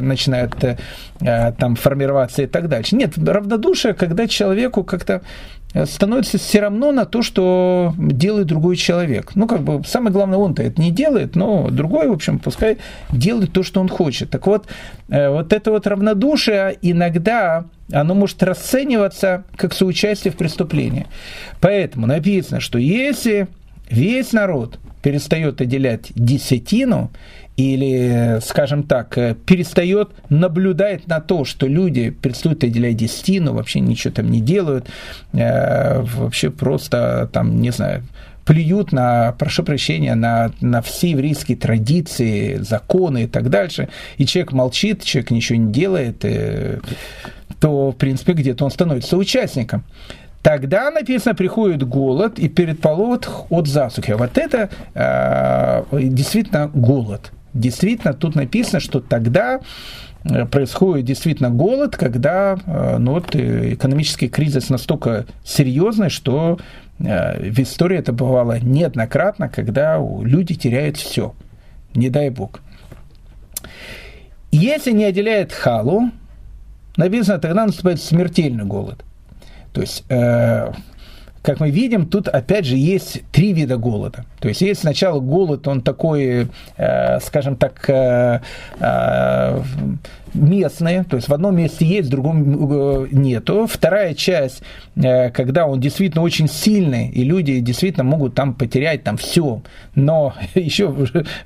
начинают 0.00 0.54
там 1.18 1.76
формироваться 1.76 2.42
и 2.42 2.46
так 2.46 2.68
дальше. 2.68 2.96
Нет, 2.96 3.18
равнодушие, 3.18 3.92
когда 3.92 4.26
человеку 4.26 4.84
как-то 4.84 5.20
становится 5.84 6.38
все 6.38 6.60
равно 6.60 6.92
на 6.92 7.04
то, 7.04 7.22
что 7.22 7.94
делает 7.96 8.48
другой 8.48 8.76
человек. 8.76 9.32
Ну, 9.34 9.46
как 9.46 9.62
бы, 9.62 9.82
самое 9.86 10.12
главное, 10.12 10.38
он-то 10.38 10.62
это 10.62 10.80
не 10.80 10.90
делает, 10.90 11.36
но 11.36 11.68
другой, 11.70 12.08
в 12.08 12.12
общем, 12.12 12.38
пускай 12.38 12.78
делает 13.10 13.52
то, 13.52 13.62
что 13.62 13.80
он 13.80 13.88
хочет. 13.88 14.30
Так 14.30 14.46
вот, 14.46 14.66
э, 15.08 15.28
вот 15.28 15.52
это 15.52 15.70
вот 15.70 15.86
равнодушие 15.86 16.76
иногда 16.82 17.64
оно 17.92 18.14
может 18.14 18.42
расцениваться 18.42 19.44
как 19.56 19.74
соучастие 19.74 20.32
в 20.32 20.36
преступлении. 20.36 21.06
Поэтому 21.60 22.06
написано, 22.06 22.60
что 22.60 22.78
если 22.78 23.48
весь 23.88 24.32
народ 24.32 24.78
перестает 25.02 25.60
отделять 25.60 26.12
десятину, 26.14 27.10
или, 27.60 28.38
скажем 28.42 28.82
так, 28.84 29.16
э, 29.18 29.34
перестает 29.34 30.10
наблюдать 30.28 31.06
на 31.06 31.20
то, 31.20 31.44
что 31.44 31.66
люди 31.66 32.10
перестают 32.10 32.64
отделять 32.64 32.96
десятину, 32.96 33.52
вообще 33.52 33.80
ничего 33.80 34.12
там 34.14 34.30
не 34.30 34.40
делают, 34.40 34.88
э, 35.32 36.00
вообще 36.00 36.50
просто 36.50 37.28
там, 37.32 37.60
не 37.60 37.70
знаю, 37.70 38.02
плюют 38.44 38.92
на, 38.92 39.32
прошу 39.32 39.62
прощения, 39.62 40.14
на, 40.14 40.52
на 40.60 40.80
все 40.80 41.10
еврейские 41.10 41.56
традиции, 41.56 42.56
законы 42.56 43.24
и 43.24 43.26
так 43.26 43.50
дальше, 43.50 43.88
и 44.16 44.26
человек 44.26 44.52
молчит, 44.52 45.04
человек 45.04 45.30
ничего 45.30 45.58
не 45.58 45.72
делает, 45.72 46.24
э, 46.24 46.80
то, 47.60 47.90
в 47.90 47.96
принципе, 47.96 48.32
где-то 48.32 48.64
он 48.64 48.70
становится 48.70 49.16
участником. 49.16 49.84
Тогда 50.42 50.90
написано, 50.90 51.34
приходит 51.34 51.86
голод 51.86 52.38
и 52.38 52.48
перед 52.48 52.80
полот 52.80 53.28
от 53.50 53.66
засухи. 53.66 54.12
Вот 54.12 54.38
это 54.38 54.70
э, 54.94 55.84
действительно 55.92 56.70
голод. 56.72 57.30
Действительно, 57.54 58.14
тут 58.14 58.34
написано, 58.34 58.80
что 58.80 59.00
тогда 59.00 59.60
э, 60.24 60.46
происходит 60.46 61.06
действительно 61.06 61.50
голод, 61.50 61.96
когда 61.96 62.56
э, 62.64 62.96
ну, 62.98 63.12
вот, 63.14 63.34
экономический 63.34 64.28
кризис 64.28 64.70
настолько 64.70 65.26
серьезный, 65.44 66.10
что 66.10 66.58
в 66.98 67.58
истории 67.60 67.96
это 67.96 68.12
бывало 68.12 68.60
неоднократно, 68.60 69.48
когда 69.48 69.96
люди 69.96 70.54
теряют 70.54 70.98
все. 70.98 71.34
Не 71.94 72.10
дай 72.10 72.28
бог. 72.28 72.60
Если 74.52 74.92
не 74.92 75.04
отделяет 75.04 75.50
халу, 75.50 76.10
написано, 76.98 77.38
тогда 77.38 77.64
наступает 77.64 78.02
смертельный 78.02 78.66
голод. 78.66 79.02
То 79.72 79.80
есть 79.80 80.04
как 81.42 81.58
мы 81.58 81.70
видим, 81.70 82.06
тут 82.06 82.28
опять 82.28 82.66
же 82.66 82.76
есть 82.76 83.22
три 83.32 83.52
вида 83.52 83.76
голода. 83.78 84.24
То 84.40 84.48
есть 84.48 84.60
есть 84.60 84.80
сначала 84.80 85.20
голод, 85.20 85.66
он 85.68 85.80
такой, 85.80 86.48
э, 86.76 87.20
скажем 87.20 87.56
так, 87.56 87.88
э, 87.88 88.40
э, 88.78 89.62
местный, 90.34 91.04
то 91.04 91.16
есть 91.16 91.28
в 91.28 91.34
одном 91.34 91.56
месте 91.56 91.86
есть, 91.86 92.08
в 92.08 92.10
другом 92.10 93.08
нету. 93.10 93.66
Вторая 93.66 94.14
часть, 94.14 94.62
когда 94.94 95.66
он 95.66 95.80
действительно 95.80 96.22
очень 96.22 96.48
сильный, 96.48 97.08
и 97.08 97.24
люди 97.24 97.58
действительно 97.60 98.04
могут 98.04 98.34
там 98.34 98.54
потерять 98.54 99.02
там 99.02 99.16
все, 99.16 99.62
но 99.94 100.34
еще 100.54 100.94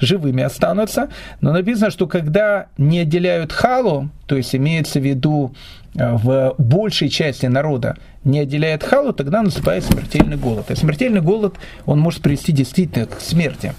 живыми 0.01 0.43
останутся. 0.43 1.09
Но 1.41 1.53
написано, 1.53 1.91
что 1.91 2.07
когда 2.07 2.67
не 2.77 3.01
отделяют 3.01 3.53
халу, 3.53 4.11
то 4.27 4.37
есть 4.37 4.55
имеется 4.55 5.01
в 5.01 5.05
виду 5.05 5.55
в 5.95 6.55
большей 6.59 7.09
части 7.09 7.47
народа 7.47 7.97
не 8.25 8.41
отделяет 8.41 8.83
халу, 8.83 9.13
тогда 9.13 9.43
наступает 9.43 9.85
смертельный 9.85 10.37
голод. 10.37 10.71
И 10.71 10.75
смертельный 10.75 11.21
голод, 11.21 11.55
он 11.87 12.01
может 12.01 12.21
привести 12.21 12.53
действительно 12.53 13.07
к 13.07 13.21
смерти. 13.21 13.75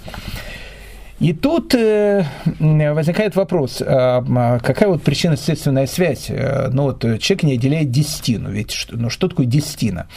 И 1.18 1.32
тут 1.32 1.74
э, 1.74 2.26
возникает 2.60 3.36
вопрос, 3.36 3.82
а, 3.84 4.58
какая 4.58 4.90
вот 4.90 5.02
причинно-следственная 5.02 5.86
связь? 5.86 6.26
Э, 6.28 6.68
ну 6.70 6.84
вот 6.84 7.00
человек 7.00 7.42
не 7.42 7.54
отделяет 7.54 7.90
десятину, 7.90 8.50
ведь 8.50 8.86
ну, 8.90 9.08
что 9.08 9.28
такое 9.28 9.46
десятина? 9.46 10.08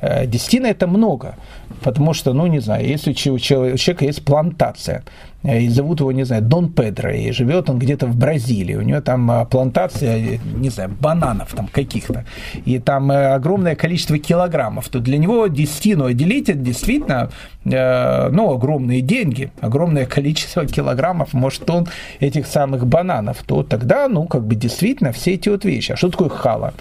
Э, 0.00 0.26
десятина 0.26 0.66
это 0.66 0.86
много, 0.86 1.36
потому 1.82 2.14
что, 2.14 2.32
ну 2.32 2.46
не 2.46 2.60
знаю, 2.60 2.86
если 2.86 3.10
у 3.10 3.38
человека 3.38 4.04
есть 4.04 4.24
плантация, 4.24 5.04
Э, 5.44 5.60
и 5.60 5.68
зовут 5.68 6.00
его, 6.00 6.10
не 6.12 6.24
знаю, 6.24 6.42
Дон 6.42 6.72
Педро, 6.72 7.10
и 7.10 7.30
живет 7.30 7.70
он 7.70 7.78
где-то 7.78 8.06
в 8.06 8.16
Бразилии, 8.16 8.74
у 8.74 8.82
него 8.82 9.00
там 9.00 9.30
а, 9.30 9.44
плантация, 9.44 10.40
не 10.56 10.68
знаю, 10.68 10.90
бананов 11.00 11.54
там 11.54 11.68
каких-то, 11.68 12.24
и 12.64 12.78
там 12.80 13.12
э, 13.12 13.34
огромное 13.34 13.76
количество 13.76 14.18
килограммов, 14.18 14.88
то 14.88 14.98
для 14.98 15.16
него 15.16 15.46
десятину 15.46 16.06
отделить 16.06 16.48
это 16.48 16.58
действительно, 16.58 17.30
э, 17.64 18.28
ну, 18.30 18.52
огромные 18.52 19.00
деньги, 19.00 19.52
огромное 19.60 20.06
количество 20.06 20.66
килограммов, 20.66 21.32
может, 21.34 21.64
тонн 21.64 21.86
этих 22.18 22.46
самых 22.46 22.86
бананов, 22.86 23.44
то 23.46 23.62
тогда, 23.62 24.08
ну, 24.08 24.24
как 24.24 24.44
бы 24.44 24.56
действительно 24.56 25.12
все 25.12 25.34
эти 25.34 25.48
вот 25.48 25.64
вещи. 25.64 25.92
А 25.92 25.96
что 25.96 26.08
такое 26.08 26.30
хала? 26.30 26.74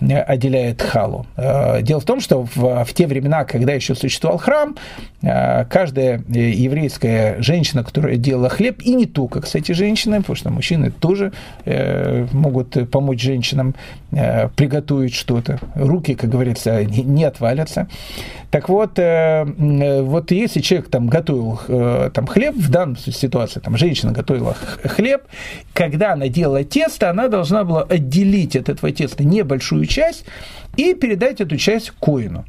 Отделяет 0.00 0.82
халу. 0.82 1.26
Э, 1.36 1.82
дело 1.82 2.00
в 2.00 2.04
том, 2.04 2.20
что 2.20 2.46
в, 2.54 2.84
в 2.84 2.94
те 2.94 3.06
времена, 3.06 3.44
когда 3.44 3.72
еще 3.72 3.94
существовал 3.94 4.38
храм, 4.38 4.76
э, 5.22 5.64
каждая 5.64 6.22
еврейская 6.28 7.40
женщина, 7.40 7.82
которая 7.82 8.16
делала 8.16 8.48
хлеб, 8.48 8.80
и 8.82 8.94
не 8.94 9.06
только, 9.06 9.40
кстати, 9.40 9.72
женщины, 9.72 10.20
потому 10.20 10.36
что 10.36 10.50
мужчины 10.50 10.90
тоже 10.90 11.32
э, 11.64 12.26
могут 12.32 12.90
помочь 12.90 13.22
женщинам 13.22 13.74
приготовить 14.10 15.14
что-то. 15.14 15.58
Руки, 15.74 16.14
как 16.14 16.30
говорится, 16.30 16.84
не 16.84 17.24
отвалятся. 17.24 17.88
Так 18.50 18.70
вот, 18.70 18.98
вот 18.98 20.30
если 20.30 20.60
человек 20.60 20.88
там 20.88 21.08
готовил 21.08 21.60
там, 22.12 22.26
хлеб, 22.26 22.54
в 22.54 22.70
данной 22.70 22.96
ситуации 22.96 23.60
там, 23.60 23.76
женщина 23.76 24.12
готовила 24.12 24.54
хлеб, 24.84 25.24
когда 25.74 26.14
она 26.14 26.28
делала 26.28 26.64
тесто, 26.64 27.10
она 27.10 27.28
должна 27.28 27.64
была 27.64 27.82
отделить 27.82 28.56
от 28.56 28.70
этого 28.70 28.90
теста 28.92 29.24
небольшую 29.24 29.84
часть 29.84 30.24
и 30.76 30.94
передать 30.94 31.40
эту 31.40 31.56
часть 31.56 31.90
коину. 31.90 32.44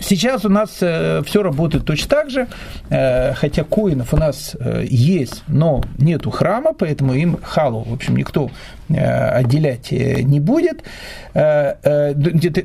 Сейчас 0.00 0.44
у 0.44 0.48
нас 0.48 0.78
э, 0.80 1.22
все 1.26 1.42
работает 1.42 1.84
точно 1.84 2.08
так 2.08 2.30
же, 2.30 2.46
э, 2.88 3.34
хотя 3.34 3.64
коинов 3.64 4.14
у 4.14 4.16
нас 4.16 4.54
э, 4.60 4.84
есть, 4.88 5.42
но 5.48 5.82
нету 5.98 6.30
храма, 6.30 6.72
поэтому 6.72 7.14
им 7.14 7.38
халу, 7.42 7.82
в 7.82 7.92
общем, 7.92 8.16
никто 8.16 8.48
Э, 8.48 8.77
отделять 8.88 9.92
э, 9.92 10.22
не 10.22 10.40
будет, 10.40 10.82
э, 11.34 12.14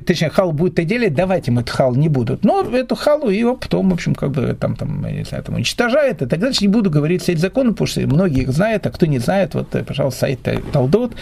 точнее, 0.06 0.30
хал 0.30 0.54
будет 0.54 0.80
отделять, 0.80 1.14
давать 1.14 1.48
им 1.50 1.60
этот 1.60 1.72
хал 1.72 1.96
не 1.96 2.08
будут. 2.08 2.46
Но 2.46 2.62
эту 2.62 2.96
халу 2.96 3.30
его 3.30 3.56
потом, 3.56 3.90
в 3.90 3.94
общем, 3.94 4.16
как 4.16 4.32
бы 4.32 4.56
там, 4.60 4.76
там, 4.76 5.06
не 5.06 5.26
знаю, 5.26 5.44
там 5.44 5.56
уничтожает, 5.56 6.22
и 6.22 6.26
так 6.26 6.40
дальше. 6.40 6.62
Не 6.62 6.70
буду 6.70 6.90
говорить 6.90 7.24
сайт 7.24 7.40
закона, 7.40 7.72
потому 7.72 7.88
что 7.88 8.02
многие 8.02 8.44
их 8.44 8.52
знают, 8.52 8.88
а 8.88 8.92
кто 8.92 9.06
не 9.06 9.20
знает, 9.20 9.54
вот, 9.54 9.70
пожалуйста, 9.86 10.22
сайт 10.22 10.40
Талдот, 10.72 11.14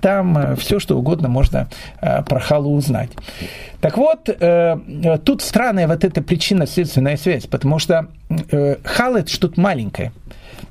там 0.00 0.56
все, 0.56 0.78
что 0.78 0.98
угодно 0.98 1.28
можно 1.28 1.68
про 2.00 2.40
халу 2.40 2.74
узнать. 2.74 3.10
Так 3.80 3.96
вот, 3.96 4.28
тут 5.24 5.42
странная 5.42 5.88
вот 5.88 6.04
эта 6.04 6.22
причинно-следственная 6.22 7.16
связь, 7.16 7.46
потому 7.46 7.78
что 7.78 8.08
хал 8.84 9.16
это 9.16 9.30
что-то 9.30 9.58
маленькое, 9.60 10.12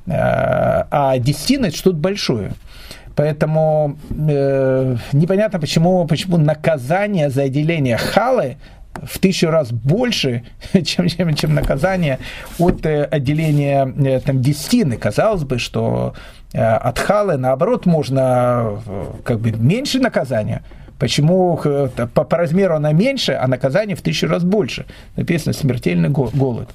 а 0.06 1.18
десятина 1.18 1.66
это 1.66 1.76
что-то 1.76 1.96
большое. 1.96 2.52
Поэтому 3.16 3.96
э, 4.10 4.96
непонятно, 5.12 5.60
почему, 5.60 6.06
почему 6.06 6.36
наказание 6.36 7.30
за 7.30 7.42
отделение 7.42 7.96
халы 7.96 8.56
в 9.02 9.18
тысячу 9.18 9.50
раз 9.50 9.72
больше, 9.72 10.42
чем, 10.84 11.08
чем, 11.08 11.34
чем 11.34 11.54
наказание 11.54 12.18
от 12.58 12.84
э, 12.86 13.04
отделения 13.04 13.86
э, 13.86 14.20
там, 14.20 14.40
десятины. 14.42 14.96
Казалось 14.96 15.44
бы, 15.44 15.58
что 15.58 16.14
э, 16.52 16.60
от 16.60 16.98
халы, 16.98 17.36
наоборот, 17.36 17.86
можно 17.86 18.80
э, 18.86 19.04
как 19.24 19.40
бы 19.40 19.52
меньше 19.52 20.00
наказания. 20.00 20.62
Почему 20.98 21.56
по, 21.56 22.24
по 22.24 22.36
размеру 22.36 22.76
она 22.76 22.92
меньше, 22.92 23.32
а 23.32 23.48
наказание 23.48 23.96
в 23.96 24.00
тысячу 24.00 24.28
раз 24.28 24.44
больше? 24.44 24.86
Написано 25.16 25.52
смертельный 25.52 26.08
голод. 26.08 26.68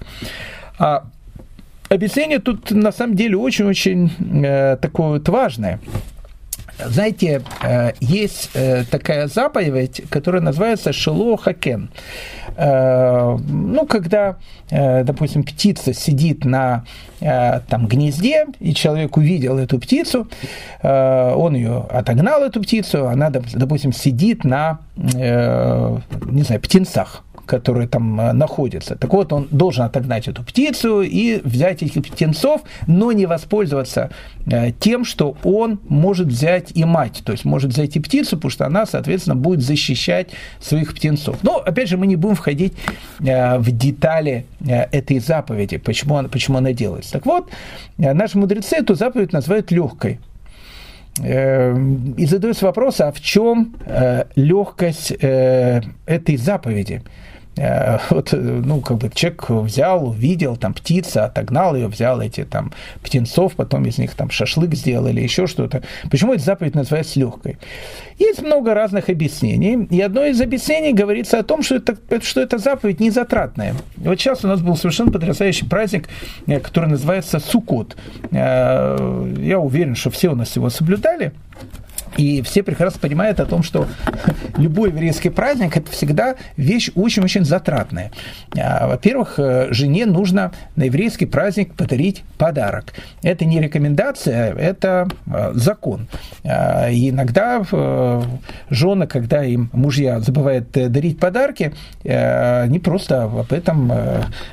А 0.77 1.05
объяснение 1.87 2.39
тут 2.39 2.71
на 2.71 2.91
самом 2.91 3.15
деле 3.15 3.37
очень-очень 3.37 4.11
э, 4.43 4.77
такое 4.81 5.07
вот 5.19 5.29
важное. 5.29 5.79
Знаете, 6.85 7.41
э, 7.61 7.91
есть 7.99 8.51
э, 8.53 8.83
такая 8.89 9.27
заповедь, 9.27 10.03
которая 10.09 10.41
называется 10.41 10.93
Шило 10.93 11.37
Хакен. 11.37 11.89
Э, 12.55 13.37
ну, 13.47 13.85
когда, 13.85 14.37
допустим, 14.69 15.43
птица 15.43 15.93
сидит 15.93 16.45
на 16.45 16.83
там, 17.19 17.87
гнезде, 17.87 18.45
и 18.59 18.73
человек 18.73 19.17
увидел 19.17 19.57
эту 19.57 19.77
птицу, 19.77 20.29
он 20.81 21.55
ее 21.55 21.85
отогнал, 21.89 22.43
эту 22.43 22.61
птицу, 22.61 23.07
она, 23.07 23.29
допустим, 23.29 23.91
сидит 23.91 24.45
на, 24.45 24.79
не 24.95 26.43
знаю, 26.43 26.61
птенцах 26.61 27.23
которые 27.49 27.87
там 27.87 28.21
э, 28.21 28.31
находятся. 28.33 28.95
Так 28.95 29.11
вот, 29.13 29.33
он 29.33 29.47
должен 29.51 29.83
отогнать 29.83 30.27
эту 30.27 30.43
птицу 30.43 31.01
и 31.01 31.41
взять 31.43 31.81
этих 31.81 32.03
птенцов, 32.03 32.61
но 32.87 33.11
не 33.11 33.25
воспользоваться 33.25 34.11
э, 34.45 34.71
тем, 34.79 35.03
что 35.03 35.35
он 35.43 35.79
может 35.89 36.27
взять 36.27 36.71
и 36.75 36.85
мать, 36.85 37.21
то 37.25 37.31
есть 37.31 37.45
может 37.45 37.71
взять 37.71 37.95
и 37.95 37.99
птицу, 37.99 38.37
потому 38.37 38.51
что 38.51 38.65
она, 38.65 38.85
соответственно, 38.85 39.35
будет 39.35 39.61
защищать 39.61 40.29
своих 40.61 40.93
птенцов. 40.93 41.37
Но, 41.41 41.57
опять 41.57 41.89
же, 41.89 41.97
мы 41.97 42.05
не 42.07 42.15
будем 42.15 42.35
входить 42.35 42.73
э, 43.19 43.57
в 43.57 43.71
детали 43.71 44.45
этой 44.91 45.19
заповеди, 45.19 45.77
почему 45.77 46.17
она, 46.17 46.29
почему 46.29 46.57
она 46.57 46.73
делается. 46.73 47.13
Так 47.13 47.25
вот, 47.25 47.49
наши 47.97 48.37
мудрецы 48.37 48.75
эту 48.75 48.93
заповедь 48.93 49.33
называют 49.33 49.71
легкой. 49.71 50.19
И 51.17 52.25
задаются 52.25 52.65
вопрос, 52.65 53.01
а 53.01 53.11
в 53.11 53.19
чем 53.19 53.75
легкость 54.35 55.11
этой 55.11 56.37
заповеди? 56.37 57.01
Э, 57.59 57.99
вот, 58.09 58.31
ну, 58.31 58.79
как 58.79 58.97
бы 58.97 59.11
человек 59.13 59.49
взял, 59.49 60.07
увидел, 60.07 60.55
там, 60.55 60.73
птица, 60.73 61.25
отогнал 61.25 61.75
ее, 61.75 61.87
взял 61.87 62.21
эти, 62.21 62.45
там, 62.45 62.71
птенцов, 63.03 63.55
потом 63.55 63.85
из 63.85 63.97
них, 63.97 64.13
там, 64.13 64.29
шашлык 64.29 64.73
сделал 64.75 65.07
или 65.07 65.21
еще 65.21 65.45
что-то. 65.45 65.83
Почему 66.09 66.33
эта 66.33 66.43
заповедь 66.43 66.75
называется 66.75 67.19
легкой? 67.19 67.57
Есть 68.17 68.41
много 68.41 68.73
разных 68.73 69.09
объяснений, 69.09 69.87
и 69.89 70.01
одно 70.01 70.25
из 70.25 70.39
объяснений 70.41 70.93
говорится 70.93 71.39
о 71.39 71.43
том, 71.43 71.61
что 71.61 71.75
это, 71.75 71.97
что 72.21 72.41
это 72.41 72.57
заповедь 72.57 72.99
не 72.99 73.11
затратная. 73.11 73.75
Вот 73.97 74.19
сейчас 74.19 74.45
у 74.45 74.47
нас 74.47 74.61
был 74.61 74.77
совершенно 74.77 75.11
потрясающий 75.11 75.65
праздник, 75.65 76.07
э, 76.47 76.59
который 76.59 76.89
называется 76.89 77.39
Сукот. 77.39 77.97
Э, 78.31 79.33
я 79.39 79.59
уверен, 79.59 79.95
что 79.95 80.09
все 80.11 80.29
у 80.29 80.35
нас 80.35 80.55
его 80.55 80.69
соблюдали. 80.69 81.33
И 82.17 82.41
все 82.41 82.63
прекрасно 82.63 82.99
понимают 82.99 83.39
о 83.39 83.45
том, 83.45 83.63
что 83.63 83.87
любой 84.57 84.89
еврейский 84.89 85.29
праздник– 85.29 85.77
это 85.77 85.91
всегда 85.91 86.35
вещь 86.57 86.89
очень-очень 86.95 87.45
затратная. 87.45 88.11
А, 88.57 88.87
во-первых, 88.87 89.35
э, 89.37 89.67
жене 89.71 90.05
нужно 90.05 90.51
на 90.75 90.83
еврейский 90.83 91.25
праздник 91.25 91.73
подарить 91.73 92.23
подарок. 92.37 92.93
Это 93.21 93.45
не 93.45 93.59
рекомендация, 93.59 94.53
это 94.53 95.07
э, 95.27 95.51
закон. 95.53 96.07
А, 96.43 96.89
и 96.89 97.09
иногда 97.09 97.63
э, 97.71 98.21
жены, 98.69 99.07
когда 99.07 99.43
им 99.43 99.69
мужья 99.73 100.19
забывают 100.19 100.71
дарить 100.71 101.19
подарки, 101.19 101.73
они 102.03 102.79
просто 102.79 103.23
об 103.23 103.51
этом 103.51 103.91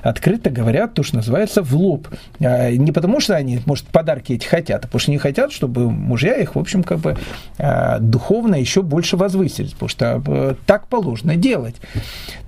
открыто 0.03 0.51
говорят, 0.51 0.95
то, 0.95 1.03
что 1.03 1.17
называется, 1.17 1.63
в 1.63 1.75
лоб. 1.75 2.09
А, 2.41 2.71
не 2.71 2.93
потому, 2.93 3.21
что 3.21 3.37
они, 3.37 3.61
может, 3.67 3.87
подарки 3.87 4.33
эти 4.33 4.47
хотят, 4.47 4.85
а 4.85 4.89
потому 4.89 5.01
что 5.01 5.11
не 5.11 5.19
хотят, 5.19 5.53
чтобы 5.53 5.91
мужья 5.91 6.35
их, 6.35 6.55
в 6.55 6.59
общем, 6.59 6.83
как 6.83 6.99
бы 6.99 7.17
духовно 8.01 8.57
еще 8.57 8.83
больше 8.83 9.17
возвысить, 9.17 9.73
потому 9.73 9.89
что 9.89 10.23
э, 10.27 10.55
так 10.67 10.89
положено 10.89 11.37
делать. 11.37 11.77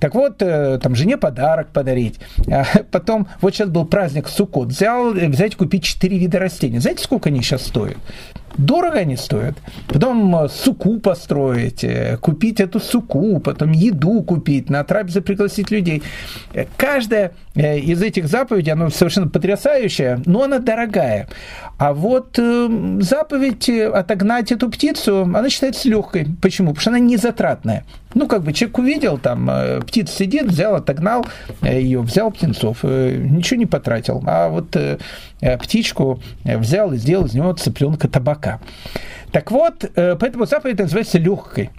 Так 0.00 0.14
вот, 0.14 0.42
э, 0.42 0.78
там 0.82 0.94
жене 0.94 1.16
подарок 1.16 1.68
подарить. 1.68 2.20
А 2.50 2.64
потом, 2.90 3.28
вот 3.40 3.54
сейчас 3.54 3.68
был 3.68 3.84
праздник 3.84 4.28
Суккот, 4.28 4.68
взял, 4.68 5.12
взять 5.12 5.56
купить 5.56 5.84
четыре 5.84 6.18
вида 6.18 6.38
растений. 6.38 6.78
Знаете, 6.78 7.04
сколько 7.04 7.28
они 7.28 7.42
сейчас 7.42 7.66
стоят? 7.66 7.98
Дорого 8.58 8.98
они 8.98 9.16
стоят. 9.16 9.54
Потом 9.86 10.48
суку 10.48 10.98
построить, 10.98 11.84
купить 12.20 12.60
эту 12.60 12.80
суку, 12.80 13.40
потом 13.40 13.72
еду 13.72 14.22
купить, 14.22 14.68
на 14.68 14.84
трапезы 14.84 15.20
пригласить 15.20 15.70
людей. 15.70 16.02
Каждая 16.76 17.32
из 17.54 18.02
этих 18.02 18.28
заповедей, 18.28 18.72
она 18.72 18.90
совершенно 18.90 19.28
потрясающая, 19.28 20.20
но 20.26 20.42
она 20.42 20.58
дорогая. 20.58 21.28
А 21.78 21.92
вот 21.92 22.36
заповедь 22.36 23.70
отогнать 23.70 24.52
эту 24.52 24.68
птицу, 24.70 25.22
она 25.22 25.48
считается 25.48 25.88
легкой. 25.88 26.26
Почему? 26.42 26.68
Потому 26.70 26.80
что 26.80 26.90
она 26.90 26.98
не 26.98 27.16
затратная. 27.16 27.84
Ну, 28.14 28.26
как 28.26 28.42
бы 28.42 28.52
человек 28.52 28.78
увидел, 28.78 29.18
там 29.18 29.50
э, 29.50 29.80
птица 29.82 30.16
сидит, 30.16 30.46
взял, 30.46 30.74
отогнал 30.74 31.26
э, 31.60 31.80
ее, 31.80 32.00
взял 32.00 32.30
птенцов, 32.30 32.78
э, 32.82 33.16
ничего 33.16 33.58
не 33.58 33.66
потратил. 33.66 34.22
А 34.26 34.48
вот 34.48 34.76
птичку 35.62 36.20
взял 36.44 36.92
и 36.92 36.96
сделал 36.96 37.26
из 37.26 37.34
него 37.34 37.52
цыпленка 37.52 38.08
табака. 38.08 38.60
Так 39.30 39.50
вот, 39.50 39.84
поэтому 39.94 40.46
заповедь 40.46 40.78
называется 40.78 41.18
легкой. 41.18 41.70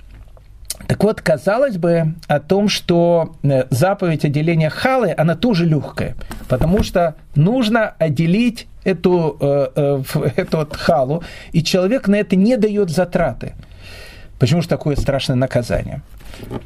Так 0.88 1.04
вот, 1.04 1.20
казалось 1.20 1.78
бы 1.78 2.14
о 2.28 2.40
том, 2.40 2.70
что 2.70 3.36
заповедь 3.70 4.24
отделения 4.24 4.70
халы, 4.70 5.14
она 5.18 5.36
тоже 5.36 5.66
легкая, 5.66 6.16
потому 6.48 6.84
что 6.84 7.16
нужно 7.36 7.90
отделить 8.00 8.68
эту, 8.86 9.38
эту 9.76 10.58
вот 10.58 10.76
халу, 10.76 11.24
и 11.52 11.64
человек 11.64 12.08
на 12.08 12.16
это 12.16 12.38
не 12.38 12.56
дает 12.56 12.92
затраты. 12.92 13.56
Почему 14.40 14.62
же 14.62 14.70
такое 14.70 14.96
страшное 14.96 15.36
наказание? 15.36 16.02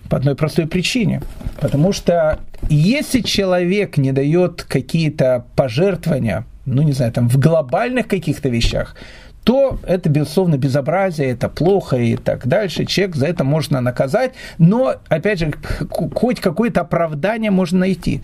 По 0.10 0.18
одной 0.18 0.36
простой 0.36 0.68
причине. 0.68 1.22
Потому 1.60 1.94
что 1.94 2.40
если 2.70 3.22
человек 3.22 3.98
не 3.98 4.12
дает 4.12 4.64
какие-то 4.64 5.46
пожертвования, 5.56 6.46
ну 6.66 6.82
не 6.82 6.94
знаю, 6.94 7.12
там 7.12 7.30
в 7.30 7.38
глобальных 7.38 8.08
каких-то 8.08 8.50
вещах, 8.50 8.96
то 9.44 9.80
это, 9.86 10.10
безусловно, 10.10 10.58
безобразие, 10.58 11.32
это 11.32 11.50
плохо 11.50 11.98
и 11.98 12.16
так 12.16 12.48
дальше. 12.48 12.86
Человек 12.86 13.16
за 13.16 13.28
это 13.28 13.44
можно 13.44 13.82
наказать, 13.82 14.34
но, 14.58 14.96
опять 15.10 15.40
же, 15.40 15.52
хоть 15.90 16.40
какое-то 16.40 16.82
оправдание 16.82 17.52
можно 17.52 17.80
найти. 17.80 18.22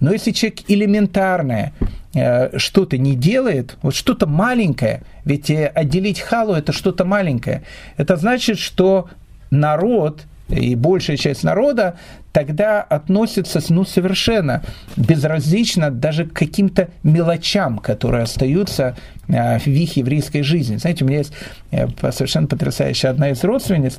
Но 0.00 0.12
если 0.12 0.32
человек 0.32 0.60
элементарное 0.68 1.72
э, 2.14 2.58
что-то 2.58 2.98
не 2.98 3.14
делает, 3.14 3.76
вот 3.82 3.94
что-то 3.94 4.26
маленькое, 4.26 5.02
ведь 5.24 5.50
э, 5.50 5.66
отделить 5.66 6.20
халу 6.20 6.54
это 6.54 6.72
что-то 6.72 7.04
маленькое, 7.04 7.62
это 7.98 8.16
значит, 8.16 8.58
что 8.58 9.08
народ 9.50 10.22
и 10.52 10.74
большая 10.74 11.16
часть 11.16 11.44
народа 11.44 11.96
тогда 12.32 12.82
относится 12.82 13.60
ну, 13.68 13.84
совершенно 13.84 14.62
безразлично 14.96 15.90
даже 15.90 16.24
к 16.24 16.32
каким-то 16.32 16.88
мелочам, 17.02 17.78
которые 17.78 18.22
остаются 18.22 18.96
э, 19.28 19.58
в 19.58 19.66
их 19.66 19.96
еврейской 19.96 20.42
жизни. 20.42 20.76
Знаете, 20.76 21.04
у 21.04 21.08
меня 21.08 21.18
есть 21.18 21.32
э, 21.70 21.86
совершенно 22.10 22.46
потрясающая 22.46 23.10
одна 23.10 23.30
из 23.30 23.44
родственниц, 23.44 23.98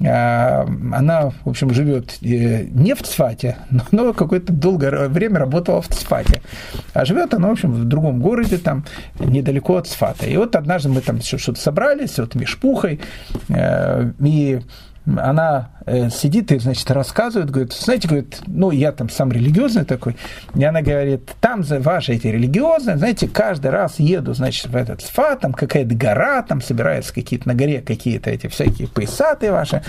э, 0.00 0.06
она, 0.06 1.30
в 1.44 1.48
общем, 1.48 1.70
живет 1.74 2.16
не 2.22 2.94
в 2.94 3.02
Цфате, 3.02 3.56
но 3.90 4.14
какое-то 4.14 4.52
долгое 4.52 5.08
время 5.08 5.40
работала 5.40 5.82
в 5.82 5.88
Цфате. 5.88 6.40
А 6.94 7.04
живет 7.04 7.34
она, 7.34 7.48
в 7.48 7.52
общем, 7.52 7.72
в 7.72 7.84
другом 7.84 8.20
городе, 8.20 8.56
там, 8.56 8.84
недалеко 9.18 9.76
от 9.76 9.88
Цфата. 9.88 10.26
И 10.26 10.36
вот 10.38 10.56
однажды 10.56 10.88
мы 10.88 11.02
там 11.02 11.20
что-то 11.20 11.60
собрались, 11.60 12.18
вот 12.18 12.34
Мешпухой, 12.34 13.00
и 14.20 14.60
она 15.06 15.68
э, 15.84 16.08
сидит 16.08 16.50
и, 16.50 16.58
значит, 16.58 16.90
рассказывает, 16.90 17.50
говорит, 17.50 17.72
знаете, 17.72 18.08
говорит, 18.08 18.40
ну, 18.46 18.70
я 18.70 18.90
там 18.90 19.10
сам 19.10 19.30
религиозный 19.30 19.84
такой, 19.84 20.16
и 20.54 20.64
она 20.64 20.80
говорит, 20.80 21.30
там 21.40 21.62
за 21.62 21.78
ваши 21.78 22.14
эти 22.14 22.28
религиозные, 22.28 22.96
знаете, 22.96 23.28
каждый 23.28 23.70
раз 23.70 23.98
еду, 23.98 24.32
значит, 24.32 24.66
в 24.66 24.76
этот 24.76 25.02
сфа, 25.02 25.36
там 25.36 25.52
какая-то 25.52 25.94
гора, 25.94 26.42
там 26.42 26.62
собираются 26.62 27.12
какие-то 27.12 27.48
на 27.48 27.54
горе 27.54 27.82
какие-то 27.82 28.30
эти 28.30 28.46
всякие 28.46 28.88
поясаты 28.88 29.52
ваши 29.52 29.82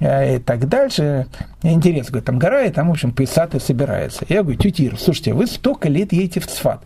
э, 0.00 0.36
и 0.36 0.38
так 0.40 0.68
дальше. 0.68 1.26
Интересно, 1.62 2.10
говорит, 2.10 2.26
там 2.26 2.38
гора, 2.38 2.62
и 2.62 2.70
там, 2.70 2.88
в 2.88 2.90
общем, 2.90 3.12
поясаты 3.12 3.60
собираются. 3.60 4.24
Я 4.28 4.42
говорю, 4.42 4.58
тетя 4.58 4.84
Ира, 4.84 4.96
слушайте, 4.96 5.32
вы 5.32 5.46
столько 5.46 5.88
лет 5.88 6.12
едете 6.12 6.40
в 6.40 6.46
Цфат, 6.48 6.82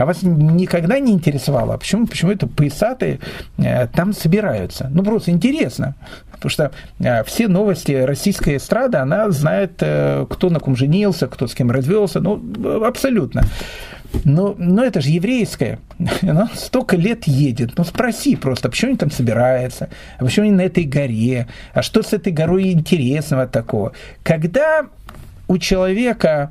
а 0.00 0.06
вас 0.06 0.22
никогда 0.22 0.98
не 0.98 1.12
интересовало, 1.12 1.76
почему, 1.76 2.06
почему 2.06 2.32
это 2.32 2.46
поясаты 2.46 3.20
э, 3.58 3.86
там 3.88 4.12
собираются? 4.14 4.88
Ну, 4.90 5.02
просто 5.04 5.30
интересно. 5.30 5.94
Потому 6.32 6.50
что 6.50 6.70
э, 7.00 7.22
все 7.24 7.48
новости 7.48 7.92
российской 7.92 8.56
эстрады, 8.56 8.96
она 8.96 9.30
знает, 9.30 9.72
э, 9.80 10.26
кто 10.30 10.48
на 10.48 10.58
ком 10.58 10.74
женился, 10.74 11.26
кто 11.26 11.46
с 11.46 11.54
кем 11.54 11.70
развелся, 11.70 12.20
ну, 12.20 12.82
абсолютно. 12.82 13.44
Но, 14.24 14.54
но 14.56 14.84
это 14.84 15.02
же 15.02 15.10
еврейское. 15.10 15.78
Она 16.22 16.48
столько 16.54 16.96
лет 16.96 17.24
едет. 17.24 17.72
Ну, 17.76 17.84
спроси 17.84 18.36
просто, 18.36 18.70
почему 18.70 18.92
они 18.92 18.98
там 18.98 19.10
собираются, 19.10 19.90
а 20.18 20.24
почему 20.24 20.46
они 20.46 20.54
на 20.54 20.62
этой 20.62 20.84
горе, 20.84 21.46
а 21.74 21.82
что 21.82 22.02
с 22.02 22.14
этой 22.14 22.32
горой 22.32 22.72
интересного 22.72 23.46
такого. 23.46 23.92
Когда 24.22 24.86
у 25.46 25.58
человека 25.58 26.50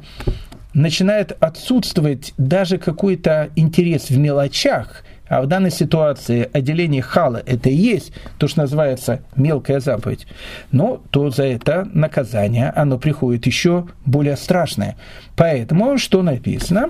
начинает 0.74 1.32
отсутствовать 1.40 2.34
даже 2.38 2.78
какой-то 2.78 3.50
интерес 3.56 4.10
в 4.10 4.18
мелочах, 4.18 5.04
а 5.28 5.42
в 5.42 5.48
данной 5.48 5.72
ситуации 5.72 6.50
отделение 6.52 7.02
хала– 7.02 7.42
это 7.46 7.70
и 7.70 7.76
есть 7.76 8.14
то, 8.38 8.48
что 8.48 8.62
называется 8.62 9.22
мелкая 9.36 9.80
заповедь, 9.80 10.26
но 10.72 11.02
то 11.12 11.30
за 11.30 11.44
это 11.44 11.88
наказание, 11.94 12.72
оно 12.76 12.98
приходит 12.98 13.46
еще 13.46 13.88
более 14.06 14.38
страшное. 14.38 14.98
Поэтому 15.36 15.98
что 15.98 16.24
написано? 16.24 16.90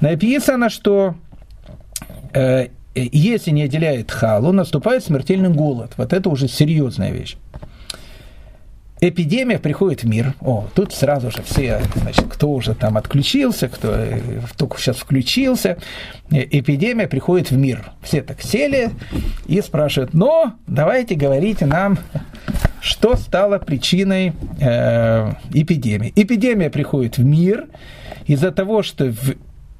Написано, 0.00 0.68
что 0.68 1.14
э, 2.32 2.68
если 2.94 3.52
не 3.52 3.62
отделяет 3.62 4.10
халу, 4.10 4.52
наступает 4.52 5.04
смертельный 5.04 5.50
голод. 5.50 5.92
Вот 5.96 6.12
это 6.12 6.28
уже 6.28 6.48
серьезная 6.48 7.12
вещь 7.12 7.36
эпидемия 9.00 9.58
приходит 9.58 10.02
в 10.02 10.08
мир. 10.08 10.34
О, 10.40 10.66
тут 10.74 10.92
сразу 10.92 11.30
же 11.30 11.42
все, 11.42 11.80
значит, 11.96 12.26
кто 12.28 12.50
уже 12.50 12.74
там 12.74 12.96
отключился, 12.96 13.68
кто 13.68 13.92
э, 13.92 14.20
только 14.56 14.78
сейчас 14.78 14.96
включился, 14.96 15.78
э, 16.30 16.44
эпидемия 16.50 17.06
приходит 17.06 17.50
в 17.50 17.56
мир. 17.56 17.92
Все 18.02 18.22
так 18.22 18.42
сели 18.42 18.90
и 19.46 19.60
спрашивают, 19.60 20.14
ну, 20.14 20.52
давайте 20.66 21.14
говорите 21.14 21.66
нам, 21.66 21.98
что 22.80 23.16
стало 23.16 23.58
причиной 23.58 24.32
э, 24.60 25.32
эпидемии. 25.52 26.12
Эпидемия 26.16 26.70
приходит 26.70 27.18
в 27.18 27.24
мир 27.24 27.66
из-за 28.26 28.50
того, 28.50 28.82
что 28.82 29.06
в 29.06 29.34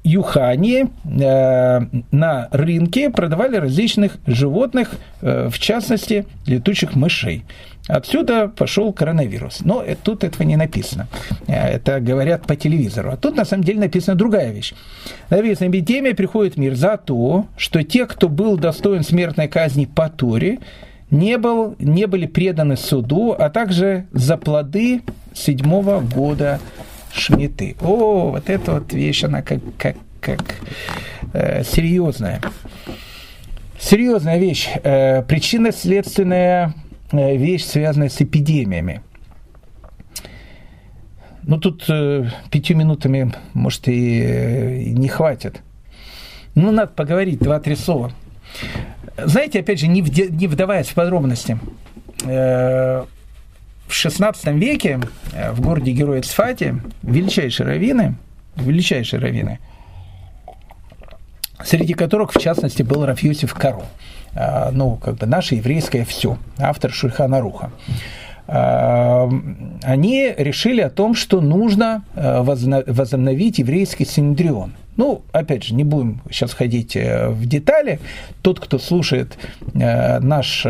Юхане 0.07 0.89
э, 1.03 1.79
на 2.11 2.47
рынке 2.51 3.09
продавали 3.09 3.57
различных 3.57 4.17
животных, 4.25 4.91
э, 5.21 5.49
в 5.49 5.59
частности, 5.59 6.25
летучих 6.45 6.95
мышей. 6.95 7.43
Отсюда 7.87 8.49
пошел 8.49 8.91
коронавирус. 8.91 9.61
Но 9.61 9.83
тут 10.03 10.23
этого 10.23 10.43
не 10.43 10.57
написано. 10.57 11.07
Э, 11.47 11.69
это 11.69 11.99
говорят 11.99 12.45
по 12.45 12.55
телевизору. 12.55 13.11
А 13.11 13.17
тут 13.17 13.35
на 13.35 13.45
самом 13.45 13.63
деле 13.63 13.79
написана 13.79 14.17
другая 14.17 14.51
вещь. 14.51 14.73
Написано, 15.29 15.69
эпидемия 15.69 16.13
приходит 16.13 16.55
в 16.55 16.57
мир 16.57 16.75
за 16.75 16.97
то, 16.97 17.47
что 17.57 17.83
те, 17.83 18.05
кто 18.05 18.29
был 18.29 18.57
достоин 18.57 19.03
смертной 19.03 19.47
казни 19.47 19.85
по 19.85 20.09
Торе, 20.09 20.59
не, 21.09 21.37
был, 21.37 21.75
не 21.79 22.05
были 22.05 22.25
преданы 22.25 22.75
суду, 22.75 23.33
а 23.37 23.49
также 23.49 24.07
за 24.11 24.35
плоды 24.35 25.01
седьмого 25.33 26.01
года 26.01 26.59
Шмиты. 27.13 27.77
О, 27.81 28.31
вот 28.31 28.49
эта 28.49 28.73
вот 28.73 28.91
вещь, 28.91 29.23
она 29.23 29.41
как, 29.41 29.59
как, 29.77 29.95
как 30.19 30.41
э, 31.33 31.63
серьезная. 31.63 32.41
Серьезная 33.79 34.37
вещь. 34.37 34.69
Э, 34.83 35.23
причинно-следственная 35.23 36.73
Э, 36.73 36.86
вещь, 37.11 37.65
связанная 37.65 38.09
с 38.09 38.21
эпидемиями. 38.21 39.01
Ну, 41.43 41.57
тут 41.57 41.85
э, 41.87 42.29
пятью 42.51 42.75
минутами, 42.75 43.33
может, 43.53 43.87
и, 43.87 44.21
э, 44.21 44.83
не 44.89 45.07
хватит. 45.07 45.61
Ну, 46.55 46.71
надо 46.71 46.91
поговорить 46.91 47.39
два-три 47.39 47.75
слова. 47.75 48.11
знаете, 49.17 49.59
опять 49.59 49.79
же, 49.79 49.87
не, 49.87 50.01
не 50.01 50.47
вдаваясь 50.47 50.87
в 50.87 50.93
подробности, 50.93 51.57
в 52.23 53.05
XVI 53.89 54.57
веке 54.57 54.99
в 55.51 55.61
городе 55.61 55.91
Героя 55.91 56.21
Цфате 56.21 56.81
величайшие 57.03 57.67
раввины, 57.67 58.15
величайшие 58.57 59.19
раввины, 59.19 59.59
среди 61.63 61.93
которых, 61.93 62.33
в 62.33 62.39
частности, 62.39 62.83
был 62.83 63.05
Рафьюсиф 63.05 63.53
Каро, 63.53 63.83
ну, 64.33 64.97
как 64.97 65.15
бы 65.15 65.25
наше 65.25 65.55
еврейское 65.55 66.05
все, 66.05 66.37
автор 66.57 66.91
Шульхана 66.91 67.41
Руха. 67.41 67.71
Эм, 68.47 69.79
они 69.83 70.33
решили 70.37 70.79
о 70.79 70.89
том, 70.89 71.15
что 71.15 71.41
нужно 71.41 72.03
э, 72.15 72.41
возобновить 72.41 73.59
еврейский 73.59 74.05
синдрион. 74.05 74.71
Ну, 74.95 75.21
опять 75.31 75.63
же, 75.63 75.75
не 75.75 75.83
будем 75.83 76.21
сейчас 76.31 76.53
ходить 76.53 76.95
э, 76.95 77.29
в 77.29 77.45
детали. 77.45 77.99
Тот, 78.41 78.61
кто 78.61 78.79
слушает 78.79 79.37
э, 79.73 80.19
наш 80.19 80.65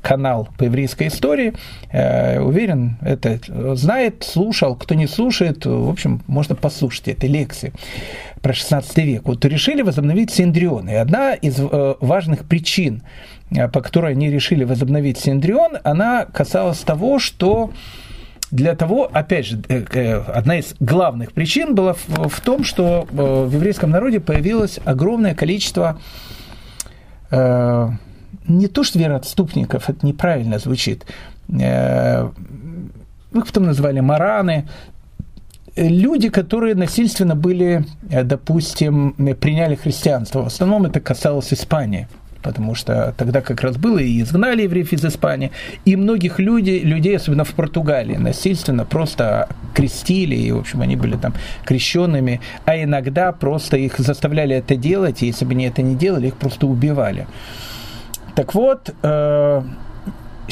канал 0.00 0.48
по 0.56 0.64
еврейской 0.64 1.08
истории, 1.08 1.52
уверен, 1.92 2.96
это 3.02 3.38
знает, 3.76 4.24
слушал. 4.24 4.74
Кто 4.74 4.94
не 4.94 5.06
слушает, 5.06 5.66
в 5.66 5.90
общем, 5.90 6.22
можно 6.26 6.54
послушать 6.54 7.08
этой 7.08 7.28
лекции 7.28 7.74
про 8.40 8.54
16 8.54 8.96
век. 8.98 9.22
Вот 9.24 9.44
решили 9.44 9.82
возобновить 9.82 10.30
синдрион. 10.30 10.88
И 10.88 10.94
одна 10.94 11.34
из 11.34 11.60
важных 12.00 12.46
причин 12.46 13.02
по 13.72 13.80
которой 13.80 14.12
они 14.12 14.30
решили 14.30 14.64
возобновить 14.64 15.18
Синдрион, 15.18 15.78
она 15.84 16.24
касалась 16.24 16.78
того, 16.78 17.18
что 17.18 17.70
для 18.50 18.74
того, 18.74 19.08
опять 19.12 19.46
же, 19.46 19.62
э, 19.68 19.84
э, 19.92 20.20
одна 20.20 20.58
из 20.58 20.74
главных 20.78 21.32
причин 21.32 21.74
была 21.74 21.94
в 21.94 22.40
том, 22.42 22.64
что 22.64 23.06
в 23.10 23.52
еврейском 23.52 23.90
народе 23.90 24.20
появилось 24.20 24.78
огромное 24.84 25.34
количество 25.34 25.98
не 27.30 28.68
то 28.68 28.82
что 28.84 28.98
вероотступников, 28.98 29.88
это 29.88 30.06
неправильно 30.06 30.58
звучит, 30.58 31.06
их 31.48 31.56
потом 33.32 33.64
назвали 33.64 34.00
мараны, 34.00 34.68
люди, 35.74 36.28
которые 36.28 36.74
насильственно 36.74 37.34
были, 37.34 37.86
допустим, 38.02 39.12
приняли 39.40 39.76
христианство. 39.76 40.42
В 40.42 40.48
основном 40.48 40.84
это 40.84 41.00
касалось 41.00 41.54
Испании– 41.54 42.06
потому 42.42 42.74
что 42.74 43.14
тогда 43.16 43.40
как 43.40 43.62
раз 43.62 43.76
было 43.76 43.98
и 43.98 44.20
изгнали 44.20 44.62
евреев 44.62 44.92
из 44.92 45.04
Испании, 45.04 45.50
и 45.84 45.96
многих 45.96 46.38
людей, 46.38 46.80
людей, 46.80 47.16
особенно 47.16 47.44
в 47.44 47.54
Португалии, 47.54 48.16
насильственно 48.16 48.84
просто 48.84 49.48
крестили, 49.74 50.34
и, 50.34 50.52
в 50.52 50.58
общем, 50.58 50.82
они 50.82 50.96
были 50.96 51.16
там 51.16 51.34
крещенными, 51.64 52.40
а 52.64 52.76
иногда 52.76 53.32
просто 53.32 53.76
их 53.76 53.98
заставляли 53.98 54.56
это 54.56 54.76
делать, 54.76 55.22
и 55.22 55.26
если 55.26 55.44
бы 55.44 55.52
они 55.52 55.66
это 55.66 55.82
не 55.82 55.94
делали, 55.94 56.28
их 56.28 56.36
просто 56.36 56.66
убивали. 56.66 57.26
Так 58.34 58.54
вот, 58.54 58.94
э, 59.02 59.62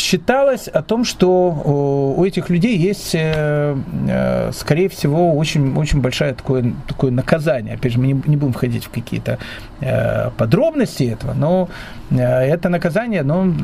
считалось 0.01 0.69
о 0.69 0.83
том, 0.83 1.05
что 1.05 2.15
у 2.17 2.25
этих 2.25 2.51
людей 2.51 2.77
есть, 2.77 3.15
э, 3.15 3.77
э, 4.09 4.51
скорее 4.53 4.89
всего, 4.89 5.37
очень, 5.37 5.77
очень 5.77 6.01
большое 6.01 6.35
такое, 6.35 6.73
такое 6.89 7.11
наказание. 7.11 7.75
Опять 7.75 7.93
же, 7.93 7.99
мы 8.01 8.07
не, 8.07 8.37
будем 8.37 8.53
входить 8.53 8.85
в 8.85 8.91
какие-то 8.91 9.39
э, 9.81 10.31
подробности 10.37 11.05
этого, 11.05 11.35
но 11.35 11.69
это 12.11 12.69
наказание, 12.69 13.21
оно 13.21 13.55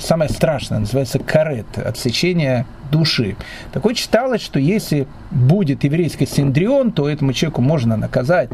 самое 0.00 0.30
страшное, 0.30 0.78
называется 0.78 1.18
карет, 1.18 1.66
отсечение 1.76 2.64
души. 2.92 3.34
Так 3.72 3.84
вот 3.84 3.96
считалось, 3.96 4.42
что 4.42 4.60
если 4.60 5.08
будет 5.30 5.82
еврейский 5.82 6.26
синдрион, 6.26 6.92
то 6.92 7.08
этому 7.08 7.32
человеку 7.32 7.62
можно 7.62 7.96
наказать, 7.96 8.50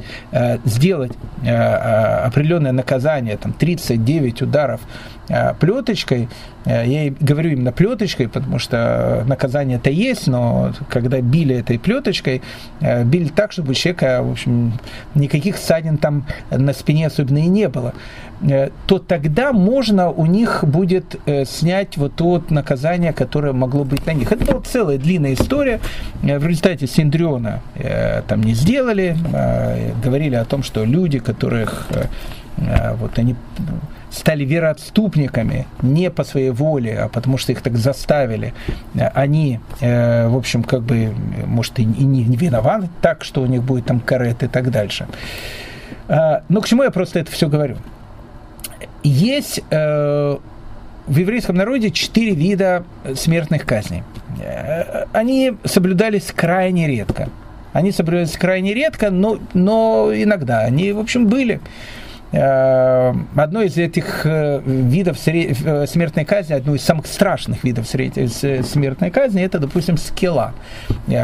сделать 0.64 1.12
определенное 1.42 2.72
наказание, 2.72 3.36
там 3.36 3.52
39 3.52 4.42
ударов 4.42 4.80
плеточкой, 5.60 6.28
я 6.68 7.12
говорю 7.20 7.52
именно 7.52 7.72
плеточкой, 7.72 8.28
потому 8.28 8.58
что 8.58 9.24
наказание-то 9.26 9.90
есть, 9.90 10.26
но 10.26 10.72
когда 10.88 11.20
били 11.20 11.56
этой 11.56 11.78
плеточкой, 11.78 12.42
э, 12.80 13.04
били 13.04 13.28
так, 13.28 13.52
чтобы 13.52 13.70
у 13.70 13.74
человека, 13.74 14.22
в 14.22 14.32
общем, 14.32 14.72
никаких 15.14 15.56
ссадин 15.56 15.96
там 15.96 16.26
на 16.50 16.72
спине 16.72 17.06
особенно 17.06 17.38
и 17.38 17.46
не 17.46 17.68
было, 17.68 17.94
э, 18.42 18.70
то 18.86 18.98
тогда 18.98 19.52
можно 19.52 20.10
у 20.10 20.26
них 20.26 20.62
будет 20.62 21.16
э, 21.26 21.44
снять 21.46 21.96
вот 21.96 22.16
то 22.16 22.44
наказание, 22.50 23.12
которое 23.12 23.52
могло 23.52 23.84
быть 23.84 24.04
на 24.06 24.12
них. 24.12 24.27
Это 24.30 24.44
была 24.44 24.60
целая 24.60 24.98
длинная 24.98 25.34
история. 25.34 25.80
В 26.22 26.46
результате 26.46 26.86
Синдриона 26.86 27.60
там 28.28 28.42
не 28.42 28.54
сделали, 28.54 29.16
говорили 30.02 30.34
о 30.34 30.44
том, 30.44 30.62
что 30.62 30.84
люди, 30.84 31.18
которых 31.18 31.88
вот 32.98 33.18
они 33.18 33.36
стали 34.10 34.44
вероотступниками 34.44 35.66
не 35.82 36.10
по 36.10 36.24
своей 36.24 36.50
воле, 36.50 36.98
а 36.98 37.08
потому 37.08 37.38
что 37.38 37.52
их 37.52 37.60
так 37.62 37.76
заставили, 37.76 38.54
они, 39.14 39.60
э, 39.80 40.28
в 40.28 40.36
общем, 40.36 40.62
как 40.62 40.82
бы, 40.82 41.14
может, 41.46 41.78
и 41.78 41.84
не 41.84 42.36
виноваты 42.36 42.88
так, 43.00 43.24
что 43.24 43.42
у 43.42 43.46
них 43.46 43.62
будет 43.62 43.86
там 43.86 44.00
карет 44.00 44.42
и 44.42 44.48
так 44.48 44.70
дальше. 44.70 45.06
А, 46.08 46.42
но 46.48 46.60
к 46.60 46.68
чему 46.68 46.82
я 46.82 46.90
просто 46.90 47.20
это 47.20 47.30
все 47.30 47.48
говорю? 47.48 47.76
Есть 49.02 49.60
э, 49.70 50.38
в 51.08 51.16
еврейском 51.16 51.56
народе 51.56 51.90
четыре 51.90 52.32
вида 52.34 52.84
смертных 53.14 53.64
казней. 53.64 54.02
Э, 54.40 55.04
они 55.12 55.54
соблюдались 55.64 56.30
крайне 56.34 56.86
редко. 56.86 57.28
Они 57.72 57.92
соблюдались 57.92 58.36
крайне 58.36 58.74
редко, 58.74 59.10
но, 59.10 59.38
но 59.54 60.10
иногда 60.14 60.60
они, 60.60 60.92
в 60.92 60.98
общем, 60.98 61.26
были. 61.26 61.60
Э, 62.30 63.14
одно 63.36 63.62
из 63.62 63.78
этих 63.78 64.26
э, 64.26 64.60
видов 64.64 65.16
э, 65.26 65.86
смертной 65.86 66.24
казни, 66.26 66.52
одно 66.52 66.74
из 66.74 66.82
самых 66.82 67.06
страшных 67.06 67.64
видов 67.64 67.86
смертной 67.86 69.10
казни, 69.10 69.42
это, 69.42 69.58
допустим, 69.58 69.96
скилла, 69.96 70.52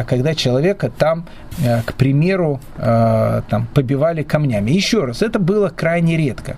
когда 0.08 0.34
человека 0.34 0.90
там, 0.96 1.26
к 1.86 1.94
примеру, 1.94 2.60
там, 2.76 3.68
побивали 3.74 4.22
камнями. 4.22 4.70
Еще 4.72 5.04
раз, 5.04 5.22
это 5.22 5.38
было 5.38 5.68
крайне 5.68 6.16
редко. 6.16 6.56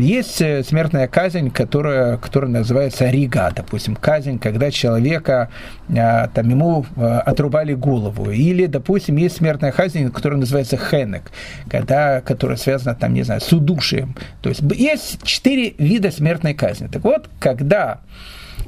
Есть 0.00 0.36
смертная 0.66 1.06
казнь, 1.06 1.50
которая, 1.50 2.16
которая 2.16 2.50
называется 2.50 3.08
рига, 3.08 3.52
допустим, 3.54 3.94
казнь, 3.96 4.38
когда 4.38 4.70
человека, 4.70 5.50
там, 5.88 6.48
ему 6.48 6.86
отрубали 6.96 7.74
голову. 7.74 8.30
Или, 8.30 8.66
допустим, 8.66 9.16
есть 9.16 9.36
смертная 9.36 9.72
казнь, 9.72 10.10
которая 10.10 10.40
называется 10.40 10.76
хенек, 10.76 11.30
когда, 11.68 12.20
которая 12.22 12.56
связана 12.56 12.94
там, 12.94 13.09
там, 13.10 13.14
не 13.14 13.22
знаю, 13.22 13.40
с 13.40 13.52
удушием. 13.52 14.14
То 14.42 14.48
есть 14.48 14.62
есть 14.74 15.22
четыре 15.24 15.74
вида 15.78 16.10
смертной 16.10 16.54
казни. 16.54 16.86
Так 16.86 17.04
вот, 17.04 17.28
когда 17.38 18.00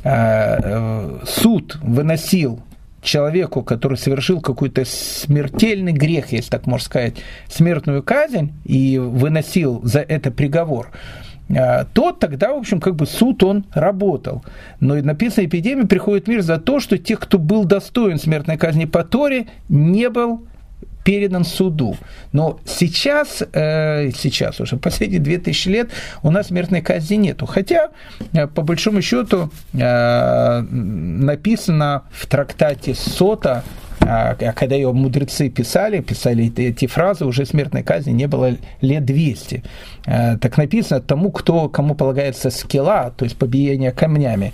э, 0.02 0.58
э, 0.62 1.18
суд 1.26 1.78
выносил 1.82 2.60
человеку, 3.02 3.62
который 3.62 3.98
совершил 3.98 4.40
какой-то 4.40 4.84
смертельный 4.84 5.92
грех, 5.92 6.32
если 6.32 6.50
так 6.50 6.66
можно 6.66 6.84
сказать, 6.84 7.14
смертную 7.48 8.02
казнь 8.02 8.52
и 8.64 8.98
выносил 8.98 9.80
за 9.84 10.00
это 10.00 10.30
приговор, 10.30 10.90
э, 11.48 11.84
то 11.92 12.12
тогда, 12.12 12.52
в 12.52 12.58
общем, 12.58 12.80
как 12.80 12.96
бы 12.96 13.06
суд 13.06 13.42
он 13.42 13.64
работал. 13.72 14.44
Но 14.80 14.94
написано, 14.94 15.46
эпидемия 15.46 15.86
приходит 15.86 16.26
в 16.26 16.28
мир 16.28 16.42
за 16.42 16.58
то, 16.58 16.80
что 16.80 16.98
тех, 16.98 17.20
кто 17.20 17.38
был 17.38 17.64
достоин 17.64 18.18
смертной 18.18 18.56
казни 18.56 18.86
по 18.86 19.04
Торе, 19.04 19.46
не 19.68 20.08
был 20.08 20.42
передан 21.04 21.44
суду. 21.44 21.96
Но 22.32 22.60
сейчас, 22.64 23.42
э, 23.52 24.10
сейчас 24.16 24.60
уже 24.60 24.76
последние 24.76 25.20
2000 25.20 25.68
лет 25.68 25.90
у 26.22 26.30
нас 26.30 26.48
смертной 26.48 26.80
казни 26.82 27.16
нету. 27.16 27.46
Хотя, 27.46 27.90
э, 28.32 28.46
по 28.46 28.62
большому 28.62 29.02
счету, 29.02 29.50
э, 29.72 30.60
написано 30.60 32.02
в 32.10 32.26
трактате 32.26 32.94
Сота, 32.94 33.64
а, 34.04 34.34
когда 34.34 34.74
ее 34.74 34.92
мудрецы 34.92 35.48
писали, 35.48 36.00
писали 36.00 36.52
эти 36.56 36.86
фразы, 36.88 37.24
уже 37.24 37.46
смертной 37.46 37.84
казни 37.84 38.10
не 38.10 38.26
было 38.26 38.56
лет 38.80 39.04
200. 39.04 39.62
Так 40.04 40.58
написано, 40.58 41.00
тому, 41.00 41.30
кто, 41.30 41.68
кому 41.68 41.94
полагается 41.94 42.50
скилла, 42.50 43.12
то 43.16 43.24
есть 43.24 43.36
побиение 43.36 43.92
камнями, 43.92 44.52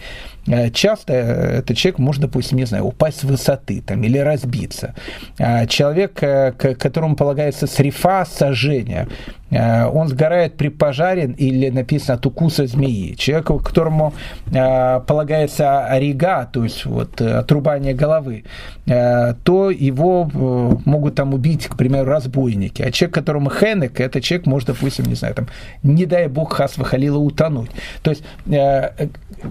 часто 0.73 1.13
этот 1.13 1.77
человек 1.77 1.99
может, 1.99 2.23
допустим, 2.23 2.59
не 2.59 2.65
знаю, 2.65 2.87
упасть 2.87 3.21
с 3.21 3.25
высоты 3.25 3.83
там, 3.87 4.03
или 4.03 4.19
разбиться. 4.19 4.95
А 5.39 5.67
человек, 5.67 6.23
э, 6.23 6.53
которому 6.53 7.17
полагается 7.17 7.67
срифа, 7.67 8.25
сожжение, 8.25 9.09
э, 9.51 9.85
он 9.87 10.09
сгорает 10.09 10.57
при 10.57 10.69
пожаре 10.69 11.35
или 11.37 11.71
написано 11.71 12.15
от 12.15 12.27
укуса 12.27 12.67
змеи. 12.67 13.15
Человеку, 13.15 13.59
которому 13.59 14.13
полагается 14.51 15.85
орига, 15.87 16.49
то 16.53 16.65
есть 16.65 16.85
вот, 16.87 17.21
отрубание 17.21 17.95
головы, 17.95 18.45
то 18.87 19.71
его 19.71 20.25
могут 20.85 21.15
там 21.15 21.35
убить, 21.35 21.67
к 21.67 21.77
примеру, 21.77 22.11
разбойники. 22.11 22.83
А 22.83 22.91
человек, 22.91 23.15
которому 23.15 23.51
хенек, 23.51 24.01
это 24.01 24.21
человек 24.21 24.47
может, 24.47 24.69
допустим, 24.69 25.07
не 25.07 25.15
знаю, 25.15 25.35
там, 25.35 25.49
не 25.83 26.07
дай 26.07 26.29
бог, 26.29 26.55
хас 26.55 26.79
выхалила 26.79 27.19
утонуть. 27.19 27.71
То 28.03 28.11
есть, 28.11 28.25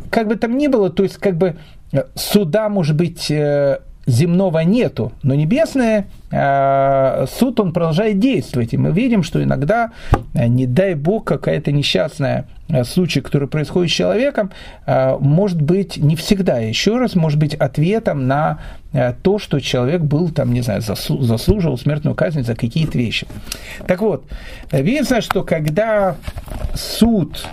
как 0.10 0.28
бы 0.28 0.36
там 0.36 0.58
ни 0.58 0.68
было, 0.68 0.87
то 0.90 1.04
есть 1.04 1.18
как 1.18 1.38
бы 1.38 1.56
э, 1.92 2.04
суда, 2.16 2.70
может 2.70 2.96
быть, 2.96 3.30
э, 3.32 3.80
земного 4.06 4.60
нету, 4.60 5.12
но 5.22 5.36
небесное, 5.36 6.08
э, 6.32 7.26
суд 7.38 7.60
он 7.60 7.74
продолжает 7.74 8.20
действовать. 8.20 8.74
И 8.74 8.78
мы 8.78 8.92
видим, 8.92 9.22
что 9.22 9.44
иногда, 9.44 9.92
не 10.34 10.66
дай 10.66 10.96
бог, 10.96 11.26
какая-то 11.26 11.74
несчастная 11.74 12.48
случай, 12.86 13.20
который 13.20 13.50
происходит 13.50 13.92
с 13.92 13.96
человеком, 13.96 14.52
может 14.86 15.62
быть 15.62 15.98
не 15.98 16.16
всегда, 16.16 16.58
еще 16.60 16.98
раз, 16.98 17.16
может 17.16 17.40
быть 17.40 17.54
ответом 17.56 18.28
на 18.28 18.60
то, 19.24 19.40
что 19.40 19.60
человек 19.60 20.02
был, 20.02 20.30
там, 20.30 20.54
не 20.54 20.62
знаю, 20.62 20.82
заслуживал 20.82 21.78
смертную 21.78 22.16
казнь 22.16 22.44
за 22.44 22.56
какие-то 22.56 22.98
вещи. 22.98 23.28
Так 23.88 24.02
вот, 24.02 24.26
видно, 24.72 25.22
что 25.22 25.44
когда 25.44 26.16
суд 26.76 27.46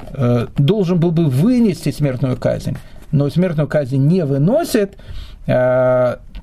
должен 0.56 0.98
был 0.98 1.10
бы 1.10 1.26
вынести 1.26 1.90
смертную 1.90 2.36
казнь, 2.36 2.76
но 3.14 3.30
смертную 3.30 3.68
казнь 3.68 3.96
не 3.96 4.24
выносит, 4.24 4.96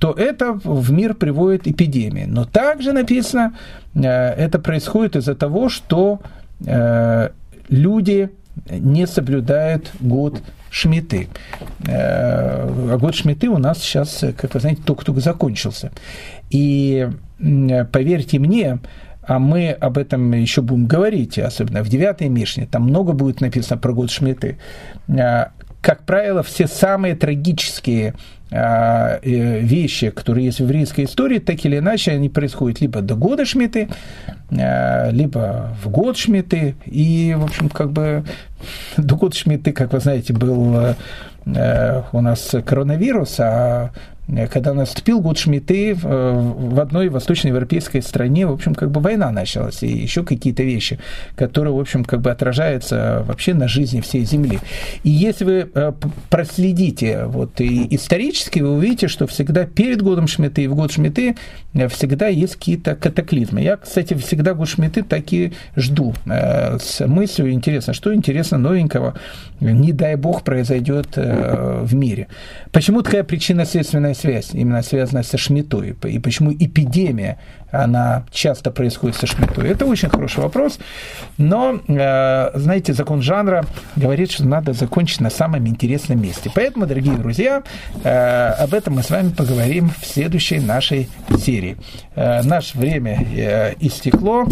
то 0.01 0.13
это 0.17 0.53
в 0.53 0.91
мир 0.91 1.13
приводит 1.13 1.67
эпидемии. 1.67 2.25
Но 2.27 2.45
также 2.45 2.91
написано, 2.91 3.53
э, 3.93 4.01
это 4.01 4.57
происходит 4.57 5.15
из-за 5.15 5.35
того, 5.35 5.69
что 5.69 6.21
э, 6.65 7.29
люди 7.69 8.31
не 8.67 9.05
соблюдают 9.05 9.91
год 9.99 10.41
Шмиты. 10.71 11.27
Э, 11.87 12.67
а 12.67 12.97
год 12.97 13.13
Шмиты 13.13 13.47
у 13.47 13.59
нас 13.59 13.77
сейчас, 13.77 14.23
как 14.37 14.55
вы 14.55 14.59
знаете, 14.59 14.81
только-только 14.83 15.21
закончился. 15.21 15.91
И 16.49 17.07
поверьте 17.37 18.39
мне, 18.39 18.79
а 19.21 19.37
мы 19.37 19.69
об 19.69 19.99
этом 19.99 20.31
еще 20.31 20.63
будем 20.63 20.87
говорить, 20.87 21.37
особенно 21.37 21.83
в 21.83 21.89
9 21.89 22.21
Мишне, 22.21 22.65
там 22.65 22.85
много 22.85 23.13
будет 23.13 23.39
написано 23.39 23.79
про 23.79 23.93
год 23.93 24.09
Шмиты. 24.09 24.57
Как 25.81 26.03
правило, 26.03 26.43
все 26.43 26.67
самые 26.67 27.15
трагические 27.15 28.13
а, 28.51 29.19
э, 29.21 29.59
вещи, 29.59 30.09
которые 30.09 30.45
есть 30.45 30.59
в 30.59 30.63
еврейской 30.63 31.05
истории, 31.05 31.39
так 31.39 31.65
или 31.65 31.77
иначе 31.77 32.11
они 32.11 32.27
происходят 32.27 32.81
либо 32.81 33.01
до 33.01 33.15
года 33.15 33.45
Шмиты, 33.45 33.87
а, 34.51 35.09
либо 35.09 35.75
в 35.81 35.89
год 35.89 36.17
Шмиты. 36.17 36.75
И, 36.85 37.33
в 37.37 37.45
общем, 37.45 37.69
как 37.69 37.91
бы 37.91 38.25
до 38.97 39.15
года 39.15 39.35
Шмиты, 39.35 39.71
как 39.71 39.93
вы 39.93 39.99
знаете, 39.99 40.33
был 40.33 40.75
э, 41.45 42.03
у 42.11 42.21
нас 42.21 42.53
коронавирус, 42.65 43.39
а 43.39 43.91
когда 44.51 44.73
наступил 44.73 45.19
год 45.19 45.37
Шмиты, 45.37 45.93
в 45.93 46.79
одной 46.79 47.09
восточноевропейской 47.09 48.01
стране, 48.01 48.47
в 48.47 48.53
общем, 48.53 48.75
как 48.75 48.89
бы 48.89 49.01
война 49.01 49.31
началась, 49.31 49.83
и 49.83 49.87
еще 49.87 50.23
какие-то 50.23 50.63
вещи, 50.63 50.99
которые, 51.35 51.73
в 51.73 51.79
общем, 51.79 52.05
как 52.05 52.21
бы 52.21 52.31
отражаются 52.31 53.25
вообще 53.27 53.53
на 53.53 53.67
жизни 53.67 53.99
всей 53.99 54.23
Земли. 54.23 54.59
И 55.03 55.09
если 55.09 55.43
вы 55.43 55.69
э, 55.73 55.93
проследите 56.29 57.25
вот, 57.25 57.59
и 57.59 57.93
исторически, 57.93 58.59
вы 58.59 58.71
увидите, 58.77 59.07
что 59.07 59.27
всегда 59.27 59.65
перед 59.65 60.01
годом 60.01 60.27
Шмиты 60.27 60.63
и 60.63 60.67
в 60.67 60.75
год 60.75 60.91
Шмиты 60.93 61.35
э, 61.73 61.87
всегда 61.89 62.27
есть 62.27 62.55
какие-то 62.55 62.95
катаклизмы. 62.95 63.61
Я, 63.61 63.77
кстати, 63.77 64.13
всегда 64.13 64.53
год 64.53 64.69
Шмиты 64.69 65.03
так 65.03 65.33
и 65.33 65.51
жду 65.75 66.13
с 66.25 67.05
мыслью, 67.05 67.51
интересно, 67.51 67.93
что 67.93 68.13
интересно 68.13 68.57
новенького, 68.57 69.15
не 69.59 69.91
дай 69.91 70.15
бог, 70.15 70.43
произойдет 70.43 71.17
в 71.17 71.93
мире. 71.95 72.27
Почему 72.71 73.01
такая 73.01 73.23
причинно-следственная 73.23 74.13
связь 74.21 74.51
именно 74.53 74.83
связана 74.83 75.23
со 75.23 75.37
Шмитой, 75.37 75.95
и 76.03 76.19
почему 76.19 76.53
эпидемия, 76.53 77.37
она 77.71 78.25
часто 78.31 78.69
происходит 78.69 79.15
со 79.15 79.27
Шмитой. 79.27 79.69
Это 79.69 79.85
очень 79.85 80.09
хороший 80.09 80.41
вопрос, 80.41 80.79
но, 81.37 81.79
э, 81.87 82.51
знаете, 82.53 82.93
закон 82.93 83.21
жанра 83.21 83.65
говорит, 83.95 84.31
что 84.31 84.45
надо 84.45 84.73
закончить 84.73 85.21
на 85.21 85.29
самом 85.29 85.67
интересном 85.67 86.21
месте. 86.21 86.51
Поэтому, 86.53 86.85
дорогие 86.85 87.15
друзья, 87.15 87.63
э, 88.03 88.47
об 88.59 88.73
этом 88.73 88.95
мы 88.95 89.03
с 89.03 89.09
вами 89.09 89.29
поговорим 89.29 89.89
в 90.01 90.05
следующей 90.05 90.59
нашей 90.59 91.09
серии. 91.39 91.77
Э, 92.15 92.43
наше 92.43 92.77
время 92.77 93.25
истекло. 93.79 94.45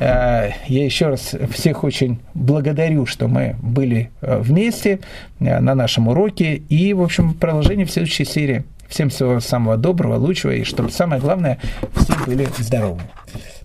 Я 0.00 0.52
еще 0.68 1.08
раз 1.08 1.34
всех 1.52 1.84
очень 1.84 2.18
благодарю, 2.34 3.06
что 3.06 3.28
мы 3.28 3.54
были 3.62 4.10
вместе 4.20 4.98
на 5.38 5.74
нашем 5.76 6.08
уроке 6.08 6.56
и, 6.56 6.92
в 6.92 7.02
общем, 7.02 7.34
продолжение 7.34 7.86
в 7.86 7.90
следующей 7.92 8.24
серии. 8.24 8.64
Всем 8.92 9.08
всего 9.08 9.40
самого 9.40 9.78
доброго, 9.78 10.16
лучшего, 10.16 10.52
и 10.52 10.64
чтобы 10.64 10.90
самое 10.90 11.18
главное, 11.18 11.58
все 11.96 12.12
были 12.26 12.46
здоровы. 12.58 13.00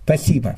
Спасибо. 0.02 0.56